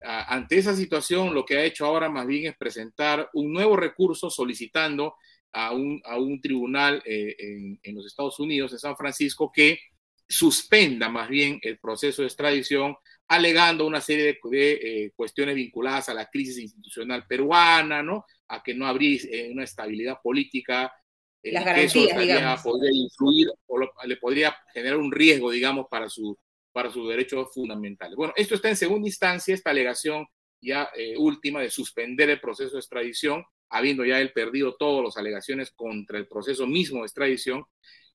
ante 0.02 0.58
esa 0.58 0.76
situación, 0.76 1.34
lo 1.34 1.46
que 1.46 1.58
ha 1.58 1.64
hecho 1.64 1.86
ahora 1.86 2.10
más 2.10 2.28
bien 2.28 2.48
es 2.48 2.58
presentar 2.58 3.30
un 3.34 3.54
nuevo 3.54 3.76
recurso 3.78 4.30
solicitando 4.30 5.16
a 5.54 5.72
un, 5.72 6.02
a 6.04 6.18
un 6.18 6.42
tribunal 6.42 7.02
eh, 7.06 7.36
en, 7.38 7.80
en, 7.84 7.96
los 7.96 8.06
Estados 8.06 8.40
Unidos, 8.40 8.74
en 8.74 8.80
San 8.80 8.98
Francisco, 8.98 9.52
que 9.54 9.80
suspenda 10.28 11.10
más 11.10 11.30
bien 11.30 11.60
el 11.62 11.78
proceso 11.80 12.22
de 12.22 12.28
extradición, 12.28 12.96
alegando 13.28 13.86
una 13.86 14.02
serie 14.02 14.40
de, 14.42 15.12
cuestiones 15.16 15.56
vinculadas 15.56 16.10
a 16.10 16.14
la 16.14 16.30
crisis 16.30 16.58
institucional 16.58 17.26
peruana, 17.28 18.04
¿no? 18.04 18.26
A 18.54 18.62
que 18.64 18.74
no 18.74 18.86
habría 18.86 19.20
eh, 19.24 19.50
una 19.52 19.64
estabilidad 19.64 20.20
política. 20.22 20.94
Eh, 21.42 21.52
Las 21.52 21.66
garantías, 21.66 22.20
digamos. 22.20 22.62
Podría 22.62 22.92
influir 22.92 23.48
o 23.68 23.80
le 24.06 24.18
podría 24.18 24.56
generar 24.74 24.98
un 24.98 25.12
riesgo, 25.12 25.50
digamos, 25.52 25.88
para, 25.90 26.08
su, 26.08 26.38
para 26.72 26.92
sus 26.92 27.10
derechos 27.10 27.50
fundamentales. 27.54 28.16
Bueno, 28.16 28.34
esto 28.36 28.56
está 28.56 28.70
en 28.70 28.78
segunda 28.78 29.08
instancia, 29.08 29.54
esta 29.54 29.72
alegación 29.72 30.28
ya 30.62 30.90
eh, 30.96 31.16
última 31.18 31.62
de 31.62 31.70
suspender 31.70 32.30
el 32.30 32.40
proceso 32.40 32.74
de 32.74 32.80
extradición, 32.80 33.44
habiendo 33.70 34.06
ya 34.06 34.22
él 34.22 34.32
perdido 34.32 34.76
todas 34.76 35.04
las 35.04 35.18
alegaciones 35.18 35.72
contra 35.72 36.18
el 36.18 36.28
proceso 36.28 36.68
mismo 36.68 37.00
de 37.00 37.06
extradición. 37.06 37.66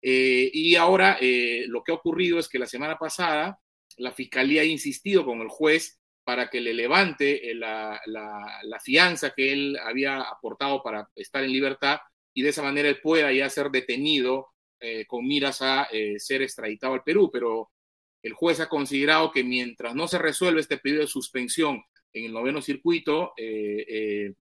y 0.01 0.77
ahora 0.77 1.19
lo 1.67 1.83
que 1.83 1.91
ha 1.91 1.95
ocurrido 1.97 2.39
es 2.39 2.49
que 2.49 2.61
la 2.61 2.67
semana 2.67 2.97
pasada 2.99 3.59
la 3.97 4.13
fiscalía 4.13 4.61
ha 4.61 4.65
insistido 4.65 5.25
con 5.25 5.41
el 5.41 5.49
juez 5.49 5.99
para 6.27 6.51
que 6.51 6.61
le 6.61 6.75
levante 6.75 7.53
eh, 7.53 7.55
la, 7.55 8.01
fianza 8.83 9.31
que 9.31 9.53
él 9.53 9.79
había 9.81 10.23
aportado 10.23 10.83
para 10.83 11.09
estar 11.15 11.45
en 11.45 11.53
libertad 11.53 12.01
y 12.35 12.43
de 12.43 12.49
esa 12.49 12.65
manera 12.65 12.89
él 12.89 13.01
pueda 13.01 13.33
ya 13.33 13.49
ser 13.49 13.71
detenido 13.71 14.49
eh, 14.81 15.07
con 15.07 15.25
miras 15.25 15.63
a 15.63 15.85
eh, 15.85 16.19
ser 16.19 16.43
extraditado 16.43 16.95
al 16.95 17.05
Perú. 17.05 17.31
Pero 17.33 17.71
el 18.23 18.33
juez 18.33 18.59
ha 18.59 18.69
considerado 18.69 19.31
que 19.31 19.45
mientras 19.45 19.95
no 19.95 20.09
se 20.09 20.19
resuelve 20.19 20.61
este 20.61 20.79
pedido 20.79 21.03
de 21.03 21.07
suspensión 21.07 21.81
en 22.13 22.25
el 22.25 22.33
noveno 22.33 22.61
circuito, 22.61 23.33
él 23.37 24.35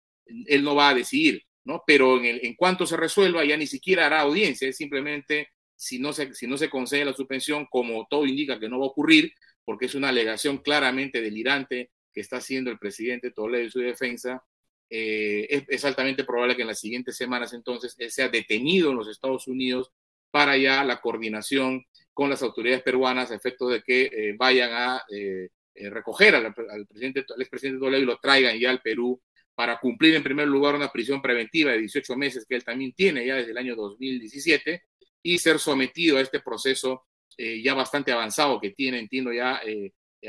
no 0.62 0.74
va 0.74 0.88
a 0.88 0.94
decidir, 0.94 1.42
¿no? 1.64 1.82
Pero 1.86 2.16
en, 2.16 2.24
el, 2.24 2.46
en 2.46 2.54
cuanto 2.54 2.86
se 2.86 2.96
resuelva 2.96 3.44
ya 3.44 3.58
ni 3.58 3.66
siquiera 3.66 4.06
hará 4.06 4.20
audiencia, 4.20 4.72
simplemente 4.72 5.48
si 5.76 5.98
no, 5.98 6.14
se, 6.14 6.32
si 6.34 6.46
no 6.46 6.56
se 6.56 6.70
concede 6.70 7.04
la 7.04 7.12
suspensión, 7.12 7.66
como 7.66 8.06
todo 8.08 8.24
indica 8.24 8.58
que 8.58 8.70
no 8.70 8.78
va 8.78 8.86
a 8.86 8.88
ocurrir, 8.88 9.34
porque 9.64 9.86
es 9.86 9.94
una 9.94 10.08
alegación 10.08 10.58
claramente 10.58 11.20
delirante 11.20 11.90
que 12.12 12.20
está 12.20 12.36
haciendo 12.36 12.70
el 12.70 12.78
presidente 12.78 13.30
Toledo 13.30 13.64
y 13.64 13.70
su 13.70 13.80
defensa, 13.80 14.44
eh, 14.90 15.64
es, 15.68 15.84
altamente 15.84 16.24
probable 16.24 16.54
que 16.54 16.62
en 16.62 16.68
las 16.68 16.78
siguientes 16.78 17.16
semanas 17.16 17.52
entonces 17.52 17.96
él 17.98 18.10
sea 18.10 18.28
detenido 18.28 18.90
en 18.90 18.96
los 18.96 19.08
Estados 19.08 19.48
Unidos 19.48 19.90
para 20.30 20.56
ya 20.56 20.84
la 20.84 21.00
coordinación 21.00 21.84
con 22.12 22.30
las 22.30 22.42
autoridades 22.42 22.82
peruanas 22.82 23.30
a 23.30 23.34
efectos 23.34 23.72
de 23.72 23.82
que 23.82 24.02
eh, 24.04 24.34
vayan 24.38 24.70
a 24.72 25.02
eh, 25.10 25.48
eh, 25.74 25.90
recoger 25.90 26.34
al, 26.36 26.54
presidente, 26.54 27.24
al 27.28 27.40
expresidente 27.40 27.80
Toledo 27.80 28.02
y 28.02 28.06
lo 28.06 28.18
traigan 28.18 28.58
ya 28.58 28.70
al 28.70 28.80
Perú 28.80 29.20
para 29.54 29.78
cumplir 29.80 30.14
en 30.14 30.22
primer 30.22 30.46
lugar 30.46 30.76
una 30.76 30.90
prisión 30.90 31.20
preventiva 31.20 31.72
de 31.72 31.78
18 31.78 32.16
meses 32.16 32.46
que 32.48 32.54
él 32.54 32.64
también 32.64 32.92
tiene 32.92 33.26
ya 33.26 33.34
desde 33.36 33.50
el 33.50 33.58
año 33.58 33.74
2017 33.74 34.82
y 35.22 35.38
ser 35.38 35.58
sometido 35.58 36.18
a 36.18 36.20
este 36.20 36.40
proceso 36.40 37.06
ya 37.36 37.74
bastante 37.74 38.12
avanzado 38.12 38.60
que 38.60 38.70
tiene, 38.70 38.98
entiendo 38.98 39.32
ya 39.32 39.60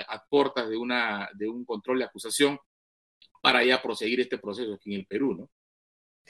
a 0.07 0.23
puertas 0.29 0.69
de, 0.69 0.77
una, 0.77 1.29
de 1.33 1.47
un 1.47 1.65
control 1.65 1.99
de 1.99 2.05
acusación 2.05 2.59
para 3.41 3.63
ya 3.63 3.81
proseguir 3.81 4.19
este 4.21 4.37
proceso 4.37 4.73
aquí 4.73 4.93
en 4.93 5.01
el 5.01 5.05
Perú, 5.05 5.35
¿no? 5.35 5.49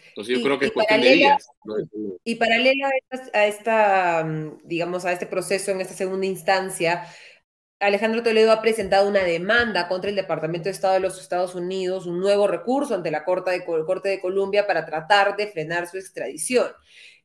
Entonces 0.09 0.37
yo 0.37 0.43
creo 0.43 0.59
que 0.59 0.65
es 0.67 0.71
cuestión 0.71 1.01
de 1.01 1.13
días. 1.13 1.47
Y 2.23 2.35
paralela 2.35 2.89
a 3.33 3.45
esta, 3.47 4.23
mm, 4.25 4.59
digamos, 4.63 5.05
a 5.05 5.11
este 5.11 5.25
proceso 5.25 5.71
en 5.71 5.81
esta 5.81 5.93
segunda 5.93 6.25
instancia, 6.25 7.05
Alejandro 7.79 8.23
Toledo 8.23 8.51
ha 8.51 8.61
presentado 8.61 9.07
una 9.09 9.23
demanda 9.23 9.87
contra 9.87 10.09
el 10.09 10.15
Departamento 10.15 10.65
de 10.65 10.71
Estado 10.71 10.93
de 10.93 11.01
los 11.01 11.19
Estados 11.19 11.55
Unidos, 11.55 12.05
un 12.05 12.19
nuevo 12.19 12.47
recurso 12.47 12.95
ante 12.95 13.11
la 13.11 13.25
Corte 13.25 13.51
de, 13.51 13.65
Corte 13.65 14.09
de 14.09 14.21
Columbia 14.21 14.65
para 14.65 14.85
tratar 14.85 15.35
de 15.35 15.47
frenar 15.47 15.87
su 15.87 15.97
extradición. 15.97 16.67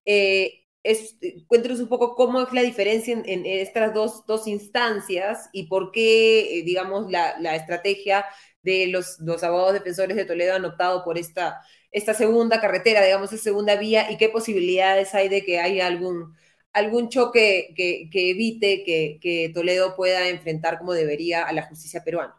Eh, 0.04 0.59
es, 0.82 1.16
cuéntanos 1.46 1.80
un 1.80 1.88
poco 1.88 2.14
cómo 2.14 2.40
es 2.40 2.52
la 2.52 2.62
diferencia 2.62 3.12
en, 3.24 3.46
estas 3.46 3.92
dos, 3.92 4.24
dos, 4.26 4.46
instancias 4.46 5.48
y 5.52 5.66
por 5.66 5.92
qué, 5.92 6.58
eh, 6.58 6.62
digamos, 6.62 7.10
la, 7.10 7.38
la, 7.38 7.54
estrategia 7.56 8.24
de 8.62 8.86
los, 8.86 9.18
los 9.20 9.42
abogados 9.42 9.74
defensores 9.74 10.16
de 10.16 10.24
Toledo 10.24 10.54
han 10.54 10.64
optado 10.64 11.04
por 11.04 11.18
esta, 11.18 11.60
esta 11.90 12.14
segunda 12.14 12.60
carretera, 12.60 13.04
digamos, 13.04 13.32
esta 13.32 13.44
segunda 13.44 13.76
vía, 13.76 14.10
y 14.10 14.16
qué 14.16 14.28
posibilidades 14.28 15.14
hay 15.14 15.28
de 15.28 15.44
que 15.44 15.60
haya 15.60 15.86
algún, 15.86 16.34
algún 16.72 17.08
choque 17.08 17.74
que, 17.76 18.08
evite 18.12 18.84
que, 18.84 19.50
Toledo 19.52 19.96
pueda 19.96 20.28
enfrentar 20.28 20.78
como 20.78 20.92
debería 20.92 21.44
a 21.44 21.52
la 21.52 21.62
justicia 21.62 22.02
peruana. 22.04 22.36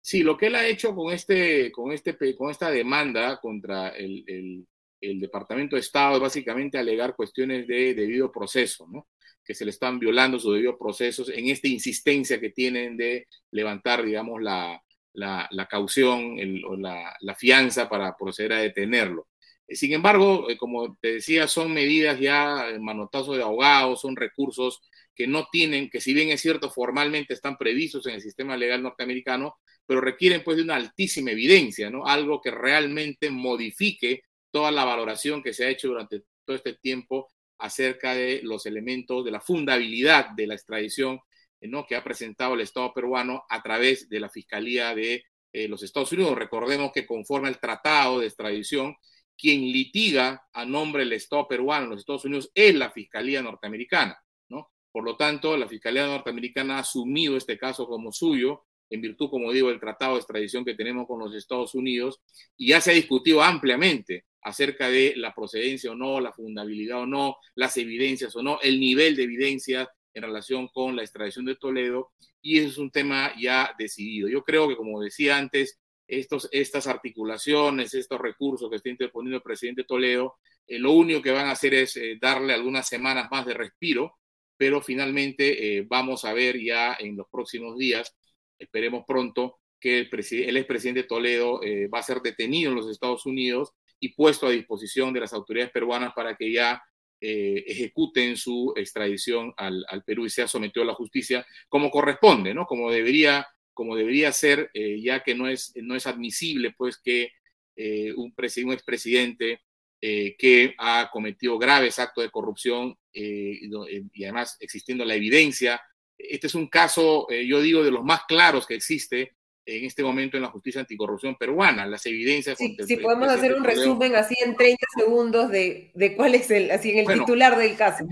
Sí, 0.00 0.22
lo 0.22 0.36
que 0.36 0.46
él 0.46 0.54
ha 0.54 0.66
hecho 0.66 0.94
con, 0.94 1.12
este, 1.12 1.72
con, 1.72 1.90
este, 1.90 2.16
con 2.36 2.50
esta 2.50 2.70
demanda 2.70 3.40
contra 3.40 3.88
el, 3.88 4.24
el, 4.28 4.66
Departamento 5.00 5.76
de 5.76 5.80
Estado 5.80 6.16
es 6.16 6.20
básicamente 6.20 6.78
alegar 6.78 7.14
cuestiones 7.14 7.66
de 7.66 7.94
debido 7.94 8.32
proceso, 8.32 8.86
¿no? 8.88 9.06
que 9.46 9.54
se 9.54 9.64
le 9.64 9.70
están 9.70 9.98
violando 9.98 10.38
sus 10.38 10.54
debidos 10.54 10.76
procesos 10.78 11.28
en 11.28 11.48
esta 11.48 11.68
insistencia 11.68 12.40
que 12.40 12.50
tienen 12.50 12.96
de 12.96 13.28
levantar, 13.52 14.04
digamos, 14.04 14.42
la, 14.42 14.82
la, 15.14 15.66
caución 15.70 16.36
o 16.66 16.76
la, 16.76 17.34
fianza 17.36 17.88
para 17.88 18.16
proceder 18.16 18.54
a 18.54 18.60
detenerlo. 18.60 19.28
Eh, 19.68 19.76
sin 19.76 19.92
embargo, 19.92 20.50
eh, 20.50 20.56
como 20.56 20.96
te 21.00 21.14
decía, 21.14 21.46
son 21.48 21.72
medidas 21.72 22.18
ya 22.18 22.66
manotazo 22.80 23.34
de 23.34 23.42
ahogados, 23.42 24.00
son 24.00 24.16
recursos 24.16 24.80
que 25.14 25.26
no 25.26 25.46
tienen, 25.50 25.88
que 25.88 26.00
si 26.00 26.12
bien 26.12 26.28
es 26.30 26.42
cierto, 26.42 26.70
formalmente 26.70 27.32
están 27.32 27.56
previstos 27.56 28.06
en 28.06 28.14
el 28.14 28.20
sistema 28.20 28.56
legal 28.56 28.82
norteamericano, 28.82 29.56
pero 29.86 30.00
requieren 30.00 30.42
pues 30.44 30.58
de 30.58 30.64
una 30.64 30.74
altísima 30.74 31.30
evidencia, 31.30 31.88
¿no? 31.88 32.04
Algo 32.06 32.40
que 32.42 32.50
realmente 32.50 33.30
modifique 33.30 34.22
toda 34.56 34.70
la 34.70 34.86
valoración 34.86 35.42
que 35.42 35.52
se 35.52 35.66
ha 35.66 35.68
hecho 35.68 35.88
durante 35.88 36.22
todo 36.46 36.56
este 36.56 36.72
tiempo 36.72 37.28
acerca 37.58 38.14
de 38.14 38.40
los 38.42 38.64
elementos 38.64 39.22
de 39.22 39.30
la 39.30 39.42
fundabilidad 39.42 40.30
de 40.30 40.46
la 40.46 40.54
extradición 40.54 41.20
¿no? 41.60 41.84
que 41.84 41.94
ha 41.94 42.02
presentado 42.02 42.54
el 42.54 42.62
Estado 42.62 42.94
peruano 42.94 43.44
a 43.50 43.62
través 43.62 44.08
de 44.08 44.18
la 44.18 44.30
Fiscalía 44.30 44.94
de 44.94 45.24
eh, 45.52 45.68
los 45.68 45.82
Estados 45.82 46.10
Unidos. 46.12 46.38
Recordemos 46.38 46.90
que 46.90 47.04
conforme 47.04 47.48
al 47.48 47.60
tratado 47.60 48.20
de 48.20 48.28
extradición, 48.28 48.96
quien 49.36 49.60
litiga 49.60 50.48
a 50.54 50.64
nombre 50.64 51.04
del 51.04 51.12
Estado 51.12 51.46
peruano 51.46 51.84
en 51.84 51.90
los 51.90 52.00
Estados 52.00 52.24
Unidos 52.24 52.50
es 52.54 52.74
la 52.74 52.90
Fiscalía 52.90 53.42
norteamericana. 53.42 54.18
¿no? 54.48 54.70
Por 54.90 55.04
lo 55.04 55.18
tanto, 55.18 55.54
la 55.58 55.68
Fiscalía 55.68 56.06
norteamericana 56.06 56.78
ha 56.78 56.80
asumido 56.80 57.36
este 57.36 57.58
caso 57.58 57.86
como 57.86 58.10
suyo 58.10 58.64
en 58.88 59.02
virtud, 59.02 59.28
como 59.28 59.52
digo, 59.52 59.68
del 59.68 59.80
tratado 59.80 60.14
de 60.14 60.20
extradición 60.20 60.64
que 60.64 60.74
tenemos 60.74 61.06
con 61.06 61.18
los 61.18 61.34
Estados 61.34 61.74
Unidos 61.74 62.22
y 62.56 62.68
ya 62.68 62.80
se 62.80 62.92
ha 62.92 62.94
discutido 62.94 63.42
ampliamente 63.42 64.24
acerca 64.46 64.88
de 64.88 65.14
la 65.16 65.34
procedencia 65.34 65.90
o 65.90 65.96
no, 65.96 66.20
la 66.20 66.32
fundabilidad 66.32 67.00
o 67.00 67.06
no, 67.06 67.36
las 67.56 67.76
evidencias 67.78 68.34
o 68.36 68.42
no, 68.42 68.60
el 68.62 68.78
nivel 68.78 69.16
de 69.16 69.24
evidencia 69.24 69.90
en 70.14 70.22
relación 70.22 70.68
con 70.68 70.94
la 70.94 71.02
extradición 71.02 71.44
de 71.46 71.56
Toledo 71.56 72.12
y 72.40 72.60
eso 72.60 72.68
es 72.68 72.78
un 72.78 72.92
tema 72.92 73.32
ya 73.36 73.74
decidido. 73.76 74.28
Yo 74.28 74.44
creo 74.44 74.68
que, 74.68 74.76
como 74.76 75.00
decía 75.02 75.36
antes, 75.36 75.80
estos, 76.06 76.48
estas 76.52 76.86
articulaciones, 76.86 77.92
estos 77.92 78.20
recursos 78.20 78.70
que 78.70 78.76
está 78.76 78.88
interponiendo 78.88 79.38
el 79.38 79.42
presidente 79.42 79.82
Toledo, 79.82 80.36
eh, 80.68 80.78
lo 80.78 80.92
único 80.92 81.20
que 81.20 81.32
van 81.32 81.48
a 81.48 81.50
hacer 81.50 81.74
es 81.74 81.96
eh, 81.96 82.16
darle 82.20 82.52
algunas 82.52 82.88
semanas 82.88 83.26
más 83.32 83.46
de 83.46 83.54
respiro, 83.54 84.16
pero 84.56 84.80
finalmente 84.80 85.78
eh, 85.78 85.84
vamos 85.88 86.24
a 86.24 86.32
ver 86.32 86.56
ya 86.62 86.96
en 87.00 87.16
los 87.16 87.26
próximos 87.28 87.76
días, 87.76 88.14
esperemos 88.60 89.02
pronto, 89.04 89.58
que 89.80 89.98
el, 89.98 90.08
el 90.10 90.56
expresidente 90.56 91.02
Toledo 91.02 91.60
va 91.92 91.98
a 91.98 92.02
ser 92.02 92.20
detenido 92.22 92.70
en 92.70 92.76
los 92.76 92.88
Estados 92.88 93.26
Unidos 93.26 93.72
y 94.00 94.10
puesto 94.14 94.46
a 94.46 94.50
disposición 94.50 95.12
de 95.12 95.20
las 95.20 95.32
autoridades 95.32 95.72
peruanas 95.72 96.12
para 96.14 96.36
que 96.36 96.52
ya 96.52 96.82
eh, 97.18 97.64
ejecuten 97.66 98.36
su 98.36 98.74
extradición 98.76 99.54
al, 99.56 99.86
Perú 100.04 100.26
y 100.26 100.30
sea 100.30 100.46
sometido 100.46 100.82
a 100.82 100.86
la 100.86 100.94
justicia 100.94 101.46
como 101.68 101.90
corresponde, 101.90 102.52
¿no? 102.52 102.66
Como 102.66 102.90
debería, 102.90 103.46
como 103.72 103.96
debería 103.96 104.32
ser, 104.32 104.70
eh, 104.74 105.00
ya 105.00 105.22
que 105.22 105.34
no 105.34 105.48
es, 105.48 105.72
no 105.76 105.96
es 105.96 106.06
admisible, 106.06 106.74
pues, 106.76 106.98
que 106.98 107.30
eh, 107.74 108.12
un, 108.14 108.34
un 108.36 108.72
expresidente 108.72 109.62
que 109.98 110.72
ha 110.78 111.10
cometido 111.12 111.58
graves 111.58 111.98
actos 111.98 112.22
de 112.22 112.30
corrupción 112.30 112.96
y, 113.12 113.66
y, 113.66 114.24
además 114.24 114.56
existiendo 114.60 115.04
la 115.04 115.16
evidencia, 115.16 115.80
este 116.16 116.46
es 116.46 116.54
un 116.54 116.68
caso, 116.68 117.26
yo 117.28 117.60
digo, 117.60 117.82
de 117.82 117.90
los 117.90 118.04
más 118.04 118.20
claros 118.28 118.68
que 118.68 118.74
existe 118.74 119.34
en 119.66 119.84
este 119.84 120.04
momento 120.04 120.36
en 120.36 120.44
la 120.44 120.50
justicia 120.50 120.80
anticorrupción 120.80 121.36
peruana, 121.36 121.86
las 121.86 122.06
evidencias. 122.06 122.56
si 122.56 122.96
podemos 122.96 123.28
hacer 123.28 123.54
un 123.54 123.64
resumen 123.64 124.14
así 124.14 124.36
en 124.42 124.56
30 124.56 124.86
segundos 124.96 125.50
de, 125.50 125.90
de 125.92 126.16
cuál 126.16 126.36
es 126.36 126.50
el, 126.52 126.70
así 126.70 126.92
en 126.92 127.10
el 127.10 127.18
titular 127.18 127.58
del 127.58 127.76
caso. 127.76 128.04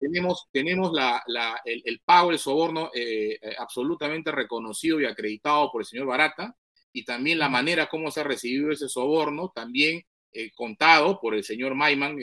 Tenemos, 0.00 0.48
tenemos, 0.50 0.92
la, 0.92 1.22
la, 1.26 1.60
el, 1.64 2.00
pago, 2.04 2.32
el 2.32 2.38
soborno 2.38 2.90
eh, 2.94 3.38
eh, 3.40 3.54
absolutamente 3.58 4.32
reconocido 4.32 5.00
y 5.00 5.04
acreditado 5.04 5.70
por 5.70 5.82
el 5.82 5.86
señor 5.86 6.06
Barata, 6.06 6.56
y 6.92 7.04
también 7.04 7.38
la 7.38 7.48
manera 7.48 7.86
como 7.86 8.10
se 8.10 8.20
ha 8.20 8.24
recibido 8.24 8.72
ese 8.72 8.88
soborno, 8.88 9.52
también 9.54 10.02
eh, 10.32 10.50
contado 10.52 11.20
por 11.20 11.34
el 11.34 11.44
señor 11.44 11.74
Maiman, 11.74 12.16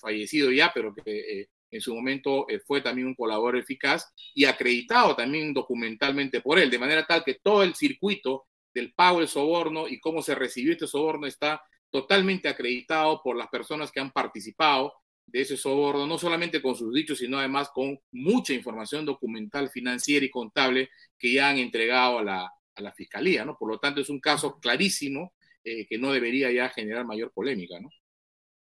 fallecido 0.00 0.52
ya, 0.52 0.70
pero 0.72 0.94
que 0.94 1.48
en 1.72 1.80
su 1.80 1.94
momento 1.94 2.46
eh, 2.48 2.60
fue 2.60 2.82
también 2.82 3.08
un 3.08 3.14
colaborador 3.14 3.56
eficaz 3.56 4.12
y 4.34 4.44
acreditado 4.44 5.16
también 5.16 5.52
documentalmente 5.52 6.40
por 6.40 6.58
él, 6.58 6.70
de 6.70 6.78
manera 6.78 7.04
tal 7.04 7.24
que 7.24 7.40
todo 7.42 7.62
el 7.64 7.74
circuito 7.74 8.44
del 8.72 8.92
pago 8.92 9.18
del 9.18 9.28
soborno 9.28 9.88
y 9.88 9.98
cómo 9.98 10.22
se 10.22 10.34
recibió 10.34 10.72
este 10.72 10.86
soborno 10.86 11.26
está 11.26 11.62
totalmente 11.90 12.48
acreditado 12.48 13.20
por 13.22 13.36
las 13.36 13.48
personas 13.48 13.90
que 13.90 14.00
han 14.00 14.12
participado 14.12 14.92
de 15.26 15.40
ese 15.40 15.56
soborno, 15.56 16.06
no 16.06 16.18
solamente 16.18 16.60
con 16.60 16.74
sus 16.74 16.92
dichos, 16.92 17.18
sino 17.18 17.38
además 17.38 17.70
con 17.72 17.98
mucha 18.10 18.52
información 18.52 19.06
documental, 19.06 19.70
financiera 19.70 20.24
y 20.26 20.30
contable 20.30 20.90
que 21.18 21.32
ya 21.32 21.48
han 21.48 21.58
entregado 21.58 22.18
a 22.18 22.24
la, 22.24 22.52
Fiscalía, 22.96 23.44
¿no? 23.44 23.56
Por 23.56 23.68
lo 23.70 23.78
tanto, 23.78 24.00
es 24.00 24.08
un 24.08 24.18
caso 24.18 24.58
clarísimo 24.58 25.34
eh, 25.62 25.86
que 25.86 25.98
no 25.98 26.12
debería 26.12 26.50
ya 26.50 26.68
generar 26.70 27.04
mayor 27.06 27.30
polémica, 27.32 27.78
¿no? 27.78 27.90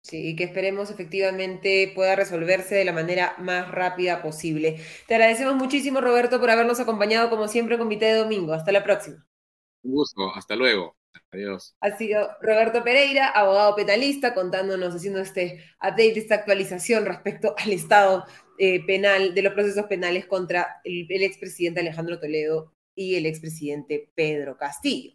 Sí, 0.02 0.34
que 0.34 0.44
esperemos 0.44 0.90
efectivamente 0.90 1.92
pueda 1.94 2.16
resolverse 2.16 2.74
de 2.74 2.84
la 2.84 2.92
manera 2.92 3.34
más 3.38 3.70
rápida 3.70 4.22
posible. 4.22 4.80
Te 5.06 5.14
agradecemos 5.14 5.56
muchísimo, 5.56 6.00
Roberto, 6.00 6.40
por 6.40 6.50
habernos 6.50 6.80
acompañado 6.80 7.28
como 7.28 7.48
siempre 7.48 7.74
en 7.74 7.80
Comité 7.80 8.06
de 8.06 8.14
Domingo. 8.14 8.54
Hasta 8.54 8.72
la 8.72 8.82
próxima. 8.82 9.26
Un 9.82 9.92
gusto, 9.92 10.34
hasta 10.34 10.56
luego. 10.56 10.96
Adiós. 11.32 11.76
Ha 11.80 11.96
sido 11.96 12.28
Roberto 12.40 12.82
Pereira, 12.82 13.28
abogado 13.28 13.76
penalista, 13.76 14.34
contándonos, 14.34 14.94
haciendo 14.94 15.20
este 15.20 15.64
update, 15.80 16.18
esta 16.18 16.36
actualización 16.36 17.04
respecto 17.04 17.54
al 17.56 17.72
estado 17.72 18.24
eh, 18.58 18.84
penal 18.84 19.34
de 19.34 19.42
los 19.42 19.52
procesos 19.52 19.86
penales 19.86 20.26
contra 20.26 20.80
el, 20.82 21.06
el 21.08 21.22
expresidente 21.22 21.80
Alejandro 21.80 22.18
Toledo 22.18 22.72
y 23.00 23.16
el 23.16 23.24
expresidente 23.24 24.10
Pedro 24.14 24.58
Castillo. 24.58 25.14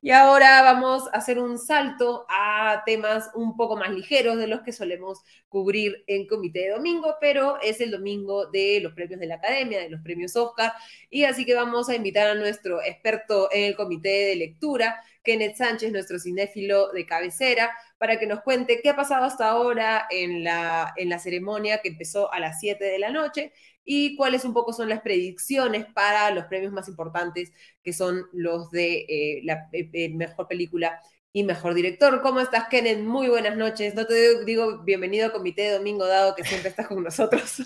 Y 0.00 0.10
ahora 0.12 0.62
vamos 0.62 1.08
a 1.08 1.16
hacer 1.16 1.40
un 1.40 1.58
salto 1.58 2.26
a 2.28 2.84
temas 2.86 3.28
un 3.34 3.56
poco 3.56 3.76
más 3.76 3.90
ligeros 3.90 4.36
de 4.36 4.46
los 4.46 4.60
que 4.60 4.72
solemos 4.72 5.20
cubrir 5.48 6.04
en 6.06 6.28
Comité 6.28 6.60
de 6.60 6.70
Domingo, 6.70 7.16
pero 7.20 7.60
es 7.60 7.80
el 7.80 7.90
domingo 7.90 8.46
de 8.46 8.78
los 8.80 8.92
premios 8.92 9.18
de 9.18 9.26
la 9.26 9.36
Academia, 9.36 9.80
de 9.80 9.90
los 9.90 10.00
premios 10.02 10.36
Oscar, 10.36 10.74
y 11.10 11.24
así 11.24 11.44
que 11.44 11.54
vamos 11.54 11.88
a 11.88 11.96
invitar 11.96 12.28
a 12.28 12.34
nuestro 12.36 12.80
experto 12.80 13.48
en 13.50 13.64
el 13.64 13.74
Comité 13.74 14.26
de 14.26 14.36
Lectura, 14.36 15.02
Kenneth 15.24 15.56
Sánchez, 15.56 15.90
nuestro 15.90 16.20
cinéfilo 16.20 16.92
de 16.92 17.04
cabecera, 17.04 17.76
para 17.98 18.18
que 18.18 18.26
nos 18.26 18.42
cuente 18.42 18.80
qué 18.80 18.90
ha 18.90 18.96
pasado 18.96 19.24
hasta 19.24 19.48
ahora 19.48 20.06
en 20.10 20.44
la, 20.44 20.92
en 20.96 21.08
la 21.08 21.18
ceremonia 21.18 21.78
que 21.78 21.88
empezó 21.88 22.32
a 22.32 22.38
las 22.38 22.60
7 22.60 22.84
de 22.84 22.98
la 22.98 23.10
noche 23.10 23.52
y 23.84 24.16
cuáles 24.16 24.44
un 24.44 24.54
poco 24.54 24.72
son 24.72 24.88
las 24.88 25.00
predicciones 25.00 25.86
para 25.86 26.30
los 26.30 26.46
premios 26.46 26.72
más 26.72 26.88
importantes, 26.88 27.52
que 27.82 27.92
son 27.92 28.26
los 28.32 28.70
de 28.70 29.04
eh, 29.08 29.40
la 29.44 29.68
mejor 30.14 30.48
película 30.48 31.00
y 31.36 31.42
mejor 31.42 31.74
director. 31.74 32.22
¿Cómo 32.22 32.40
estás, 32.40 32.68
Kenneth? 32.68 33.00
Muy 33.00 33.28
buenas 33.28 33.56
noches. 33.56 33.94
No 33.96 34.06
te 34.06 34.44
digo, 34.44 34.84
bienvenido 34.84 35.26
a 35.26 35.32
Comité 35.32 35.62
de 35.62 35.72
Domingo, 35.72 36.06
dado 36.06 36.36
que 36.36 36.44
siempre 36.44 36.70
estás 36.70 36.86
con 36.86 37.02
nosotros 37.02 37.60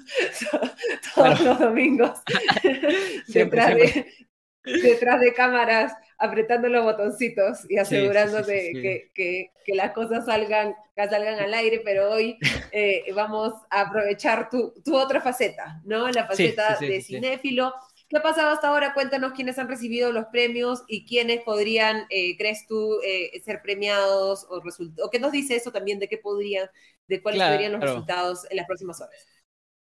todos 1.14 1.40
los 1.40 1.58
domingos. 1.58 2.18
detrás, 3.28 3.74
De, 3.74 4.06
detrás 4.82 5.20
de 5.20 5.34
cámaras, 5.34 5.92
apretando 6.18 6.68
los 6.68 6.84
botoncitos 6.84 7.68
y 7.70 7.78
asegurándote 7.78 8.72
que, 8.72 9.10
que, 9.14 9.50
que, 9.64 9.74
las 9.74 9.92
cosas 9.92 10.26
salgan, 10.26 10.74
salgan 10.96 11.38
al 11.38 11.54
aire, 11.54 11.80
pero 11.84 12.10
hoy 12.10 12.38
eh, 12.72 13.04
vamos 13.14 13.54
a 13.70 13.82
aprovechar 13.82 14.50
tu, 14.50 14.74
tu, 14.84 14.96
otra 14.96 15.20
faceta, 15.20 15.80
¿no? 15.84 16.08
La 16.10 16.26
faceta 16.26 16.76
de 16.80 17.00
cinéfilo 17.00 17.72
¿Qué 18.08 18.16
ha 18.16 18.22
pasado 18.22 18.48
hasta 18.48 18.68
ahora? 18.68 18.94
Cuéntanos 18.94 19.32
quiénes 19.32 19.58
han 19.58 19.68
recibido 19.68 20.12
los 20.12 20.26
premios 20.26 20.82
y 20.88 21.04
quiénes 21.04 21.42
podrían, 21.42 22.06
eh, 22.08 22.38
crees 22.38 22.66
tú, 22.66 22.98
eh, 23.04 23.38
ser 23.44 23.60
premiados 23.60 24.46
o, 24.48 24.62
o 25.02 25.10
qué 25.10 25.18
nos 25.18 25.30
dice 25.30 25.56
eso 25.56 25.72
también 25.72 25.98
de 25.98 26.08
qué 26.08 26.16
podrían, 26.16 26.70
de 27.06 27.20
cuáles 27.20 27.42
serían 27.42 27.72
los 27.72 27.82
resultados 27.82 28.46
en 28.50 28.56
las 28.56 28.66
próximas 28.66 28.98
horas. 29.02 29.26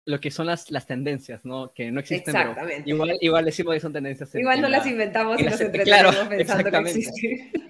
Lo 0.07 0.19
que 0.19 0.29
son 0.29 0.45
las, 0.45 0.69
las 0.69 0.85
tendencias, 0.85 1.43
¿no? 1.45 1.73
Que 1.73 1.91
no 1.91 1.99
existen. 1.99 2.35
Exactamente. 2.35 2.89
igual, 2.89 3.17
igual 3.21 3.45
decimos 3.45 3.73
que 3.73 3.79
son 3.79 3.93
tendencias. 3.93 4.35
igual 4.35 4.61
no 4.61 4.69
las 4.69 4.85
inventamos 4.85 5.39
y 5.39 5.43
las 5.43 5.59
entretenemos 5.59 6.27
pensando 6.27 6.71
que 6.71 6.77
existen. 6.77 7.51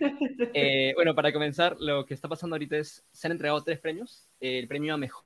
Eh, 0.58 0.94
bueno, 0.96 1.14
para 1.14 1.34
comenzar, 1.34 1.76
lo 1.80 2.06
que 2.06 2.14
está 2.14 2.30
pasando 2.30 2.56
ahorita 2.56 2.78
es, 2.78 3.04
se 3.12 3.28
han 3.28 3.34
entregado 3.34 3.62
tres 3.62 3.78
premios. 3.80 4.26
el 4.40 4.68
premio 4.70 4.94
a 4.94 4.98
mejor 4.98 5.26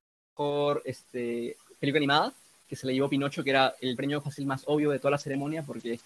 este, 0.86 1.56
película 1.80 2.00
animada, 2.00 2.34
que 2.68 2.76
se 2.76 2.88
le 2.88 2.94
llevó 2.94 3.10
Pinocho, 3.10 3.44
que 3.44 3.50
era 3.50 3.76
el 3.82 3.96
premio 3.96 4.22
fácil 4.22 4.46
más 4.46 4.64
obvio 4.66 4.92
de 4.92 5.00
toda 5.00 5.12
la 5.12 5.18
ceremonia, 5.18 5.64
porque 5.64 6.00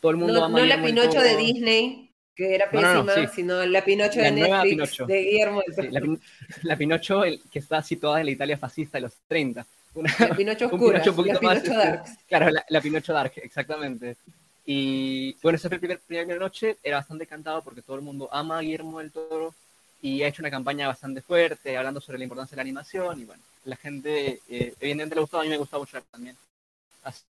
todo 0.00 0.10
el 0.10 0.16
mundo 0.16 0.34
no, 0.34 0.44
ama 0.44 0.60
No 0.60 0.66
la 0.66 0.82
Pinocho 0.82 1.20
de 1.20 1.36
Disney, 1.36 2.10
que 2.34 2.54
era 2.54 2.70
pésima, 2.70 3.28
sino 3.28 3.64
la 3.66 3.84
Pinocho 3.84 4.20
de 4.20 4.30
Netflix, 4.30 5.06
de 5.06 5.22
Guillermo 5.22 5.62
del 5.66 6.20
la, 6.62 6.76
Pinocho 6.76 7.24
el, 7.24 7.40
que 7.50 7.58
está 7.58 7.82
situada 7.82 8.20
en 8.20 8.26
la 8.26 8.32
Italia 8.32 8.58
fascista 8.58 8.98
de 8.98 9.02
los 9.02 9.14
30. 9.28 9.66
La 10.02 10.34
Pinocho 10.36 10.66
oscura, 10.66 10.98
la 10.98 11.38
Pinocho 11.38 11.52
este, 11.52 11.76
Dark. 11.76 12.04
Claro, 12.28 12.50
la, 12.68 12.80
Pinocho 12.80 13.12
Dark, 13.12 13.32
exactamente. 13.36 14.16
Y 14.64 15.34
bueno, 15.42 15.56
ese 15.56 15.68
fue 15.68 15.76
el 15.76 15.80
primer, 15.80 16.00
primera 16.00 16.38
noche, 16.38 16.76
era 16.82 16.96
bastante 16.96 17.26
cantado 17.26 17.62
porque 17.62 17.82
todo 17.82 17.96
el 17.96 18.02
mundo 18.02 18.28
ama 18.32 18.58
a 18.58 18.60
Guillermo 18.60 18.98
del 18.98 19.12
Toro 19.12 19.54
y 20.02 20.22
ha 20.22 20.28
hecho 20.28 20.42
una 20.42 20.50
campaña 20.50 20.88
bastante 20.88 21.22
fuerte 21.22 21.76
hablando 21.76 22.00
sobre 22.00 22.18
la 22.18 22.24
importancia 22.24 22.54
de 22.54 22.56
la 22.56 22.62
animación 22.62 23.20
y 23.20 23.24
bueno, 23.24 23.42
la 23.64 23.76
gente 23.76 24.40
eh, 24.48 24.74
evidentemente 24.80 25.14
le 25.14 25.20
gustó, 25.20 25.40
a 25.40 25.44
mí 25.44 25.48
me 25.48 25.56
gustó 25.56 25.78
mucho 25.78 25.98
también. 26.10 26.36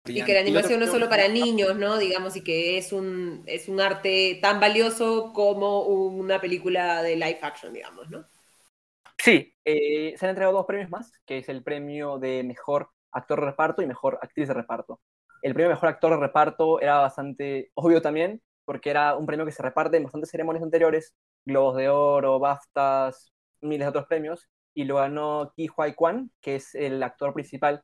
y 0.06 0.22
que 0.22 0.34
la 0.34 0.40
animación 0.40 0.80
no 0.80 0.86
es 0.86 0.90
solo 0.90 1.08
para 1.08 1.28
niños, 1.28 1.76
¿no? 1.76 1.98
Digamos, 1.98 2.34
y 2.36 2.42
que 2.42 2.78
es 2.78 2.92
un, 2.92 3.42
es 3.46 3.68
un 3.68 3.80
arte 3.80 4.38
tan 4.40 4.58
valioso 4.58 5.32
como 5.34 5.82
una 5.82 6.40
película 6.40 7.02
de 7.02 7.14
live 7.14 7.38
action, 7.42 7.72
digamos, 7.72 8.08
¿no? 8.10 8.24
Sí, 9.18 9.54
eh, 9.64 10.14
se 10.16 10.26
han 10.26 10.30
entregado 10.30 10.56
dos 10.56 10.66
premios 10.66 10.90
más, 10.90 11.12
que 11.26 11.38
es 11.38 11.48
el 11.48 11.62
premio 11.62 12.18
de 12.18 12.42
mejor 12.44 12.90
actor 13.12 13.40
de 13.40 13.46
reparto 13.46 13.82
y 13.82 13.86
mejor 13.86 14.18
actriz 14.22 14.48
de 14.48 14.54
reparto. 14.54 15.00
El 15.42 15.54
premio 15.54 15.68
de 15.68 15.74
mejor 15.74 15.88
actor 15.88 16.12
de 16.12 16.18
reparto 16.18 16.80
era 16.80 16.98
bastante 16.98 17.70
obvio 17.74 18.00
también, 18.00 18.42
porque 18.64 18.90
era 18.90 19.16
un 19.16 19.26
premio 19.26 19.44
que 19.44 19.52
se 19.52 19.62
reparte 19.62 19.96
en 19.96 20.04
bastantes 20.04 20.30
ceremonias 20.30 20.62
anteriores, 20.62 21.14
Globos 21.44 21.76
de 21.76 21.88
Oro, 21.88 22.38
BAFTAs, 22.38 23.32
miles 23.60 23.86
de 23.86 23.88
otros 23.90 24.06
premios, 24.06 24.48
y 24.74 24.84
lo 24.84 24.96
ganó 24.96 25.52
Ki 25.56 25.68
Huai 25.68 25.94
Kwan, 25.94 26.30
que 26.40 26.56
es 26.56 26.74
el 26.74 27.02
actor 27.02 27.34
principal, 27.34 27.82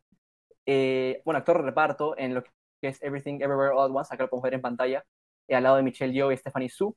eh, 0.66 1.20
bueno, 1.24 1.38
actor 1.38 1.58
de 1.58 1.64
reparto 1.64 2.16
en 2.16 2.34
lo 2.34 2.42
que 2.44 2.50
es 2.82 3.02
Everything 3.02 3.36
Everywhere 3.40 3.72
All 3.74 3.90
at 3.90 3.96
Once, 3.96 4.14
acá 4.14 4.24
lo 4.24 4.30
podemos 4.30 4.44
ver 4.44 4.54
en 4.54 4.62
pantalla, 4.62 5.04
eh, 5.48 5.56
al 5.56 5.64
lado 5.64 5.76
de 5.76 5.82
Michelle 5.82 6.12
Yeoh 6.12 6.32
y 6.32 6.36
Stephanie 6.36 6.70
Su. 6.70 6.96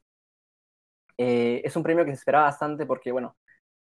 Es 1.18 1.76
un 1.76 1.84
premio 1.84 2.06
que 2.06 2.12
se 2.12 2.18
esperaba 2.18 2.46
bastante 2.46 2.86
porque, 2.86 3.12
bueno, 3.12 3.36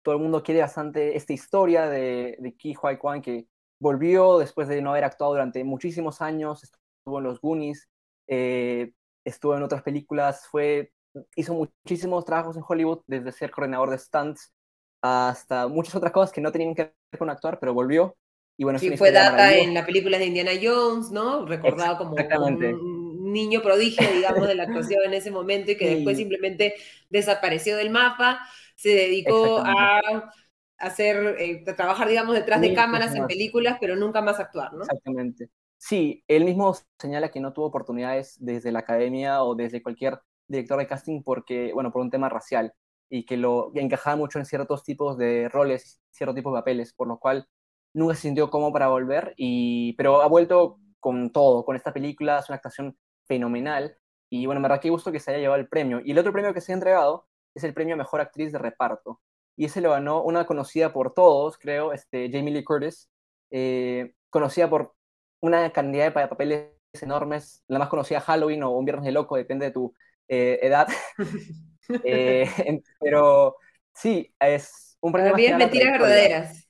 todo 0.03 0.15
el 0.15 0.21
mundo 0.21 0.43
quiere 0.43 0.61
bastante 0.61 1.15
esta 1.15 1.33
historia 1.33 1.87
de, 1.87 2.35
de 2.39 2.53
Ki 2.55 2.75
Huai 2.75 2.97
Kwan, 2.97 3.21
que 3.21 3.47
volvió 3.79 4.37
después 4.37 4.67
de 4.67 4.81
no 4.81 4.91
haber 4.91 5.05
actuado 5.05 5.33
durante 5.33 5.63
muchísimos 5.63 6.21
años, 6.21 6.63
estuvo 6.63 7.17
en 7.17 7.23
los 7.23 7.41
Goonies, 7.41 7.89
estuvo 8.27 9.55
en 9.55 9.63
otras 9.63 9.81
películas, 9.81 10.47
fue, 10.47 10.91
hizo 11.35 11.53
muchísimos 11.53 12.25
trabajos 12.25 12.55
en 12.55 12.63
Hollywood, 12.67 13.01
desde 13.07 13.31
ser 13.31 13.51
coordinador 13.51 13.89
de 13.89 13.97
stunts 13.97 14.53
hasta 15.01 15.67
muchas 15.67 15.95
otras 15.95 16.13
cosas 16.13 16.31
que 16.31 16.41
no 16.41 16.51
tenían 16.51 16.75
que 16.75 16.83
ver 16.83 17.19
con 17.19 17.29
actuar, 17.29 17.59
pero 17.59 17.73
volvió. 17.73 18.15
Y 18.57 18.63
bueno, 18.63 18.79
sí, 18.79 18.95
fue 18.95 19.11
data 19.11 19.53
en 19.53 19.73
la 19.73 19.85
película 19.85 20.17
de 20.17 20.27
Indiana 20.27 20.51
Jones, 20.61 21.11
¿no? 21.11 21.45
Recordado 21.45 21.97
como 21.97 22.11
un 22.11 22.92
niño 23.33 23.61
prodigio, 23.61 24.07
digamos, 24.13 24.47
de 24.47 24.55
la 24.55 24.63
actuación 24.63 25.01
en 25.05 25.13
ese 25.13 25.31
momento 25.31 25.71
y 25.71 25.77
que 25.77 25.95
después 25.95 26.17
simplemente 26.17 26.75
desapareció 27.09 27.75
del 27.75 27.89
mapa, 27.89 28.39
se 28.75 28.89
dedicó 28.89 29.59
a 29.59 30.31
hacer, 30.77 31.35
eh, 31.39 31.63
a 31.67 31.75
trabajar, 31.75 32.07
digamos, 32.07 32.35
detrás 32.35 32.61
de 32.61 32.73
cámaras 32.73 33.15
en 33.15 33.27
películas, 33.27 33.77
pero 33.79 33.95
nunca 33.95 34.21
más 34.21 34.39
actuar, 34.39 34.73
¿no? 34.73 34.83
Exactamente. 34.83 35.49
Sí, 35.77 36.23
él 36.27 36.45
mismo 36.45 36.75
señala 36.97 37.29
que 37.29 37.41
no 37.41 37.51
tuvo 37.51 37.65
oportunidades 37.65 38.37
desde 38.39 38.71
la 38.71 38.79
academia 38.79 39.43
o 39.43 39.55
desde 39.55 39.83
cualquier 39.83 40.19
director 40.47 40.79
de 40.79 40.87
casting 40.87 41.23
porque, 41.23 41.73
bueno, 41.73 41.91
por 41.91 42.01
un 42.01 42.09
tema 42.09 42.29
racial 42.29 42.73
y 43.09 43.25
que 43.25 43.37
lo 43.37 43.71
encajaba 43.75 44.15
mucho 44.15 44.39
en 44.39 44.45
ciertos 44.45 44.83
tipos 44.83 45.17
de 45.17 45.49
roles, 45.49 46.01
ciertos 46.09 46.35
tipos 46.35 46.53
de 46.53 46.59
papeles, 46.59 46.93
por 46.93 47.07
lo 47.07 47.19
cual 47.19 47.47
nunca 47.93 48.15
se 48.15 48.21
sintió 48.21 48.49
cómodo 48.49 48.73
para 48.73 48.87
volver, 48.87 49.33
y, 49.37 49.93
pero 49.93 50.21
ha 50.21 50.27
vuelto 50.27 50.79
con 50.99 51.31
todo, 51.31 51.63
con 51.65 51.75
esta 51.75 51.93
película, 51.93 52.39
es 52.39 52.49
una 52.49 52.55
actuación 52.55 52.97
fenomenal, 53.33 53.97
y 54.29 54.45
bueno, 54.45 54.61
me 54.61 54.69
da 54.69 54.79
que 54.79 54.89
gusto 54.89 55.11
que 55.11 55.19
se 55.19 55.31
haya 55.31 55.39
llevado 55.39 55.59
el 55.59 55.67
premio. 55.67 56.01
Y 56.03 56.11
el 56.11 56.19
otro 56.19 56.31
premio 56.31 56.53
que 56.53 56.61
se 56.61 56.71
ha 56.71 56.75
entregado 56.75 57.27
es 57.55 57.63
el 57.63 57.73
premio 57.73 57.95
a 57.95 57.97
Mejor 57.97 58.21
Actriz 58.21 58.51
de 58.51 58.59
Reparto, 58.59 59.21
y 59.55 59.65
ese 59.65 59.81
lo 59.81 59.91
ganó 59.91 60.23
una 60.23 60.45
conocida 60.45 60.93
por 60.93 61.13
todos, 61.13 61.57
creo, 61.57 61.93
este, 61.93 62.29
Jamie 62.31 62.53
Lee 62.53 62.63
Curtis, 62.63 63.09
eh, 63.51 64.13
conocida 64.29 64.69
por 64.69 64.95
una 65.41 65.71
cantidad 65.71 66.05
de 66.05 66.27
papeles 66.27 66.69
enormes, 67.01 67.63
la 67.67 67.79
más 67.79 67.89
conocida 67.89 68.21
Halloween 68.21 68.63
o 68.63 68.71
Un 68.71 68.85
Viernes 68.85 69.05
de 69.05 69.11
Loco, 69.11 69.35
depende 69.35 69.67
de 69.67 69.71
tu 69.71 69.93
eh, 70.27 70.59
edad. 70.61 70.87
Eh, 72.05 72.49
pero 72.97 73.57
sí, 73.93 74.33
es 74.39 74.97
un 75.01 75.11
premio. 75.11 75.35
Mentiras 75.35 75.91
verdaderas. 75.91 76.69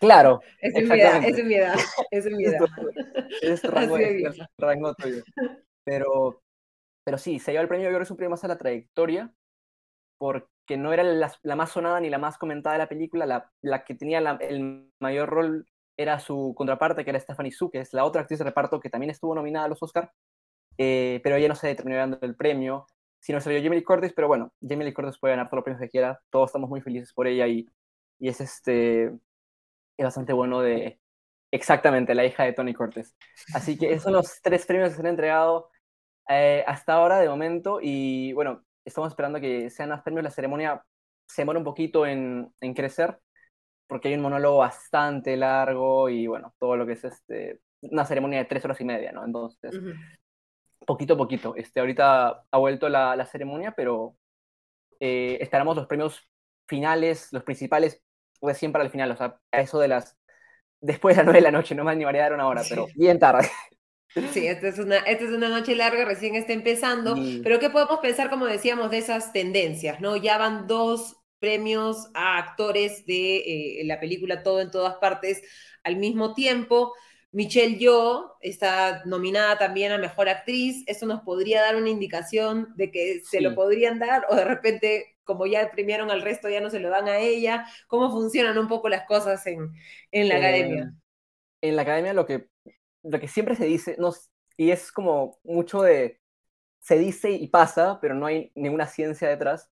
Claro. 0.00 0.40
Es 0.62 0.74
es 0.74 0.88
mi 0.88 0.98
edad, 0.98 1.22
es 1.22 1.44
mi 1.44 1.54
edad. 1.54 1.78
Es 2.10 2.24
mi 2.24 2.44
edad. 2.44 2.66
es 3.42 3.62
rango, 3.70 3.98
es 3.98 4.38
rango 4.56 4.94
tuyo. 4.94 5.22
Pero, 5.84 6.42
pero 7.04 7.18
sí, 7.18 7.38
se 7.38 7.52
lleva 7.52 7.62
el 7.62 7.68
premio, 7.68 7.86
yo 7.86 7.90
creo 7.90 8.00
que 8.00 8.04
es 8.04 8.10
un 8.10 8.16
premio 8.16 8.30
más 8.30 8.44
a 8.44 8.48
la 8.48 8.58
trayectoria, 8.58 9.32
porque 10.18 10.76
no 10.76 10.92
era 10.92 11.02
la, 11.02 11.56
más 11.56 11.70
sonada 11.70 12.00
ni 12.00 12.10
la 12.10 12.18
más 12.18 12.38
comentada 12.38 12.74
de 12.74 12.78
la 12.80 12.88
película, 12.88 13.26
la, 13.26 13.50
la 13.62 13.84
que 13.84 13.94
tenía 13.94 14.18
el 14.18 14.92
mayor 15.00 15.28
rol 15.28 15.66
era 15.96 16.18
su 16.20 16.54
contraparte, 16.56 17.04
que 17.04 17.10
era 17.10 17.20
Stephanie 17.20 17.52
Su, 17.52 17.70
que 17.70 17.80
es 17.80 17.92
la 17.92 18.04
otra 18.04 18.22
actriz 18.22 18.38
de 18.38 18.44
reparto 18.44 18.80
que 18.80 18.90
también 18.90 19.10
estuvo 19.10 19.34
nominada 19.34 19.66
a 19.66 19.68
los 19.68 19.82
Oscar, 19.82 20.12
eh, 20.78 21.20
pero 21.22 21.36
ella 21.36 21.48
no 21.48 21.54
se 21.54 21.74
terminó 21.74 21.98
dando 21.98 22.18
el 22.22 22.36
premio 22.36 22.86
si 23.20 23.32
no 23.32 23.40
salió 23.40 23.62
Jamie 23.62 23.80
Lee 23.80 23.84
Curtis, 23.84 24.12
pero 24.14 24.28
bueno, 24.28 24.52
Jamie 24.66 24.86
Lee 24.86 24.94
Curtis 24.94 25.18
puede 25.18 25.34
ganar 25.34 25.48
todos 25.48 25.58
los 25.58 25.64
premios 25.64 25.80
que 25.80 25.90
quiera, 25.90 26.20
todos 26.30 26.48
estamos 26.48 26.70
muy 26.70 26.80
felices 26.80 27.12
por 27.12 27.26
ella 27.26 27.46
y, 27.46 27.68
y 28.18 28.28
es 28.28 28.40
este 28.40 29.04
es 29.04 30.04
bastante 30.04 30.32
bueno 30.32 30.62
de 30.62 30.98
exactamente 31.50 32.14
la 32.14 32.24
hija 32.24 32.44
de 32.44 32.54
Tony 32.54 32.72
Curtis. 32.72 33.14
Así 33.54 33.76
que 33.76 33.90
esos 33.90 34.04
son 34.04 34.14
los 34.14 34.40
tres 34.40 34.64
premios 34.64 34.90
que 34.90 34.94
se 34.94 35.00
han 35.02 35.08
entregado 35.08 35.69
eh, 36.30 36.64
hasta 36.66 36.94
ahora 36.94 37.18
de 37.18 37.28
momento 37.28 37.80
y 37.82 38.32
bueno, 38.32 38.64
estamos 38.84 39.10
esperando 39.10 39.40
que 39.40 39.68
sean 39.70 39.90
los 39.90 40.00
premios, 40.02 40.24
la 40.24 40.30
ceremonia 40.30 40.82
se 41.26 41.42
demora 41.42 41.58
un 41.58 41.64
poquito 41.64 42.06
en, 42.06 42.52
en 42.60 42.74
crecer 42.74 43.18
porque 43.86 44.08
hay 44.08 44.14
un 44.14 44.22
monólogo 44.22 44.58
bastante 44.58 45.36
largo 45.36 46.08
y 46.08 46.26
bueno, 46.26 46.54
todo 46.58 46.76
lo 46.76 46.86
que 46.86 46.92
es 46.92 47.04
este 47.04 47.60
una 47.82 48.04
ceremonia 48.04 48.38
de 48.38 48.44
tres 48.44 48.64
horas 48.64 48.80
y 48.80 48.84
media, 48.84 49.10
¿no? 49.10 49.24
Entonces, 49.24 49.74
poquito 50.86 51.14
a 51.14 51.16
poquito. 51.16 51.54
Este, 51.56 51.80
ahorita 51.80 52.44
ha 52.50 52.58
vuelto 52.58 52.88
la, 52.88 53.16
la 53.16 53.26
ceremonia, 53.26 53.72
pero 53.72 54.16
eh, 55.00 55.38
esperamos 55.40 55.76
los 55.76 55.86
premios 55.86 56.30
finales, 56.68 57.28
los 57.32 57.42
principales, 57.42 58.02
recién 58.40 58.70
para 58.70 58.84
el 58.84 58.90
final, 58.90 59.10
o 59.10 59.16
sea, 59.16 59.38
a 59.50 59.60
eso 59.60 59.78
de 59.78 59.88
las, 59.88 60.16
después 60.80 61.16
de 61.16 61.20
las 61.22 61.26
nueve 61.26 61.38
de 61.38 61.50
la 61.50 61.58
noche, 61.58 61.74
no 61.74 61.84
me 61.84 61.92
animaría 61.92 62.22
a 62.22 62.24
dar 62.24 62.34
una 62.34 62.46
hora, 62.46 62.62
pero 62.68 62.86
bien 62.94 63.18
tarde. 63.18 63.48
Sí, 64.14 64.46
esta 64.46 64.68
es, 64.68 64.78
una, 64.78 64.96
esta 64.98 65.24
es 65.24 65.30
una 65.30 65.48
noche 65.48 65.76
larga, 65.76 66.04
recién 66.04 66.34
está 66.34 66.52
empezando, 66.52 67.16
pero 67.44 67.60
¿qué 67.60 67.70
podemos 67.70 68.00
pensar, 68.00 68.28
como 68.28 68.46
decíamos, 68.46 68.90
de 68.90 68.98
esas 68.98 69.32
tendencias? 69.32 70.00
¿no? 70.00 70.16
Ya 70.16 70.36
van 70.36 70.66
dos 70.66 71.16
premios 71.38 72.10
a 72.14 72.38
actores 72.38 73.06
de 73.06 73.80
eh, 73.80 73.84
la 73.84 74.00
película 74.00 74.42
Todo 74.42 74.60
en 74.60 74.70
todas 74.70 74.96
partes 74.96 75.42
al 75.84 75.96
mismo 75.96 76.34
tiempo. 76.34 76.92
Michelle 77.32 77.78
Yeoh 77.78 78.32
está 78.40 79.02
nominada 79.04 79.56
también 79.58 79.92
a 79.92 79.98
Mejor 79.98 80.28
Actriz. 80.28 80.82
Eso 80.86 81.06
nos 81.06 81.20
podría 81.20 81.62
dar 81.62 81.76
una 81.76 81.88
indicación 81.88 82.72
de 82.76 82.90
que 82.90 83.20
se 83.24 83.40
lo 83.40 83.54
podrían 83.54 84.00
dar 84.00 84.26
o 84.28 84.34
de 84.34 84.44
repente, 84.44 85.16
como 85.22 85.46
ya 85.46 85.70
premiaron 85.70 86.10
al 86.10 86.22
resto, 86.22 86.48
ya 86.48 86.60
no 86.60 86.70
se 86.70 86.80
lo 86.80 86.90
dan 86.90 87.08
a 87.08 87.18
ella. 87.18 87.64
¿Cómo 87.86 88.10
funcionan 88.10 88.58
un 88.58 88.66
poco 88.66 88.88
las 88.88 89.06
cosas 89.06 89.46
en, 89.46 89.70
en 90.10 90.28
la 90.28 90.36
academia? 90.36 90.82
Em, 90.82 91.00
en 91.62 91.76
la 91.76 91.82
academia 91.82 92.12
lo 92.12 92.26
que, 92.26 92.48
lo 93.02 93.20
que 93.20 93.28
siempre 93.28 93.54
se 93.56 93.64
dice, 93.64 93.96
no, 93.98 94.12
y 94.56 94.70
es 94.70 94.92
como 94.92 95.38
mucho 95.42 95.82
de, 95.82 96.20
se 96.80 96.98
dice 96.98 97.30
y 97.30 97.48
pasa, 97.48 97.98
pero 98.00 98.14
no 98.14 98.26
hay 98.26 98.52
ninguna 98.54 98.86
ciencia 98.86 99.28
detrás, 99.28 99.70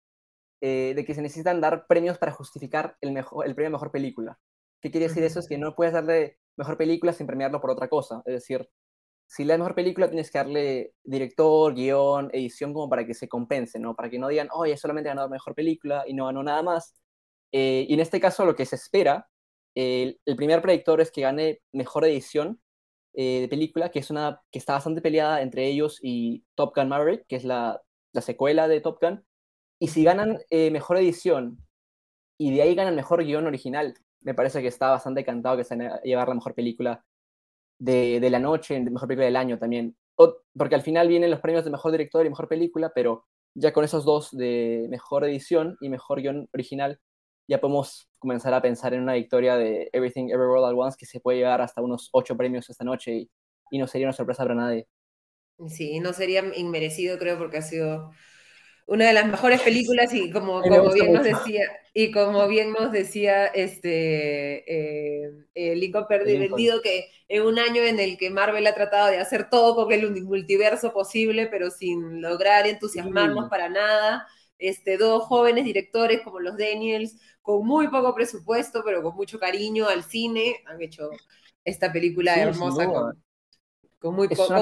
eh, 0.60 0.92
de 0.96 1.04
que 1.04 1.14
se 1.14 1.22
necesitan 1.22 1.60
dar 1.60 1.86
premios 1.86 2.18
para 2.18 2.32
justificar 2.32 2.96
el, 3.00 3.12
mejor, 3.12 3.46
el 3.46 3.54
premio 3.54 3.68
a 3.68 3.72
mejor 3.72 3.90
película. 3.90 4.38
¿Qué 4.80 4.90
quiere 4.90 5.08
decir 5.08 5.22
eso? 5.22 5.40
Es 5.40 5.48
que 5.48 5.58
no 5.58 5.74
puedes 5.74 5.92
darle 5.92 6.38
mejor 6.56 6.76
película 6.76 7.12
sin 7.12 7.26
premiarlo 7.26 7.60
por 7.60 7.70
otra 7.70 7.88
cosa. 7.88 8.22
Es 8.26 8.34
decir, 8.34 8.68
si 9.26 9.44
la 9.44 9.58
mejor 9.58 9.74
película 9.74 10.08
tienes 10.08 10.30
que 10.30 10.38
darle 10.38 10.94
director, 11.04 11.74
guion, 11.74 12.30
edición 12.32 12.72
como 12.72 12.88
para 12.88 13.06
que 13.06 13.14
se 13.14 13.28
compense, 13.28 13.78
¿no? 13.78 13.94
Para 13.94 14.10
que 14.10 14.18
no 14.18 14.28
digan, 14.28 14.48
oye, 14.52 14.76
solamente 14.76 15.10
ganó 15.10 15.28
mejor 15.28 15.54
película 15.54 16.04
y 16.06 16.14
no 16.14 16.26
ganó 16.26 16.42
nada 16.42 16.62
más. 16.62 16.94
Eh, 17.52 17.86
y 17.88 17.94
en 17.94 18.00
este 18.00 18.20
caso 18.20 18.44
lo 18.44 18.56
que 18.56 18.66
se 18.66 18.76
espera, 18.76 19.28
el 19.74 20.18
primer 20.36 20.60
predictor 20.60 21.00
es 21.00 21.12
que 21.12 21.20
gane 21.20 21.60
mejor 21.72 22.04
edición 22.04 22.60
eh, 23.20 23.40
de 23.40 23.48
película, 23.48 23.90
que 23.90 23.98
es 23.98 24.10
una 24.10 24.40
que 24.52 24.60
está 24.60 24.74
bastante 24.74 25.02
peleada 25.02 25.42
entre 25.42 25.66
ellos 25.66 25.98
y 26.00 26.44
Top 26.54 26.72
Gun 26.76 26.88
Maverick, 26.88 27.26
que 27.26 27.34
es 27.34 27.42
la, 27.42 27.82
la 28.12 28.20
secuela 28.20 28.68
de 28.68 28.80
Top 28.80 29.00
Gun. 29.02 29.24
Y 29.80 29.88
si 29.88 30.04
ganan 30.04 30.38
eh, 30.50 30.70
mejor 30.70 30.98
edición 30.98 31.58
y 32.38 32.54
de 32.54 32.62
ahí 32.62 32.76
ganan 32.76 32.94
mejor 32.94 33.24
guion 33.24 33.48
original, 33.48 33.94
me 34.20 34.34
parece 34.34 34.62
que 34.62 34.68
está 34.68 34.90
bastante 34.90 35.24
cantado 35.24 35.56
que 35.56 35.64
se 35.64 35.74
van 35.74 35.88
a 35.88 36.00
llevar 36.02 36.28
la 36.28 36.36
mejor 36.36 36.54
película 36.54 37.04
de, 37.80 38.20
de 38.20 38.30
la 38.30 38.38
noche, 38.38 38.78
mejor 38.78 39.08
película 39.08 39.26
del 39.26 39.34
año 39.34 39.58
también. 39.58 39.96
porque 40.54 40.76
al 40.76 40.82
final 40.82 41.08
vienen 41.08 41.32
los 41.32 41.40
premios 41.40 41.64
de 41.64 41.72
mejor 41.72 41.90
director 41.90 42.24
y 42.24 42.28
mejor 42.28 42.46
película, 42.46 42.92
pero 42.94 43.26
ya 43.52 43.72
con 43.72 43.84
esos 43.84 44.04
dos 44.04 44.30
de 44.30 44.86
mejor 44.90 45.24
edición 45.24 45.76
y 45.80 45.88
mejor 45.88 46.20
guion 46.20 46.48
original, 46.54 47.00
ya 47.48 47.60
podemos 47.60 48.08
comenzar 48.18 48.54
a 48.54 48.62
pensar 48.62 48.94
en 48.94 49.02
una 49.02 49.14
victoria 49.14 49.56
de 49.56 49.88
Everything 49.92 50.26
Everywhere 50.26 50.60
All 50.60 50.70
at 50.70 50.74
Once 50.76 50.96
que 50.98 51.06
se 51.06 51.18
puede 51.18 51.38
llevar 51.38 51.60
hasta 51.60 51.80
unos 51.80 52.10
ocho 52.12 52.36
premios 52.36 52.68
esta 52.70 52.84
noche 52.84 53.12
y, 53.12 53.30
y 53.70 53.78
no 53.78 53.86
sería 53.86 54.06
una 54.06 54.12
sorpresa 54.12 54.44
para 54.44 54.54
nadie. 54.54 54.86
Sí, 55.68 55.98
no 55.98 56.12
sería 56.12 56.44
inmerecido, 56.54 57.18
creo, 57.18 57.38
porque 57.38 57.58
ha 57.58 57.62
sido 57.62 58.12
una 58.88 59.06
de 59.06 59.12
las 59.12 59.26
mejores 59.26 59.60
películas 59.60 60.12
y 60.14 60.30
como, 60.30 60.62
como 60.62 60.90
bien 60.92 61.12
nos 61.12 61.22
decía 61.22 61.62
y 61.92 62.10
como 62.10 62.48
bien 62.48 62.72
nos 62.72 62.90
decía 62.90 63.46
este 63.46 64.64
eh, 64.66 65.30
eh 65.54 65.76
Lincoln 65.76 66.06
Perdido 66.08 66.80
que 66.80 67.10
en 67.28 67.42
un 67.42 67.58
año 67.58 67.82
en 67.82 68.00
el 68.00 68.16
que 68.16 68.30
Marvel 68.30 68.66
ha 68.66 68.74
tratado 68.74 69.10
de 69.10 69.18
hacer 69.18 69.50
todo 69.50 69.74
con 69.74 69.92
el 69.92 70.22
multiverso 70.22 70.94
posible 70.94 71.48
pero 71.48 71.70
sin 71.70 72.22
lograr 72.22 72.66
entusiasmarnos 72.66 73.50
para 73.50 73.68
nada 73.68 74.26
este 74.58 74.96
dos 74.98 75.24
jóvenes 75.24 75.64
directores 75.64 76.22
como 76.22 76.40
los 76.40 76.56
Daniels 76.56 77.16
con 77.42 77.66
muy 77.66 77.88
poco 77.88 78.14
presupuesto 78.14 78.82
pero 78.84 79.02
con 79.02 79.14
mucho 79.14 79.38
cariño 79.38 79.86
al 79.88 80.02
cine 80.02 80.56
han 80.66 80.80
hecho 80.82 81.10
esta 81.64 81.92
película 81.92 82.34
hermosa 82.36 82.86
con, 82.86 83.22
con 83.98 84.14
muy 84.14 84.28
poco, 84.28 84.54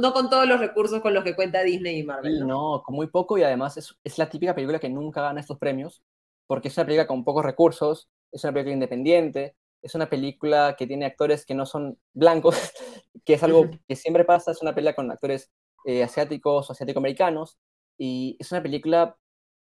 no, 0.00 0.12
con 0.12 0.30
todos 0.30 0.46
los 0.46 0.60
recursos 0.60 1.00
con 1.00 1.14
los 1.14 1.22
que 1.22 1.36
cuenta 1.36 1.62
Disney 1.62 2.00
y 2.00 2.02
Marvel. 2.02 2.46
¿no? 2.46 2.82
con 2.84 2.94
muy 2.96 3.06
poco 3.06 3.38
y 3.38 3.42
además 3.42 3.76
es, 3.76 3.96
es, 4.02 4.18
la 4.18 4.28
típica 4.28 4.54
película 4.54 4.78
que 4.78 4.88
nunca 4.88 5.22
gana 5.22 5.40
estos 5.40 5.58
premios, 5.58 6.02
porque 6.46 6.68
es 6.68 6.76
una 6.76 6.86
película 6.86 7.06
con 7.06 7.24
pocos 7.24 7.44
recursos, 7.44 8.08
es 8.32 8.42
una 8.42 8.52
película 8.52 8.74
independiente, 8.74 9.54
es 9.80 9.94
una 9.94 10.10
película 10.10 10.74
que 10.76 10.86
tiene 10.86 11.06
actores 11.06 11.46
que 11.46 11.54
no 11.54 11.66
son 11.66 11.98
blancos, 12.12 12.56
que 13.24 13.34
es 13.34 13.42
algo 13.42 13.70
que 13.86 13.96
siempre 13.96 14.24
pasa, 14.24 14.50
es 14.50 14.60
una 14.60 14.74
película 14.74 14.94
con 14.94 15.10
actores 15.10 15.50
eh, 15.84 16.02
asiáticos 16.02 16.68
o 16.68 16.72
asiático-americanos, 16.72 17.58
y 17.98 18.36
es 18.38 18.50
una 18.52 18.62
película 18.62 19.16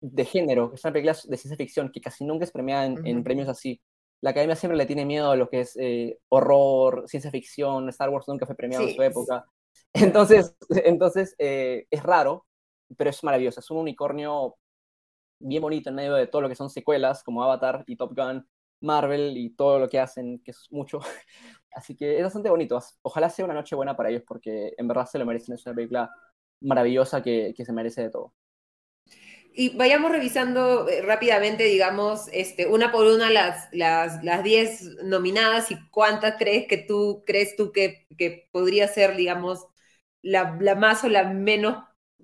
de 0.02 0.26
género, 0.26 0.72
es 0.74 0.84
una 0.86 0.94
película 0.94 1.18
de 1.26 1.38
ciencia 1.38 1.58
ficción 1.58 1.92
que 1.92 2.00
casi 2.00 2.24
nunca 2.24 2.46
es 2.46 2.52
premiada 2.52 2.86
en, 2.86 3.06
en 3.06 3.24
premios 3.24 3.50
así 3.50 3.82
la 4.22 4.32
academia 4.32 4.56
siempre 4.56 4.78
le 4.78 4.86
tiene 4.86 5.06
miedo 5.06 5.32
a 5.32 5.36
lo 5.36 5.50
que 5.50 5.62
es 5.62 5.78
eh, 5.78 6.20
horror, 6.30 7.06
ciencia 7.08 7.32
ficción, 7.32 7.88
Star 7.90 8.10
Wars 8.10 8.28
nunca 8.28 8.46
fue 8.46 8.56
premiado 8.56 8.88
en 8.88 8.96
su 8.96 9.02
época. 9.02 9.46
Entonces, 9.94 10.56
entonces 10.70 11.36
eh, 11.40 11.88
es 11.90 12.04
raro, 12.04 12.46
pero 12.96 13.10
es 13.10 13.24
maravilloso. 13.24 13.60
Es 13.60 13.72
un 13.72 13.78
unicornio 13.78 14.56
bien 15.40 15.62
bonito 15.62 15.90
en 15.90 15.96
medio 15.96 16.14
de 16.14 16.28
todo 16.28 16.44
lo 16.44 16.50
que 16.50 16.56
son 16.56 16.70
secuelas 16.70 17.24
como 17.24 17.44
Avatar 17.44 17.84
y 17.88 17.96
Top 17.96 18.16
Gun, 18.16 18.48
Marvel 18.82 19.36
y 19.36 19.50
todo 19.52 19.80
lo 19.80 19.90
que 19.90 20.00
hacen, 20.00 20.44
que 20.44 20.52
es 20.52 20.68
mucho. 20.70 21.00
Así 21.72 21.96
que 21.96 22.18
es 22.18 22.24
bastante 22.24 22.52
bonito. 22.52 22.80
Ojalá 23.02 23.30
sea 23.30 23.46
una 23.46 23.56
noche 23.56 23.76
buena 23.76 23.96
para 23.96 24.10
ellos 24.10 24.24
porque 24.28 24.74
en 24.78 24.88
verdad 24.88 25.08
se 25.08 25.18
lo 25.18 25.26
merecen. 25.26 25.56
Es 25.56 25.66
una 25.66 25.76
película 25.76 26.12
maravillosa 26.62 27.22
que, 27.24 27.54
que 27.56 27.66
se 27.66 27.74
merece 27.74 28.04
de 28.04 28.10
todo 28.10 28.34
y 29.60 29.76
vayamos 29.76 30.12
revisando 30.12 30.88
eh, 30.88 31.02
rápidamente, 31.02 31.66
digamos, 31.66 32.30
este, 32.32 32.68
una 32.68 32.92
por 32.94 33.06
una 33.08 33.30
las, 33.30 33.68
las, 33.74 34.24
las 34.24 34.42
diez 34.42 34.84
nominadas 35.04 35.72
y 35.72 35.90
cuántas 35.90 36.36
crees 36.38 36.66
que 36.68 36.78
tú 36.78 37.24
crees 37.26 37.58
tú 37.58 37.72
que, 37.74 38.08
que 38.18 38.48
podría 38.54 38.88
ser, 38.88 39.18
digamos, 39.18 39.66
la, 40.22 40.58
la, 40.62 40.76
más 40.76 41.04
o 41.04 41.10
la 41.10 41.26
menos 41.26 41.84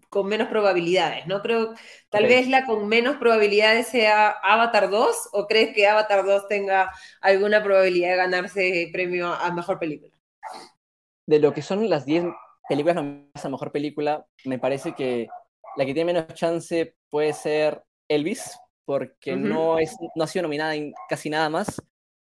con 0.09 0.27
menos 0.27 0.47
probabilidades, 0.47 1.27
¿no? 1.27 1.41
Creo, 1.41 1.73
tal 2.09 2.23
vez 2.23 2.47
la 2.47 2.65
con 2.65 2.87
menos 2.87 3.17
probabilidades 3.17 3.87
sea 3.87 4.29
Avatar 4.29 4.89
2, 4.89 5.29
o 5.33 5.45
crees 5.45 5.75
que 5.75 5.87
Avatar 5.87 6.25
2 6.25 6.47
tenga 6.47 6.89
alguna 7.19 7.61
probabilidad 7.63 8.11
de 8.11 8.15
ganarse 8.15 8.89
premio 8.93 9.33
a 9.33 9.51
mejor 9.51 9.77
película? 9.77 10.13
De 11.25 11.39
lo 11.39 11.53
que 11.53 11.61
son 11.61 11.89
las 11.89 12.05
10 12.05 12.23
películas 12.67 12.95
nominadas 12.95 13.45
a 13.45 13.49
mejor 13.49 13.71
película, 13.71 14.25
me 14.45 14.59
parece 14.59 14.93
que 14.93 15.27
la 15.75 15.85
que 15.85 15.93
tiene 15.93 16.13
menos 16.13 16.33
chance 16.33 16.95
puede 17.09 17.33
ser 17.33 17.83
Elvis, 18.07 18.57
porque 18.85 19.35
no, 19.35 19.79
es, 19.79 19.95
no 20.15 20.23
ha 20.23 20.27
sido 20.27 20.43
nominada 20.43 20.75
en 20.75 20.93
casi 21.09 21.29
nada 21.29 21.49
más, 21.49 21.81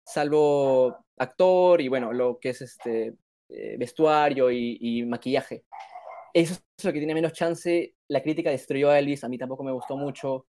salvo 0.05 0.97
actor 1.17 1.81
y 1.81 1.87
bueno, 1.87 2.13
lo 2.13 2.39
que 2.39 2.49
es 2.49 2.61
este 2.61 3.15
eh, 3.49 3.75
vestuario 3.77 4.49
y, 4.51 5.03
maquillaje. 5.05 5.65
Eso 6.33 6.55
es 6.77 6.85
lo 6.85 6.91
que 6.91 6.99
tiene 6.99 7.13
menos 7.13 7.33
chance. 7.33 7.95
La 8.09 8.21
crítica 8.21 8.49
destruyó 8.49 8.89
a 8.89 8.99
Elvis, 8.99 9.23
a 9.23 9.29
mí 9.29 9.37
tampoco 9.37 9.63
me 9.63 9.71
gustó 9.71 9.97
mucho. 9.97 10.47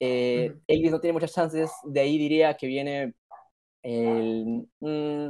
Eh, 0.00 0.54
Elvis 0.66 0.90
no 0.90 1.00
tiene 1.00 1.12
muchas 1.12 1.32
chances, 1.32 1.70
de 1.84 2.00
ahí 2.00 2.18
diría 2.18 2.56
que 2.56 2.66
viene 2.66 3.14
el 3.82 4.68
mm, 4.80 5.28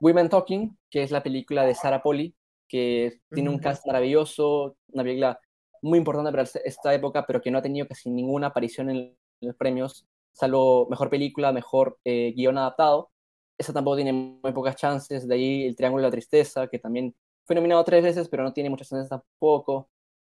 Women 0.00 0.28
Talking, 0.28 0.78
que 0.90 1.02
es 1.02 1.10
la 1.10 1.22
película 1.22 1.64
de 1.64 1.74
Sarah 1.74 2.02
Polly, 2.02 2.34
que 2.68 3.20
tiene 3.30 3.50
un 3.50 3.58
cast 3.58 3.86
maravilloso, 3.86 4.76
una 4.92 5.02
película 5.02 5.40
muy 5.82 5.98
importante 5.98 6.30
para 6.30 6.42
esta 6.42 6.94
época, 6.94 7.24
pero 7.26 7.40
que 7.40 7.50
no 7.50 7.58
ha 7.58 7.62
tenido 7.62 7.86
casi 7.86 8.10
ninguna 8.10 8.48
aparición 8.48 8.90
en 8.90 9.16
los 9.40 9.56
premios, 9.56 10.06
salvo 10.32 10.86
mejor 10.88 11.10
película, 11.10 11.52
mejor 11.52 11.98
eh, 12.04 12.32
guion 12.36 12.58
adaptado. 12.58 13.10
Esa 13.58 13.72
tampoco 13.72 13.96
tiene 13.96 14.12
muy 14.12 14.52
pocas 14.52 14.76
chances. 14.76 15.26
De 15.26 15.34
ahí 15.34 15.66
El 15.66 15.76
Triángulo 15.76 16.02
de 16.02 16.08
la 16.08 16.12
Tristeza, 16.12 16.66
que 16.68 16.78
también 16.78 17.14
fue 17.44 17.56
nominado 17.56 17.84
tres 17.84 18.02
veces, 18.02 18.28
pero 18.28 18.42
no 18.42 18.52
tiene 18.52 18.70
muchas 18.70 18.88
chances 18.88 19.08
tampoco. 19.08 19.88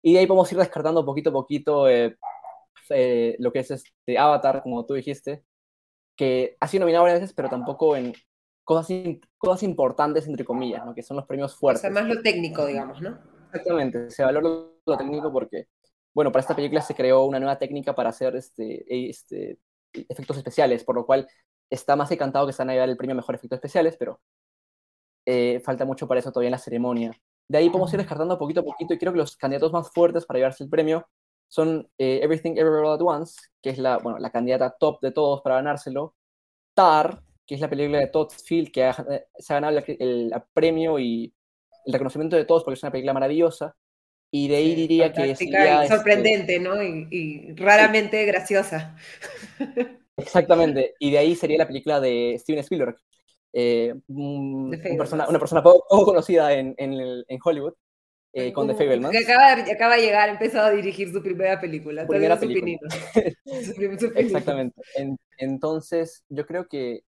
Y 0.01 0.13
de 0.13 0.19
ahí 0.19 0.27
podemos 0.27 0.51
ir 0.51 0.57
descartando 0.57 1.05
poquito 1.05 1.31
a 1.31 1.33
poquito 1.33 1.89
eh, 1.89 2.15
eh, 2.89 3.35
lo 3.39 3.51
que 3.51 3.59
es 3.59 3.71
este 3.71 4.17
Avatar, 4.17 4.61
como 4.61 4.85
tú 4.85 4.93
dijiste, 4.93 5.43
que 6.15 6.57
ha 6.59 6.67
sido 6.67 6.81
nominado 6.81 7.03
varias 7.03 7.21
veces, 7.21 7.35
pero 7.35 7.49
tampoco 7.49 7.95
en 7.95 8.13
cosas, 8.67 8.89
cosas 9.37 9.63
importantes, 9.63 10.27
entre 10.27 10.43
comillas, 10.43 10.85
¿no? 10.85 10.93
que 10.93 11.01
son 11.01 11.15
los 11.15 11.25
premios 11.25 11.55
fuertes. 11.55 11.79
O 11.79 11.81
sea, 11.83 11.89
más 11.89 12.13
lo 12.13 12.21
técnico, 12.21 12.65
digamos, 12.65 13.01
¿no? 13.01 13.17
Exactamente, 13.45 14.11
se 14.11 14.25
valora 14.25 14.49
lo 14.85 14.97
técnico 14.97 15.31
porque, 15.31 15.69
bueno, 16.13 16.33
para 16.33 16.41
esta 16.41 16.53
película 16.53 16.81
se 16.81 16.93
creó 16.93 17.23
una 17.23 17.39
nueva 17.39 17.57
técnica 17.57 17.95
para 17.95 18.09
hacer 18.09 18.35
este, 18.35 19.09
este, 19.09 19.57
efectos 19.93 20.35
especiales, 20.35 20.83
por 20.83 20.95
lo 20.95 21.05
cual 21.05 21.25
está 21.69 21.95
más 21.95 22.11
encantado 22.11 22.45
que 22.45 22.51
se 22.51 22.61
van 22.61 22.71
a 22.71 22.73
llevar 22.73 22.89
el 22.89 22.97
premio 22.97 23.13
a 23.13 23.15
Mejor 23.15 23.35
Efectos 23.35 23.55
Especiales, 23.55 23.95
pero 23.97 24.19
eh, 25.25 25.61
falta 25.63 25.85
mucho 25.85 26.05
para 26.05 26.19
eso 26.19 26.33
todavía 26.33 26.49
en 26.49 26.51
la 26.51 26.57
ceremonia. 26.57 27.17
De 27.47 27.59
ahí 27.59 27.69
podemos 27.69 27.93
ir 27.93 27.99
descartando 27.99 28.37
poquito 28.37 28.59
a 28.59 28.65
poquito 28.65 28.93
y 28.93 28.97
creo 28.97 29.13
que 29.13 29.19
los 29.19 29.37
candidatos 29.37 29.71
más 29.71 29.89
fuertes 29.93 30.25
para 30.25 30.39
llevarse 30.39 30.65
el 30.65 30.69
premio 30.69 31.07
son 31.47 31.89
eh, 31.97 32.19
Everything 32.21 32.57
Everywhere 32.57 32.85
All 32.85 32.95
at 32.95 33.01
Once, 33.01 33.39
que 33.61 33.69
es 33.69 33.77
la, 33.77 33.97
bueno, 33.99 34.19
la 34.19 34.29
candidata 34.29 34.75
top 34.77 34.99
de 34.99 35.13
todos 35.13 35.41
para 35.41 35.55
ganárselo, 35.55 36.15
Tar, 36.73 37.23
que 37.47 37.55
es 37.55 37.61
la 37.61 37.69
película 37.69 37.99
de 37.99 38.07
Todd 38.07 38.29
Field, 38.29 38.71
que 38.71 38.91
se 39.39 39.53
ha 39.53 39.55
ganado 39.55 39.81
el, 39.87 40.33
premio 40.53 40.99
y 40.99 41.33
el 41.85 41.93
reconocimiento 41.93 42.35
de 42.35 42.43
todos 42.43 42.63
porque 42.63 42.75
es 42.75 42.83
una 42.83 42.91
película 42.91 43.13
maravillosa. 43.13 43.75
Y 44.29 44.49
de 44.49 44.57
ahí 44.57 44.75
diría 44.75 45.13
que 45.13 45.33
sería... 45.33 45.83
Este 45.83 45.95
sorprendente, 45.95 46.59
¿no? 46.59 46.83
Y, 46.83 47.53
raramente 47.55 48.25
graciosa. 48.25 48.97
Exactamente. 50.17 50.95
Y 50.99 51.11
de 51.11 51.17
ahí 51.19 51.35
sería 51.35 51.59
la 51.59 51.67
película 51.67 52.01
de 52.01 52.35
Steven 52.37 52.59
Spielberg. 52.59 52.97
Eh, 53.53 53.95
una 54.07 54.77
persona 54.97 55.63
poco, 55.63 56.03
conocida 56.03 56.51
en, 56.53 56.75
en, 56.77 57.39
Hollywood, 57.41 57.73
eh, 58.33 58.51
con 58.51 58.67
The 58.67 58.75
Fablemans. 58.75 59.17
Que 59.17 59.23
acaba, 59.23 59.55
de, 59.55 59.71
acaba 59.71 59.95
de 59.95 60.01
llegar, 60.01 60.27
empezó 60.27 60.59
a 60.59 60.71
dirigir 60.71 61.13
su 61.13 61.23
primera 61.23 61.61
película. 61.61 62.05
primera 62.05 62.37
película. 62.37 62.77
Exactamente. 64.15 64.81
entonces, 65.37 66.25
yo 66.27 66.45
creo 66.45 66.67
que 66.67 67.03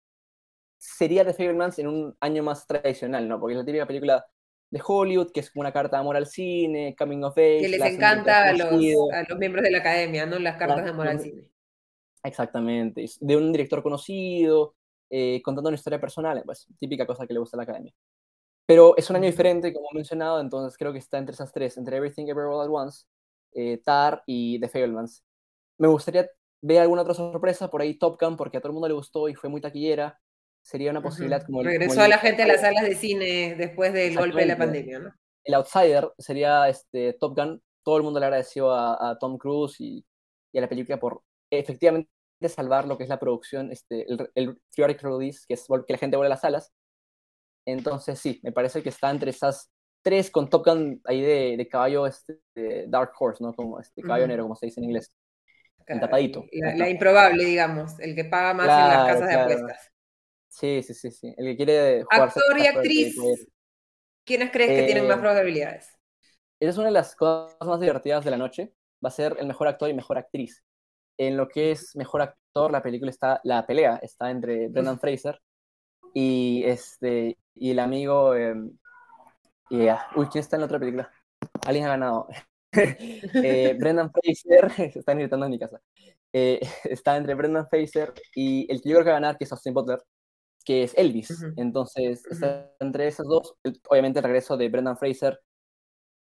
sería 0.78 1.26
The 1.26 1.34
Fablemans 1.34 1.80
en 1.80 1.88
un 1.88 2.16
año 2.20 2.44
más 2.44 2.66
tradicional, 2.68 3.28
¿no? 3.28 3.40
Porque 3.40 3.54
es 3.54 3.60
la 3.60 3.66
típica 3.66 3.88
película 3.88 4.26
de 4.70 4.82
Hollywood, 4.86 5.32
que 5.32 5.40
es 5.40 5.52
como 5.52 5.62
una 5.62 5.72
carta 5.72 5.98
de 5.98 6.02
amor 6.02 6.18
al 6.18 6.28
cine, 6.28 6.96
coming 6.98 7.24
of 7.24 7.38
age. 7.38 7.62
Que 7.62 7.70
les 7.70 7.82
encanta 7.82 8.50
a 8.50 8.54
los, 8.54 8.68
a 8.68 9.24
los, 9.30 9.40
miembros 9.40 9.64
de 9.64 9.72
la 9.72 9.80
academia, 9.80 10.26
¿no? 10.26 10.40
Las 10.40 10.58
cartas 10.58 10.84
de 10.84 10.90
amor 10.90 11.08
al 11.08 11.20
cine. 11.20 11.44
Exactamente, 12.24 13.06
de 13.22 13.38
un 13.38 13.52
director 13.52 13.82
conocido, 13.82 14.76
eh, 15.10 15.42
contando 15.42 15.70
una 15.70 15.76
historia 15.76 16.02
personal, 16.02 16.42
pues 16.46 16.68
típica 16.78 17.06
cosa 17.06 17.26
que 17.26 17.34
le 17.34 17.40
gusta 17.40 17.56
a 17.56 17.60
la 17.60 17.64
academia. 17.64 17.94
Pero 18.66 18.98
es 18.98 19.10
un 19.10 19.16
año 19.16 19.28
diferente, 19.28 19.74
como 19.74 19.88
he 19.92 19.96
mencionado, 19.96 20.42
entonces 20.42 20.78
creo 20.78 20.92
que 20.92 21.00
está 21.00 21.18
entre 21.18 21.36
esas 21.36 21.54
tres, 21.54 21.78
entre 21.78 21.96
Everything 21.96 22.24
Everywhere 22.24 22.54
All 22.54 22.66
at 22.66 22.70
Once, 22.70 23.06
eh, 23.54 23.82
Tar 23.84 24.24
y 24.26 24.60
The 24.60 24.68
Fablemans. 24.68 25.24
Me 25.78 25.88
gustaría 25.88 26.30
ve 26.62 26.80
alguna 26.80 27.04
otra 27.04 27.14
sorpresa, 27.14 27.70
por 27.70 27.82
ahí 27.82 27.98
Top 27.98 28.20
Gun, 28.20 28.36
porque 28.36 28.58
a 28.58 28.62
todo 28.62 28.70
el 28.70 28.74
mundo 28.74 28.88
le 28.88 28.94
gustó 28.94 29.30
y 29.30 29.36
fue 29.36 29.50
muy 29.50 29.62
taquillera, 29.62 30.20
sería 30.68 30.91
una 30.91 31.01
posibilidad 31.01 31.45
como 31.45 31.61
el, 31.61 31.68
Regresó 31.68 32.01
a 32.01 32.09
la 32.09 32.18
gente 32.18 32.43
a 32.43 32.47
las 32.47 32.59
salas 32.59 32.84
de 32.84 32.95
cine 32.95 33.55
después 33.57 33.93
del 33.93 34.18
golpe 34.18 34.41
de 34.41 34.45
la 34.47 34.57
pandemia, 34.57 34.99
¿no? 34.99 35.13
El 35.45 35.53
outsider 35.53 36.11
sería 36.18 36.68
este, 36.68 37.13
Top 37.13 37.38
Gun. 37.38 37.61
Todo 37.84 37.95
el 37.95 38.03
mundo 38.03 38.20
le 38.20 38.26
agradeció 38.26 38.70
a, 38.74 39.18
Tom 39.18 39.38
Cruise 39.38 39.80
y, 39.80 40.05
a 40.53 40.59
la 40.59 40.68
película 40.68 40.99
por 40.99 41.22
efectivamente 41.49 42.09
salvar 42.49 42.86
lo 42.86 42.97
que 42.97 43.03
es 43.03 43.09
la 43.09 43.18
producción, 43.18 43.72
este, 43.72 44.11
el, 44.11 44.30
el 44.36 44.61
theoretical 44.76 45.18
release, 45.18 45.45
que 45.47 45.53
es 45.53 45.65
que 45.65 45.93
la 45.93 45.99
gente 45.99 46.18
vuelve 46.18 46.28
a 46.28 46.36
las 46.36 46.41
salas. 46.41 46.74
Entonces, 47.65 48.20
sí, 48.20 48.41
me 48.43 48.51
parece 48.51 48.84
que 48.84 48.89
está 48.89 49.09
entre 49.09 49.30
esas 49.30 49.72
tres 50.01 50.30
con 50.30 50.49
Top 50.49 50.65
Gun 50.65 50.99
ahí 51.05 51.22
de, 51.22 51.55
de 51.55 51.68
caballo 51.70 52.05
este, 52.07 52.41
Dark 52.88 53.13
Horse, 53.18 53.41
¿no? 53.41 53.53
Como 53.53 53.80
este 53.80 54.01
caballo 54.01 54.28
negro, 54.28 54.43
como 54.43 54.57
se 54.57 54.65
dice 54.65 54.82
en 54.82 54.86
inglés. 54.86 55.15
El 55.86 56.01
tapadito. 56.01 56.43
La, 56.51 56.89
improbable, 56.89 57.45
digamos, 57.45 57.97
el 58.01 58.13
que 58.15 58.26
paga 58.26 58.53
más 58.53 58.65
en 58.65 58.97
las 58.97 59.07
casas 59.07 59.30
de 59.30 59.36
apuestas. 59.36 59.91
Sí, 60.48 60.82
sí, 60.84 60.93
sí, 60.93 61.12
sí. 61.12 61.34
El 61.38 61.45
que 61.45 61.58
quiere 61.58 62.04
jugar. 62.04 62.30
Actor 62.30 62.60
y 62.60 62.68
actriz, 62.68 63.16
¿quiénes 64.26 64.52
crees 64.52 64.70
que 64.70 64.86
tienen 64.86 65.08
más 65.08 65.18
eh, 65.18 65.22
probabilidades? 65.22 65.88
Esa 66.60 66.72
es 66.72 66.78
una 66.78 66.88
de 66.88 66.93
las 66.93 67.16
cosas 67.16 67.58
más 67.66 67.80
divertidas 67.80 68.26
de 68.26 68.32
la 68.32 68.38
noche. 68.38 68.74
Va 69.04 69.10
a 69.10 69.12
ser 69.12 69.36
el 69.39 69.48
mejor 69.48 69.68
actor 69.68 69.89
y 69.89 69.93
mejor 69.93 70.18
actriz. 70.18 70.64
En 71.18 71.38
lo 71.38 71.48
que 71.48 71.72
es 71.72 71.95
mejor 71.95 72.22
actor, 72.22 72.72
la 72.72 72.82
película 72.82 73.12
está, 73.12 73.39
la 73.43 73.66
pelea 73.66 73.98
está 74.02 74.32
entre 74.32 74.68
Brendan 74.70 75.00
Fraser 75.00 75.39
y 76.14 76.64
este 76.66 77.38
y 77.54 77.72
el 77.72 77.80
amigo 77.80 78.36
eh, 78.36 78.56
uy, 79.70 80.28
¿quién 80.32 80.41
está 80.41 80.56
en 80.56 80.62
la 80.62 80.66
otra 80.66 80.80
película? 80.80 81.12
Alguien 81.66 81.86
ha 81.86 81.89
ganado. 81.89 82.28
Eh, 82.74 83.76
Brendan 83.80 84.12
Fraser, 84.12 84.72
se 84.72 84.86
están 85.00 85.18
gritando 85.18 85.45
en 85.45 85.52
mi 85.52 85.58
casa. 85.58 85.82
Eh, 86.32 86.60
está 86.84 87.18
entre 87.18 87.34
Brendan 87.34 87.68
Fraser 87.68 88.14
y 88.36 88.72
el 88.72 88.82
que 88.82 88.89
yo 88.89 88.95
creo 88.95 89.06
que 89.06 89.12
va 89.12 89.18
a 89.18 89.20
ganar, 89.20 89.38
que 89.38 89.45
es 89.45 89.52
Austin 89.52 89.74
Butler, 89.74 90.00
que 90.68 90.84
es 90.84 90.93
Elvis. 90.97 91.45
Entonces, 91.55 92.24
entre 92.82 93.07
esos 93.07 93.26
dos. 93.26 93.55
Obviamente, 93.89 94.20
el 94.20 94.26
regreso 94.26 94.57
de 94.57 94.68
Brendan 94.68 94.97
Fraser 94.97 95.39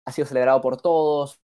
ha 0.05 0.13
sido 0.13 0.25
celebrado 0.25 0.61
por 0.61 0.81
todos. 0.81 1.41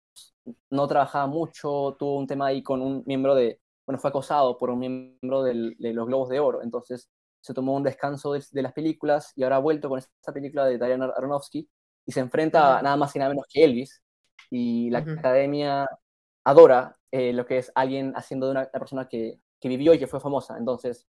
No 0.70 0.88
trabajaba 0.88 1.26
mucho, 1.26 1.96
tuvo 1.98 2.20
un 2.20 2.28
tema 2.28 2.46
ahí 2.46 2.62
con 2.62 2.80
un 2.80 3.02
miembro 3.08 3.34
de. 3.34 3.60
Bueno, 3.88 3.98
fue 3.98 4.12
acosado 4.12 4.56
por 4.56 4.70
un 4.70 4.78
miembro 4.78 5.42
de 5.42 5.74
los 5.80 6.06
Globos 6.06 6.30
de 6.30 6.40
Oro. 6.40 6.62
Entonces, 6.62 7.10
se 7.42 7.56
tomó 7.56 7.76
un 7.76 7.82
descanso 7.82 8.34
de, 8.34 8.62
las 8.62 8.74
películas 8.74 9.34
y 9.36 9.42
ahora 9.42 9.56
ha 9.56 9.60
vuelto 9.60 9.90
con 9.90 9.98
esta 9.98 10.32
película 10.32 10.66
de 10.66 10.78
Diana 10.78 11.12
Aronofsky 11.18 11.68
y 12.06 12.12
se 12.12 12.20
enfrenta 12.20 12.84
nada 12.84 12.98
más 12.98 13.16
y 13.16 13.20
nada 13.20 13.30
menos 13.30 13.48
que 13.50 13.64
Elvis. 13.64 14.04
Y 14.52 14.92
la 14.92 15.00
academia 15.00 15.88
adora 16.44 17.00
eh, 17.10 17.34
lo 17.34 17.48
que 17.48 17.58
es 17.58 17.72
alguien 17.74 18.14
haciendo 18.16 18.46
de 18.46 18.52
una, 18.52 18.66
persona 18.70 19.08
que, 19.08 19.40
que, 19.60 19.70
vivió 19.70 19.92
y 19.96 19.98
que 19.98 20.06
fue 20.06 20.20
famosa. 20.20 20.56
Entonces, 20.60 21.08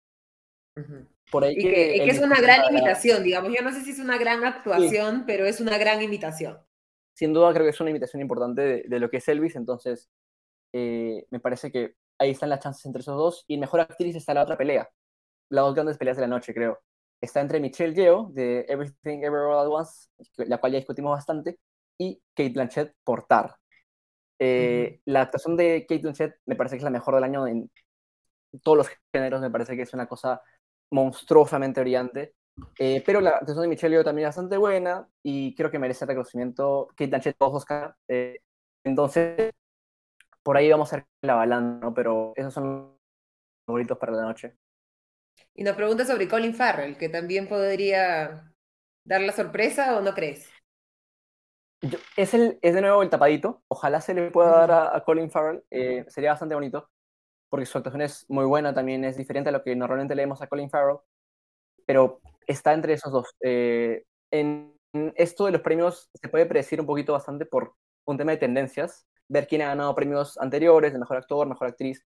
por 1.32 1.43
ahí. 1.43 1.53
Y 1.57 1.61
que, 1.63 2.03
es 2.05 2.19
una 2.19 2.39
gran 2.39 2.72
imitación, 2.72 3.24
digamos. 3.24 3.51
Yo 3.53 3.63
no 3.63 3.72
sé 3.72 3.82
si 3.82 3.91
es 3.91 3.99
una 3.99 4.17
gran 4.17 4.43
actuación, 4.43 5.24
pero 5.26 5.45
es 5.45 5.59
una 5.59 5.78
gran 5.78 6.01
imitación. 6.01 6.57
Sin 7.13 7.34
duda, 7.34 7.53
creo 7.53 7.65
que 7.65 7.72
es 7.72 7.82
una 7.82 7.89
imitación 7.89 8.22
importante 8.22 8.84
de, 8.88 8.99
lo 8.99 9.09
que 9.09 9.17
es 9.17 9.28
Elvis. 9.28 9.55
Entonces, 9.55 10.09
eh, 10.74 11.26
me 11.30 11.39
parece 11.39 11.72
que 11.72 11.95
ahí 12.19 12.32
están 12.32 12.49
las 12.49 12.59
chances 12.59 12.86
entre 12.86 13.01
esos 13.01 13.17
dos. 13.17 13.45
Y 13.47 13.57
mejor 13.57 13.82
actriz 13.82 14.15
está 14.15 14.34
la 14.34 14.43
otra 14.43 14.57
pelea. 14.57 14.89
Las 15.49 15.65
dos 15.65 15.76
grandes 15.76 15.97
peleas 15.97 16.17
de 16.17 16.22
la 16.22 16.28
noche, 16.28 16.53
creo 16.53 16.82
está 17.22 17.39
entre 17.39 17.59
Michelle 17.59 17.93
Yeoh 17.93 18.32
de 18.34 18.65
Everything 18.67 19.19
Ever 19.19 19.41
All 19.41 19.59
at 19.59 19.67
Once, 19.67 20.09
la 20.38 20.57
cual 20.57 20.74
ya 20.74 20.80
discutimos 20.80 21.11
bastante, 21.11 21.59
y 21.97 22.19
Kate 22.34 22.49
Blanchett 22.49 22.95
por 23.03 23.26
Tar. 23.28 23.55
Eh, 24.39 25.01
la 25.05 25.22
actuación 25.22 25.55
de 25.55 25.86
Kate 25.88 26.01
Blanchett 26.01 26.36
me 26.47 26.55
parece 26.55 26.76
que 26.76 26.80
es 26.80 26.84
la 26.84 26.89
mejor 26.89 27.13
del 27.13 27.24
año 27.24 27.45
en 27.45 27.72
todos 28.63 28.78
los 28.78 28.88
géneros, 29.13 29.39
me 29.39 29.51
parece 29.51 29.76
que 29.76 29.84
es 29.84 29.93
una 29.93 30.07
cosa 30.07 30.41
monstruosamente 30.91 31.81
brillante. 31.81 32.35
Eh, 32.77 33.01
pero 33.05 33.21
la 33.21 33.31
actuación 33.31 33.63
de 33.63 33.69
Michelle 33.69 33.95
Yeoh 33.95 34.03
también 34.03 34.27
es 34.27 34.35
bastante 34.35 34.57
buena 34.57 35.07
y 35.23 35.55
creo 35.55 35.71
que 35.71 35.79
merece 35.79 36.05
reconocimiento. 36.05 36.87
Kate 36.89 37.07
Blanchett, 37.07 37.37
todos 37.37 37.55
Oscar. 37.55 37.95
Eh, 38.07 38.39
entonces, 38.83 39.51
por 40.43 40.57
ahí 40.57 40.69
vamos 40.69 40.91
a 40.93 40.97
ver 40.97 41.05
la 41.21 41.35
balanza, 41.35 41.79
¿no? 41.85 41.93
Pero 41.93 42.33
esos 42.35 42.53
son 42.53 42.63
los 42.67 42.87
favoritos 43.65 43.97
para 43.97 44.11
la 44.13 44.23
noche. 44.23 44.55
Y 45.53 45.63
nos 45.63 45.75
pregunta 45.75 46.05
sobre 46.05 46.27
Colin 46.27 46.53
Farrell, 46.53 46.97
que 46.97 47.09
también 47.09 47.47
podría 47.47 48.53
dar 49.03 49.21
la 49.21 49.33
sorpresa 49.33 49.97
o 49.97 50.01
no 50.01 50.13
crees. 50.13 50.49
es, 52.15 52.33
el, 52.33 52.59
es 52.61 52.73
de 52.73 52.81
nuevo 52.81 53.01
el 53.01 53.09
tapadito. 53.09 53.63
Ojalá 53.67 54.01
se 54.01 54.13
le 54.13 54.31
pueda 54.31 54.65
dar 54.65 54.95
a, 54.95 55.03
Colin 55.03 55.31
Farrell. 55.31 55.63
Eh, 55.69 56.05
sería 56.07 56.31
bastante 56.31 56.55
bonito. 56.55 56.89
Porque 57.52 57.66
su 57.66 57.78
actuación 57.78 58.02
es 58.02 58.26
muy 58.30 58.45
buena, 58.45 58.74
también 58.74 59.04
es 59.04 59.18
diferente 59.18 59.49
a 59.49 59.52
lo 59.52 59.62
que 59.62 59.76
normalmente 59.76 60.16
leemos 60.16 60.41
a 60.41 60.47
Colin 60.47 60.70
Farrell. 60.70 60.99
Pero 61.86 62.22
está 62.47 62.74
entre 62.74 62.93
esos 62.93 63.12
dos. 63.12 63.36
Eh, 63.41 64.06
en 64.32 64.74
esto 65.16 65.45
de 65.45 65.52
los 65.52 65.62
premios 65.62 66.10
se 66.14 66.30
puede 66.30 66.45
predecir 66.45 66.80
un 66.80 66.88
poquito 66.88 67.12
bastante 67.12 67.45
por 67.45 67.74
un 68.06 68.18
tema 68.18 68.32
de 68.32 68.38
tendencias. 68.38 69.06
Ver 69.28 69.47
quién 69.47 69.62
ha 69.64 69.68
ganado 69.68 69.93
premios 69.93 70.38
anteriores, 70.38 70.93
de 70.93 70.99
mejor 70.99 71.18
actor, 71.18 71.45
mejor 71.45 71.68
actriz. 71.68 72.06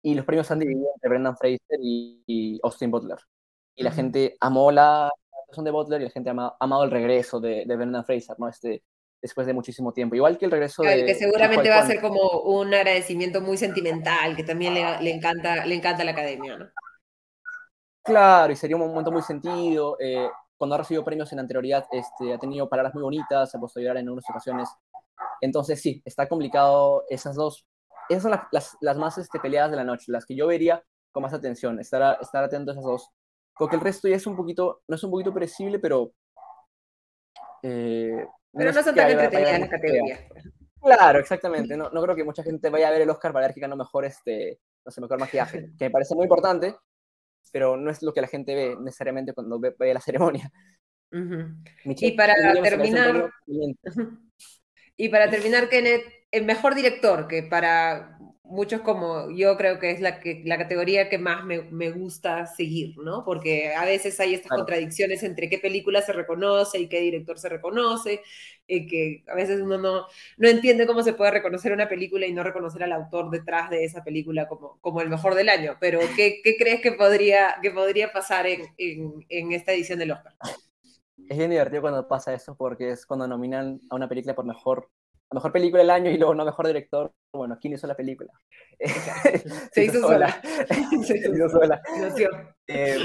Y 0.00 0.14
los 0.14 0.24
premios 0.24 0.48
han 0.52 0.60
dividido 0.60 0.86
entre 0.94 1.10
Brendan 1.10 1.36
Fraser 1.36 1.78
y, 1.80 2.60
Austin 2.62 2.92
Butler. 2.92 3.18
Y 3.74 3.82
la 3.82 3.90
gente 3.90 4.36
amó 4.38 4.70
la 4.70 5.10
actuación 5.40 5.64
de 5.64 5.70
Butler 5.72 6.00
y 6.00 6.04
la 6.04 6.10
gente 6.10 6.30
ha 6.30 6.56
amado 6.60 6.84
el 6.84 6.92
regreso 6.92 7.40
de, 7.40 7.64
de 7.66 7.76
Brendan 7.76 8.04
Fraser, 8.04 8.38
¿no? 8.38 8.48
Este, 8.48 8.84
después 9.24 9.46
de 9.46 9.54
muchísimo 9.54 9.92
tiempo. 9.92 10.14
Igual 10.14 10.36
que 10.36 10.44
el 10.44 10.50
regreso 10.50 10.82
de... 10.82 11.06
Que 11.06 11.14
seguramente 11.14 11.68
va 11.70 11.78
a 11.78 11.86
ser 11.86 12.00
como 12.00 12.40
un 12.42 12.72
agradecimiento 12.74 13.40
muy 13.40 13.56
sentimental, 13.56 14.36
que 14.36 14.44
también 14.44 14.74
le, 14.74 15.00
le, 15.00 15.10
encanta, 15.10 15.64
le 15.64 15.74
encanta 15.74 16.04
la 16.04 16.10
academia, 16.10 16.58
¿no? 16.58 16.68
Claro, 18.02 18.52
y 18.52 18.56
sería 18.56 18.76
un 18.76 18.86
momento 18.86 19.10
muy 19.10 19.22
sentido. 19.22 19.96
Eh, 19.98 20.28
cuando 20.58 20.74
ha 20.74 20.78
recibido 20.78 21.02
premios 21.04 21.32
en 21.32 21.38
anterioridad, 21.38 21.86
este, 21.90 22.34
ha 22.34 22.38
tenido 22.38 22.68
palabras 22.68 22.94
muy 22.94 23.02
bonitas, 23.02 23.50
se 23.50 23.56
ha 23.56 23.60
puesto 23.60 23.80
a 23.80 23.82
llorar 23.82 23.96
en 23.96 24.08
algunas 24.08 24.28
ocasiones. 24.28 24.68
Entonces, 25.40 25.80
sí, 25.80 26.02
está 26.04 26.28
complicado 26.28 27.04
esas 27.08 27.34
dos 27.34 27.66
esas 28.08 28.22
son 28.22 28.32
las, 28.50 28.76
las, 28.80 28.96
más 28.96 29.18
este, 29.18 29.38
peleadas 29.40 29.70
de 29.70 29.76
la 29.76 29.84
noche, 29.84 30.12
las 30.12 30.26
que 30.26 30.36
yo 30.36 30.46
vería 30.46 30.82
con 31.12 31.22
más 31.22 31.32
atención, 31.32 31.78
estar, 31.80 32.18
estar 32.20 32.44
atento 32.44 32.70
a 32.70 32.74
esas 32.74 32.84
dos. 32.84 33.10
Porque 33.56 33.76
el 33.76 33.82
resto 33.82 34.08
ya 34.08 34.16
es 34.16 34.26
un 34.26 34.36
poquito, 34.36 34.82
no 34.88 34.96
es 34.96 35.04
un 35.04 35.10
poquito 35.10 35.32
predecible, 35.32 35.78
pero... 35.78 36.12
Eh, 37.62 38.26
pero 38.56 38.72
no, 38.72 38.82
son 38.82 38.94
tan 38.94 39.10
entretenidas 39.10 39.60
las 39.60 39.68
categorías. 39.68 40.20
Claro, 40.80 41.18
exactamente. 41.18 41.76
No, 41.76 41.90
no 41.90 42.02
creo 42.02 42.14
que 42.14 42.24
mucha 42.24 42.42
gente 42.42 42.68
vaya 42.68 42.88
a 42.88 42.90
ver 42.90 43.02
el 43.02 43.10
Oscar 43.10 43.32
para 43.32 43.46
ver 43.46 43.54
que 43.54 43.60
ganó 43.60 43.76
mejor, 43.76 44.04
este, 44.04 44.60
no 44.84 44.92
sé, 44.92 45.00
mejor 45.00 45.18
maquillaje, 45.18 45.70
que 45.78 45.84
me 45.86 45.90
parece 45.90 46.14
muy 46.14 46.24
importante, 46.24 46.76
pero 47.50 47.76
no 47.76 47.90
es 47.90 48.02
lo 48.02 48.12
que 48.12 48.20
la 48.20 48.28
gente 48.28 48.54
ve 48.54 48.76
necesariamente 48.78 49.32
cuando 49.32 49.58
ve, 49.58 49.74
ve 49.78 49.94
la 49.94 50.00
ceremonia. 50.00 50.50
y 51.84 52.12
para 52.12 52.34
terminar, 52.62 53.30
y 54.96 55.08
para 55.08 55.30
terminar, 55.30 55.68
Kenneth, 55.68 56.04
el 56.30 56.44
mejor 56.44 56.74
director, 56.74 57.28
que 57.28 57.44
para 57.44 58.18
muchos 58.44 58.82
como 58.82 59.30
yo 59.30 59.56
creo 59.56 59.78
que 59.78 59.90
es 59.90 60.00
la, 60.00 60.20
que, 60.20 60.42
la 60.44 60.58
categoría 60.58 61.08
que 61.08 61.18
más 61.18 61.44
me, 61.44 61.62
me 61.62 61.90
gusta 61.90 62.46
seguir, 62.46 62.96
¿no? 62.98 63.24
Porque 63.24 63.74
a 63.74 63.84
veces 63.84 64.20
hay 64.20 64.34
estas 64.34 64.52
contradicciones 64.52 65.22
entre 65.22 65.48
qué 65.48 65.58
película 65.58 66.02
se 66.02 66.12
reconoce 66.12 66.78
y 66.78 66.88
qué 66.88 67.00
director 67.00 67.38
se 67.38 67.48
reconoce, 67.48 68.22
y 68.66 68.86
que 68.86 69.24
a 69.28 69.34
veces 69.34 69.60
uno 69.60 69.78
no, 69.78 70.06
no 70.36 70.48
entiende 70.48 70.86
cómo 70.86 71.02
se 71.02 71.14
puede 71.14 71.30
reconocer 71.32 71.72
una 71.72 71.88
película 71.88 72.26
y 72.26 72.32
no 72.32 72.42
reconocer 72.42 72.82
al 72.84 72.92
autor 72.92 73.30
detrás 73.30 73.70
de 73.70 73.84
esa 73.84 74.04
película 74.04 74.46
como, 74.46 74.78
como 74.80 75.00
el 75.00 75.08
mejor 75.08 75.34
del 75.34 75.48
año. 75.48 75.76
Pero 75.80 76.00
¿qué, 76.16 76.40
qué 76.44 76.56
crees 76.56 76.80
que 76.80 76.92
podría, 76.92 77.56
que 77.62 77.70
podría 77.70 78.12
pasar 78.12 78.46
en, 78.46 78.62
en, 78.78 79.24
en 79.28 79.52
esta 79.52 79.72
edición 79.72 79.98
del 79.98 80.12
Oscar? 80.12 80.34
Es 81.28 81.38
bien 81.38 81.50
divertido 81.50 81.82
cuando 81.82 82.06
pasa 82.08 82.34
eso 82.34 82.54
porque 82.56 82.90
es 82.90 83.06
cuando 83.06 83.26
nominan 83.26 83.80
a 83.90 83.94
una 83.94 84.08
película 84.08 84.34
por 84.34 84.44
mejor 84.44 84.90
mejor 85.32 85.52
película 85.52 85.82
del 85.82 85.90
año 85.90 86.10
y 86.10 86.18
luego 86.18 86.34
no 86.34 86.44
mejor 86.44 86.66
director. 86.66 87.12
Bueno, 87.32 87.58
¿quién 87.60 87.74
hizo 87.74 87.86
la 87.86 87.96
película? 87.96 88.32
Se, 89.72 89.84
hizo 89.84 90.00
sola. 90.08 90.40
Se 91.02 91.16
hizo 91.18 91.48
sola. 91.48 91.82
Eh, 92.66 92.98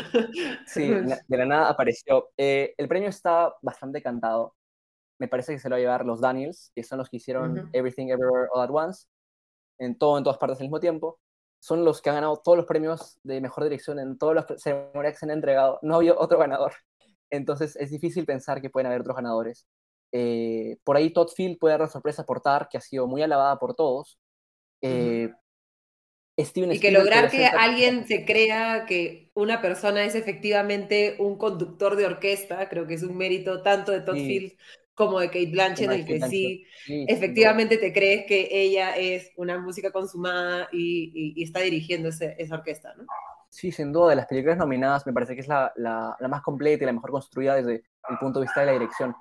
sí, 0.68 0.90
de 1.28 1.38
la 1.38 1.46
nada 1.46 1.70
apareció. 1.70 2.30
Eh, 2.38 2.74
el 2.78 2.88
premio 2.88 3.10
está 3.10 3.54
bastante 3.62 4.02
cantado. 4.02 4.56
Me 5.20 5.28
parece 5.28 5.54
que 5.54 5.60
se 5.60 5.68
lo 5.70 5.74
va 5.74 5.78
a 5.78 5.82
llevar 5.82 6.06
los 6.06 6.22
Daniels, 6.22 6.72
que 6.74 6.84
son 6.84 7.00
los 7.00 7.10
que 7.10 7.18
hicieron 7.18 7.70
Everything 7.74 8.08
Everywhere 8.08 8.48
All 8.54 8.62
at 8.62 8.70
Once, 8.72 9.08
en 9.78 9.98
todo, 9.98 10.18
en 10.18 10.24
todas 10.24 10.38
partes 10.38 10.60
al 10.60 10.66
mismo 10.66 10.80
tiempo. 10.80 11.20
Son 11.62 11.84
los 11.84 12.02
que 12.02 12.10
han 12.10 12.16
ganado 12.16 12.38
todos 12.38 12.58
los 12.58 12.66
premios 12.66 13.20
de 13.24 13.42
mejor 13.42 13.66
dirección 13.66 14.00
en 14.00 14.18
todas 14.18 14.36
las 14.36 14.62
ceremonias 14.62 15.14
que 15.14 15.20
se 15.20 15.26
han 15.26 15.32
entregado. 15.32 15.78
No 15.82 15.96
había 15.96 16.14
otro 16.14 16.40
ganador. 16.40 16.72
Entonces 17.30 17.76
es 17.76 17.92
difícil 17.92 18.26
pensar 18.26 18.62
que 18.62 18.70
pueden 18.70 18.88
haber 18.88 19.02
otros 19.02 19.18
ganadores. 19.18 19.68
Eh, 20.12 20.78
por 20.84 20.98
ahí 20.98 21.12
Todd 21.12 21.30
Field 21.36 21.58
puede 21.58 21.74
dar 21.74 21.82
la 21.82 21.88
sorpresa 21.88 22.26
por 22.26 22.42
Tar, 22.42 22.68
que 22.70 22.78
ha 22.78 22.82
sido 22.82 23.08
muy 23.08 23.22
alabada 23.22 23.58
por 23.60 23.76
todos. 23.76 24.20
Eh, 24.82 25.30
y 26.38 26.80
que 26.80 26.92
lograr 26.92 27.30
que 27.30 27.46
alguien 27.46 28.08
se 28.08 28.24
crea 28.24 28.86
que 28.86 29.30
una 29.34 29.62
persona 29.62 30.06
es 30.06 30.16
efectivamente 30.16 31.18
un 31.20 31.38
conductor 31.38 31.98
de 31.98 32.06
orquesta, 32.06 32.70
creo 32.70 32.88
que 32.88 32.94
es 32.94 33.04
un 33.04 33.18
mérito 33.18 33.62
tanto 33.62 33.92
de 33.92 34.00
Todd 34.00 34.16
Field 34.16 34.54
como 34.94 35.20
de 35.20 35.28
Kate 35.28 35.52
Blanchett, 35.52 35.92
en 35.92 36.00
el 36.00 36.06
que 36.06 36.22
sí, 36.28 36.66
efectivamente 36.88 37.78
te 37.78 37.92
crees 37.92 38.26
que 38.26 38.48
ella 38.52 38.96
es 38.96 39.32
una 39.36 39.60
música 39.60 39.92
consumada 39.92 40.70
y, 40.72 41.42
está 41.44 41.60
dirigiendo 41.60 42.10
esa 42.10 42.56
orquesta, 42.56 42.94
¿no? 42.96 43.06
Sí, 43.50 43.72
sin 43.72 43.92
duda, 43.92 44.12
de 44.12 44.16
las 44.18 44.28
películas 44.28 44.58
nominadas 44.58 45.06
me 45.08 45.14
parece 45.14 45.36
que 45.36 45.42
es 45.42 45.48
la, 45.48 45.74
la, 45.76 46.16
más 46.30 46.42
completa 46.42 46.84
y 46.84 46.86
la 46.86 46.94
mejor 46.94 47.12
construida 47.12 47.56
desde 47.56 47.84
el 48.10 48.18
punto 48.20 48.40
de 48.40 48.46
vista 48.46 48.60
de 48.62 48.68
la 48.68 48.74
dirección. 48.74 49.16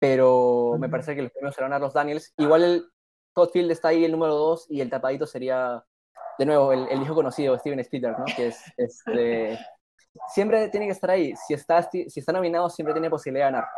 Pero 0.00 0.76
me 0.78 0.88
parece 0.88 1.14
que 1.14 1.22
los 1.22 1.30
premios 1.30 1.54
serán 1.54 1.72
a 1.72 1.78
los 1.78 1.94
Daniels. 1.94 2.34
Igual 2.38 2.64
el 2.64 2.84
Todd 3.34 3.50
Field 3.50 3.70
está 3.70 3.88
ahí 3.88 4.04
el 4.04 4.12
número 4.12 4.34
2 4.34 4.66
y 4.70 4.80
el 4.80 4.90
tapadito 4.90 5.26
sería, 5.26 5.84
de 6.38 6.46
nuevo, 6.46 6.72
el, 6.72 6.88
el, 6.88 7.02
hijo 7.02 7.14
conocido, 7.14 7.56
Steven 7.58 7.78
Spielberg, 7.80 8.18
¿no? 8.18 8.24
Que 8.34 8.48
es, 8.48 8.60
este, 8.76 9.58
siempre 10.34 10.68
tiene 10.70 10.86
que 10.86 10.92
estar 10.92 11.10
ahí. 11.10 11.34
Si 11.46 11.54
está, 11.54 11.82
si 11.82 12.08
está 12.16 12.32
nominado, 12.32 12.68
siempre 12.68 12.94
tiene 12.94 13.08
posibilidad 13.08 13.46
de 13.46 13.52
ganar 13.52 13.68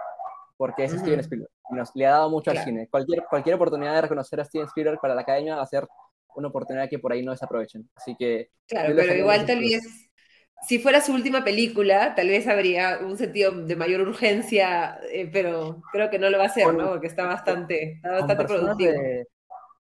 porque 0.63 0.85
es 0.85 0.93
Steven 0.93 1.19
Spielberg. 1.19 1.51
Nos, 1.71 1.91
le 1.97 2.07
ha 2.07 2.11
dado 2.11 2.31
mucho 2.31 2.53
al 2.53 2.59
cine. 2.59 2.87
Cualquier, 2.89 3.25
cualquier 3.29 3.57
oportunidad 3.57 3.95
de 3.95 4.03
reconocer 4.03 4.41
a 4.41 4.45
Steven 4.45 4.69
Spielberg 4.69 5.01
para 5.01 5.13
la 5.13 5.23
academia 5.23 5.57
va 5.57 5.63
a 5.63 5.67
ser 5.67 5.89
una 6.37 6.47
oportunidad 6.49 6.89
que 6.89 7.01
por 7.01 7.13
ahí 7.13 7.25
no 7.25 7.33
desaprovechen. 7.33 7.91
Así 7.97 8.15
que. 8.17 8.53
Claro, 8.69 8.95
pero 8.95 9.13
igual 9.13 9.45
tal 9.45 9.59
vez. 9.59 9.83
Si 10.67 10.79
fuera 10.79 11.01
su 11.01 11.13
última 11.13 11.43
película, 11.43 12.15
tal 12.15 12.29
vez 12.29 12.47
habría 12.47 13.01
un 13.01 13.17
sentido 13.19 13.51
de 13.51 13.77
mayor 13.77 14.01
urgencia, 14.03 15.01
eh, 15.11 15.29
pero 15.33 15.83
creo 15.91 16.09
que 16.09 16.19
no 16.19 16.31
lo 16.31 16.39
va 16.39 16.45
a 16.45 16.47
hacer, 16.47 16.73
¿no? 16.73 16.91
Porque 16.91 17.09
está 17.09 17.27
bastante, 17.27 17.95
está 17.95 18.13
bastante 18.13 18.45
productivo. 18.45 18.93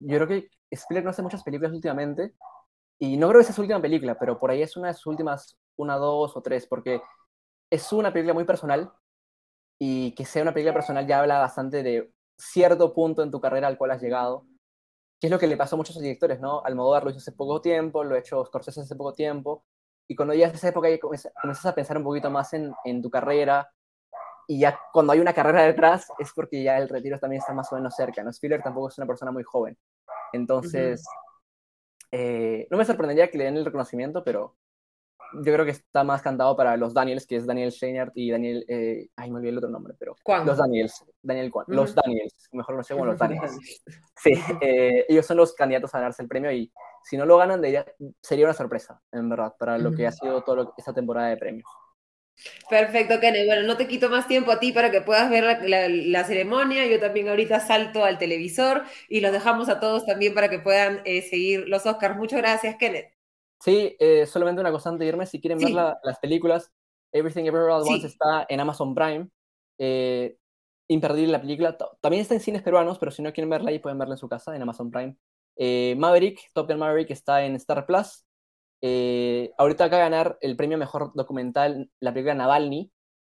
yo 0.00 0.16
creo 0.16 0.28
que 0.28 0.48
Spielberg 0.70 1.04
no 1.04 1.10
hace 1.10 1.22
muchas 1.22 1.42
películas 1.42 1.72
últimamente, 1.72 2.34
y 2.98 3.16
no 3.16 3.28
creo 3.28 3.40
que 3.40 3.44
sea 3.44 3.54
su 3.54 3.62
última 3.62 3.80
película, 3.80 4.18
pero 4.18 4.38
por 4.38 4.50
ahí 4.50 4.60
es 4.60 4.76
una 4.76 4.88
de 4.88 4.94
sus 4.94 5.06
últimas, 5.06 5.56
una, 5.76 5.96
dos 5.96 6.36
o 6.36 6.42
tres, 6.42 6.66
porque 6.66 7.00
es 7.70 7.92
una 7.92 8.12
película 8.12 8.34
muy 8.34 8.44
personal, 8.44 8.92
y 9.80 10.14
que 10.14 10.24
sea 10.24 10.42
una 10.42 10.52
película 10.52 10.74
personal 10.74 11.06
ya 11.06 11.20
habla 11.20 11.38
bastante 11.38 11.82
de 11.82 12.12
cierto 12.36 12.92
punto 12.92 13.22
en 13.22 13.30
tu 13.30 13.40
carrera 13.40 13.68
al 13.68 13.78
cual 13.78 13.92
has 13.92 14.02
llegado, 14.02 14.46
que 15.20 15.28
es 15.28 15.30
lo 15.30 15.38
que 15.38 15.46
le 15.46 15.56
pasó 15.56 15.76
a 15.76 15.78
muchos 15.78 15.98
directores, 15.98 16.40
¿no? 16.40 16.62
Almodóvar 16.64 17.04
lo 17.04 17.10
hizo 17.10 17.18
hace 17.18 17.32
poco 17.32 17.60
tiempo, 17.60 18.04
lo 18.04 18.14
ha 18.14 18.18
hecho 18.18 18.44
Scorsese 18.44 18.82
hace 18.82 18.96
poco 18.96 19.14
tiempo, 19.14 19.64
y 20.08 20.16
cuando 20.16 20.34
llegas 20.34 20.54
a 20.54 20.56
esa 20.56 20.68
época 20.68 20.90
ya 20.90 20.98
comienzas 20.98 21.66
a 21.66 21.74
pensar 21.74 21.98
un 21.98 22.04
poquito 22.04 22.30
más 22.30 22.52
en, 22.54 22.72
en 22.84 23.00
tu 23.00 23.10
carrera, 23.10 23.70
y 24.48 24.58
ya 24.60 24.80
cuando 24.92 25.12
hay 25.12 25.20
una 25.20 25.34
carrera 25.34 25.62
detrás 25.62 26.08
es 26.18 26.32
porque 26.34 26.62
ya 26.62 26.78
el 26.78 26.88
retiro 26.88 27.18
también 27.18 27.40
está 27.40 27.52
más 27.52 27.70
o 27.72 27.76
menos 27.76 27.94
cerca, 27.94 28.24
¿no? 28.24 28.32
Spiller 28.32 28.62
tampoco 28.62 28.88
es 28.88 28.98
una 28.98 29.06
persona 29.06 29.30
muy 29.30 29.44
joven, 29.44 29.78
entonces... 30.32 31.04
Eh, 32.10 32.66
no 32.70 32.78
me 32.78 32.86
sorprendería 32.86 33.30
que 33.30 33.36
le 33.36 33.44
den 33.44 33.58
el 33.58 33.66
reconocimiento, 33.66 34.24
pero 34.24 34.56
yo 35.44 35.52
creo 35.52 35.66
que 35.66 35.72
está 35.72 36.04
más 36.04 36.22
cantado 36.22 36.56
para 36.56 36.74
los 36.78 36.94
Daniels, 36.94 37.26
que 37.26 37.36
es 37.36 37.44
Daniel 37.44 37.70
Steinert 37.70 38.12
y 38.14 38.30
Daniel, 38.30 38.64
eh, 38.66 39.10
ay, 39.14 39.30
me 39.30 39.36
olvidé 39.36 39.50
el 39.50 39.58
otro 39.58 39.68
nombre, 39.68 39.92
pero 39.98 40.16
los 40.46 40.56
Daniels, 40.56 41.04
Daniel 41.20 41.50
Kwan, 41.50 41.66
los 41.68 41.94
Daniels, 41.94 42.48
mejor 42.52 42.76
no 42.76 42.82
sé 42.82 42.94
cómo 42.94 43.04
los 43.04 43.18
Daniels. 43.18 43.58
Sí, 44.16 44.32
eh, 44.62 45.04
ellos 45.06 45.26
son 45.26 45.36
los 45.36 45.52
candidatos 45.52 45.94
a 45.94 45.98
ganarse 45.98 46.22
el 46.22 46.28
premio 46.28 46.50
y 46.50 46.72
si 47.02 47.16
no 47.16 47.26
lo 47.26 47.36
ganan, 47.36 47.62
sería 48.20 48.44
una 48.44 48.54
sorpresa, 48.54 49.00
en 49.12 49.28
verdad, 49.28 49.54
para 49.58 49.78
lo 49.78 49.92
que 49.92 50.06
ha 50.06 50.12
sido 50.12 50.42
toda 50.42 50.72
esta 50.76 50.92
temporada 50.92 51.28
de 51.28 51.36
premios. 51.36 51.68
Perfecto, 52.70 53.18
Kenneth. 53.20 53.46
Bueno, 53.46 53.62
no 53.66 53.76
te 53.76 53.88
quito 53.88 54.08
más 54.10 54.28
tiempo 54.28 54.52
a 54.52 54.60
ti 54.60 54.72
para 54.72 54.90
que 54.90 55.00
puedas 55.00 55.28
ver 55.28 55.60
la, 55.62 55.88
la, 55.88 56.24
ceremonia. 56.24 56.86
Yo 56.86 57.00
también 57.00 57.28
ahorita 57.28 57.60
salto 57.60 58.04
al 58.04 58.18
televisor 58.18 58.84
y 59.08 59.20
los 59.20 59.32
dejamos 59.32 59.68
a 59.68 59.80
todos 59.80 60.06
también 60.06 60.34
para 60.34 60.48
que 60.48 60.60
puedan 60.60 61.02
eh, 61.04 61.22
seguir 61.22 61.68
los 61.68 61.86
Oscars. 61.86 62.16
Muchas 62.16 62.38
gracias, 62.38 62.76
Kenneth. 62.76 63.12
Sí, 63.60 63.96
eh, 63.98 64.24
solamente 64.26 64.60
una 64.60 64.70
cosa 64.70 64.90
antes 64.90 65.00
de 65.00 65.06
irme, 65.06 65.26
si 65.26 65.40
quieren 65.40 65.58
ver 65.58 65.70
las 65.72 66.18
películas, 66.20 66.72
Everything 67.12 67.44
Everywhere 67.44 67.72
All 67.72 67.82
Once 67.82 68.06
está 68.06 68.46
en 68.48 68.60
Amazon 68.60 68.94
Prime. 68.94 69.28
Eh, 69.78 70.38
imperdible 70.88 71.32
la 71.32 71.40
película. 71.40 71.76
También 72.00 72.22
está 72.22 72.34
en 72.34 72.40
cines 72.40 72.62
peruanos, 72.62 72.98
pero 72.98 73.10
si 73.10 73.22
no 73.22 73.32
quieren 73.32 73.50
verla 73.50 73.70
ahí 73.70 73.80
pueden 73.80 73.98
verla 73.98 74.14
en 74.14 74.18
su 74.18 74.28
casa, 74.28 74.54
en 74.54 74.62
Amazon 74.62 74.90
Prime. 74.90 75.16
Eh, 75.58 75.94
Maverick, 75.98 76.40
Top 76.54 76.68
Gun 76.68 76.78
Maverick 76.78 77.10
está 77.10 77.44
en 77.44 77.56
Star 77.56 77.84
Plus. 77.86 78.24
ahorita 79.58 79.84
acaba 79.84 80.04
de 80.04 80.10
ganar 80.10 80.38
el 80.40 80.56
premio 80.56 80.78
Mejor 80.78 81.12
Documental 81.14 81.90
la 82.00 82.12
película 82.12 82.34
Navalny, 82.34 82.90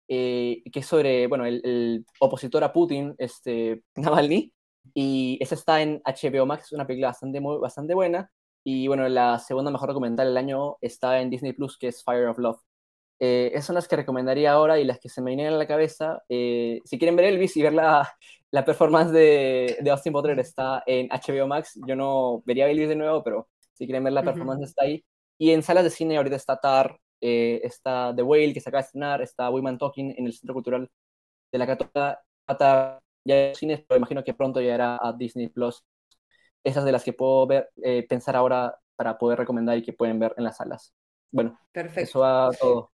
que 0.08 0.62
es 0.74 0.86
sobre, 0.86 1.26
bueno, 1.28 1.44
el, 1.46 2.04
opositor 2.20 2.64
a 2.64 2.72
Putin, 2.72 3.14
este, 3.18 3.82
Navalny. 3.96 4.52
Y 4.94 5.38
esa 5.40 5.54
está 5.54 5.80
en 5.82 6.02
HBO 6.04 6.46
Max, 6.46 6.72
una 6.72 6.86
película 6.86 7.08
bastante, 7.08 7.40
bastante 7.40 7.94
buena. 7.94 8.30
Y 8.64 8.88
bueno, 8.88 9.08
la 9.08 9.38
segunda 9.38 9.70
mejor 9.70 9.90
documental 9.90 10.28
del 10.28 10.36
año 10.38 10.76
está 10.80 11.20
en 11.20 11.30
Disney 11.30 11.52
Plus, 11.52 11.76
que 11.78 11.88
es 11.88 12.02
Fire 12.02 12.26
of 12.28 12.38
Love. 12.38 12.60
Eh, 13.20 13.50
esas 13.52 13.66
son 13.66 13.74
las 13.74 13.88
que 13.88 13.96
recomendaría 13.96 14.52
ahora 14.52 14.78
y 14.78 14.84
las 14.84 14.98
que 14.98 15.08
se 15.08 15.22
me 15.22 15.30
vienen 15.34 15.52
a 15.52 15.56
la 15.56 15.66
cabeza. 15.66 16.22
Eh, 16.28 16.80
si 16.84 16.98
quieren 16.98 17.16
ver 17.16 17.26
Elvis 17.26 17.56
y 17.56 17.62
ver 17.62 17.72
la, 17.72 18.08
la 18.50 18.64
performance 18.64 19.12
de, 19.12 19.78
de, 19.80 19.90
Austin 19.90 20.12
Butler, 20.12 20.38
está 20.38 20.82
en 20.86 21.08
HBO 21.08 21.46
Max. 21.46 21.78
Yo 21.86 21.96
no 21.96 22.42
vería 22.44 22.68
Elvis 22.68 22.88
de 22.88 22.96
nuevo, 22.96 23.22
pero 23.22 23.48
si 23.72 23.86
quieren 23.86 24.04
ver 24.04 24.12
la 24.12 24.22
performance, 24.22 24.62
está 24.62 24.84
ahí. 24.84 25.04
Y 25.38 25.50
en 25.50 25.62
salas 25.62 25.84
de 25.84 25.90
cine 25.90 26.16
ahorita 26.16 26.36
está 26.36 26.60
Tar, 26.60 26.98
eh, 27.20 27.60
está 27.64 28.12
The 28.14 28.22
Whale, 28.22 28.52
que 28.54 28.60
se 28.60 28.68
acaba 28.68 28.82
de 28.82 28.86
estrenar, 28.86 29.22
está 29.22 29.50
Women 29.50 29.78
Talking 29.78 30.14
en 30.16 30.26
el 30.26 30.32
Centro 30.32 30.54
Cultural 30.54 30.90
de 31.50 31.58
la 31.58 31.66
Católica. 31.66 32.20
Ya 33.26 33.34
hay 33.34 33.54
cines, 33.54 33.82
pero 33.88 33.98
imagino 33.98 34.22
que 34.22 34.34
pronto 34.34 34.60
llegará 34.60 34.98
a 35.00 35.12
Disney 35.12 35.48
Plus 35.48 35.82
esas 36.62 36.84
de 36.84 36.92
las 36.92 37.04
que 37.04 37.12
puedo 37.12 37.46
ver, 37.46 37.70
eh, 37.82 38.06
pensar 38.08 38.36
ahora 38.36 38.78
para 38.96 39.18
poder 39.18 39.38
recomendar 39.38 39.76
y 39.76 39.82
que 39.82 39.92
pueden 39.92 40.18
ver 40.18 40.34
en 40.36 40.44
las 40.44 40.56
salas. 40.56 40.94
Bueno, 41.30 41.58
Perfecto. 41.72 42.00
eso 42.00 42.20
va 42.20 42.50
todo. 42.58 42.93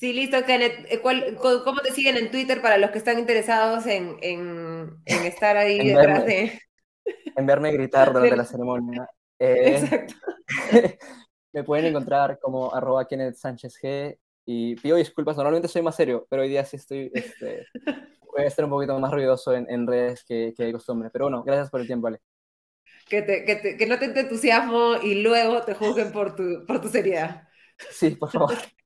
Sí, 0.00 0.14
listo, 0.14 0.42
Kenneth. 0.46 0.86
Eh, 0.90 1.02
¿Cómo 1.02 1.80
te 1.82 1.92
siguen 1.92 2.16
en 2.16 2.30
Twitter 2.30 2.62
para 2.62 2.78
los 2.78 2.90
que 2.90 2.96
están 2.96 3.18
interesados 3.18 3.84
en, 3.84 4.16
en, 4.22 4.96
estar 5.04 5.58
ahí 5.58 5.86
detrás 5.86 6.24
de... 6.24 6.58
En 7.36 7.44
verme 7.44 7.70
gritar 7.70 8.10
durante 8.14 8.34
la 8.34 8.46
ceremonia. 8.46 9.06
Eh, 9.38 9.76
Exacto. 9.76 10.14
me 11.52 11.64
pueden 11.64 11.84
encontrar 11.84 12.38
como 12.40 12.74
arroba 12.74 13.06
Kenneth 13.06 13.34
Sánchez 13.34 13.74
G 13.82 14.18
y 14.46 14.76
pido 14.76 14.96
disculpas, 14.96 15.36
normalmente 15.36 15.68
soy 15.68 15.82
más 15.82 15.96
serio, 15.96 16.26
pero 16.30 16.40
hoy 16.40 16.48
día 16.48 16.64
sí 16.64 16.76
estoy, 16.76 17.10
este, 17.12 17.66
voy 18.32 18.44
a 18.44 18.46
estar 18.46 18.64
un 18.64 18.70
poquito 18.70 18.98
más 18.98 19.12
ruidoso 19.12 19.52
en, 19.52 19.68
en 19.68 19.86
redes 19.86 20.24
que, 20.24 20.54
que 20.56 20.64
de 20.64 20.72
costumbre. 20.72 21.10
Pero 21.12 21.26
bueno, 21.26 21.42
gracias 21.42 21.68
por 21.68 21.82
el 21.82 21.86
tiempo, 21.86 22.06
Ale 22.06 22.20
que, 23.10 23.20
te, 23.20 23.44
que, 23.44 23.56
te, 23.56 23.76
que 23.76 23.86
no 23.86 23.98
te 23.98 24.06
entusiasmo 24.06 24.94
y 25.02 25.16
luego 25.16 25.62
te 25.62 25.74
juzguen 25.74 26.12
por 26.12 26.36
tu, 26.36 26.64
por 26.66 26.80
tu 26.80 26.88
seriedad. 26.88 27.48
Sí, 27.90 28.10
por 28.10 28.30
favor. 28.30 28.54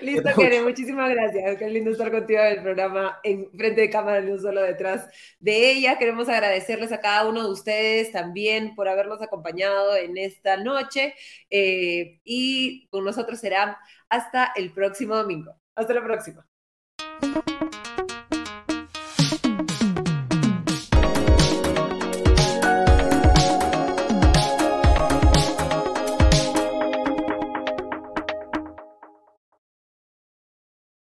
Listo, 0.00 0.30
Karen, 0.36 0.64
muchísimas 0.64 1.10
gracias. 1.10 1.58
Qué 1.58 1.68
lindo 1.70 1.90
estar 1.90 2.10
contigo 2.10 2.40
en 2.40 2.58
el 2.58 2.62
programa 2.62 3.18
en 3.22 3.50
frente 3.52 3.82
de 3.82 3.90
cámara, 3.90 4.20
no 4.20 4.38
solo 4.38 4.62
detrás 4.62 5.08
de 5.38 5.70
ella. 5.70 5.98
Queremos 5.98 6.28
agradecerles 6.28 6.92
a 6.92 7.00
cada 7.00 7.28
uno 7.28 7.42
de 7.42 7.52
ustedes 7.52 8.12
también 8.12 8.74
por 8.74 8.88
habernos 8.88 9.22
acompañado 9.22 9.96
en 9.96 10.16
esta 10.16 10.56
noche. 10.56 11.14
Eh, 11.50 12.20
y 12.24 12.86
con 12.88 13.04
nosotros 13.04 13.38
será 13.40 13.78
hasta 14.08 14.52
el 14.56 14.72
próximo 14.72 15.16
domingo. 15.16 15.54
Hasta 15.74 15.94
la 15.94 16.04
próxima. 16.04 16.46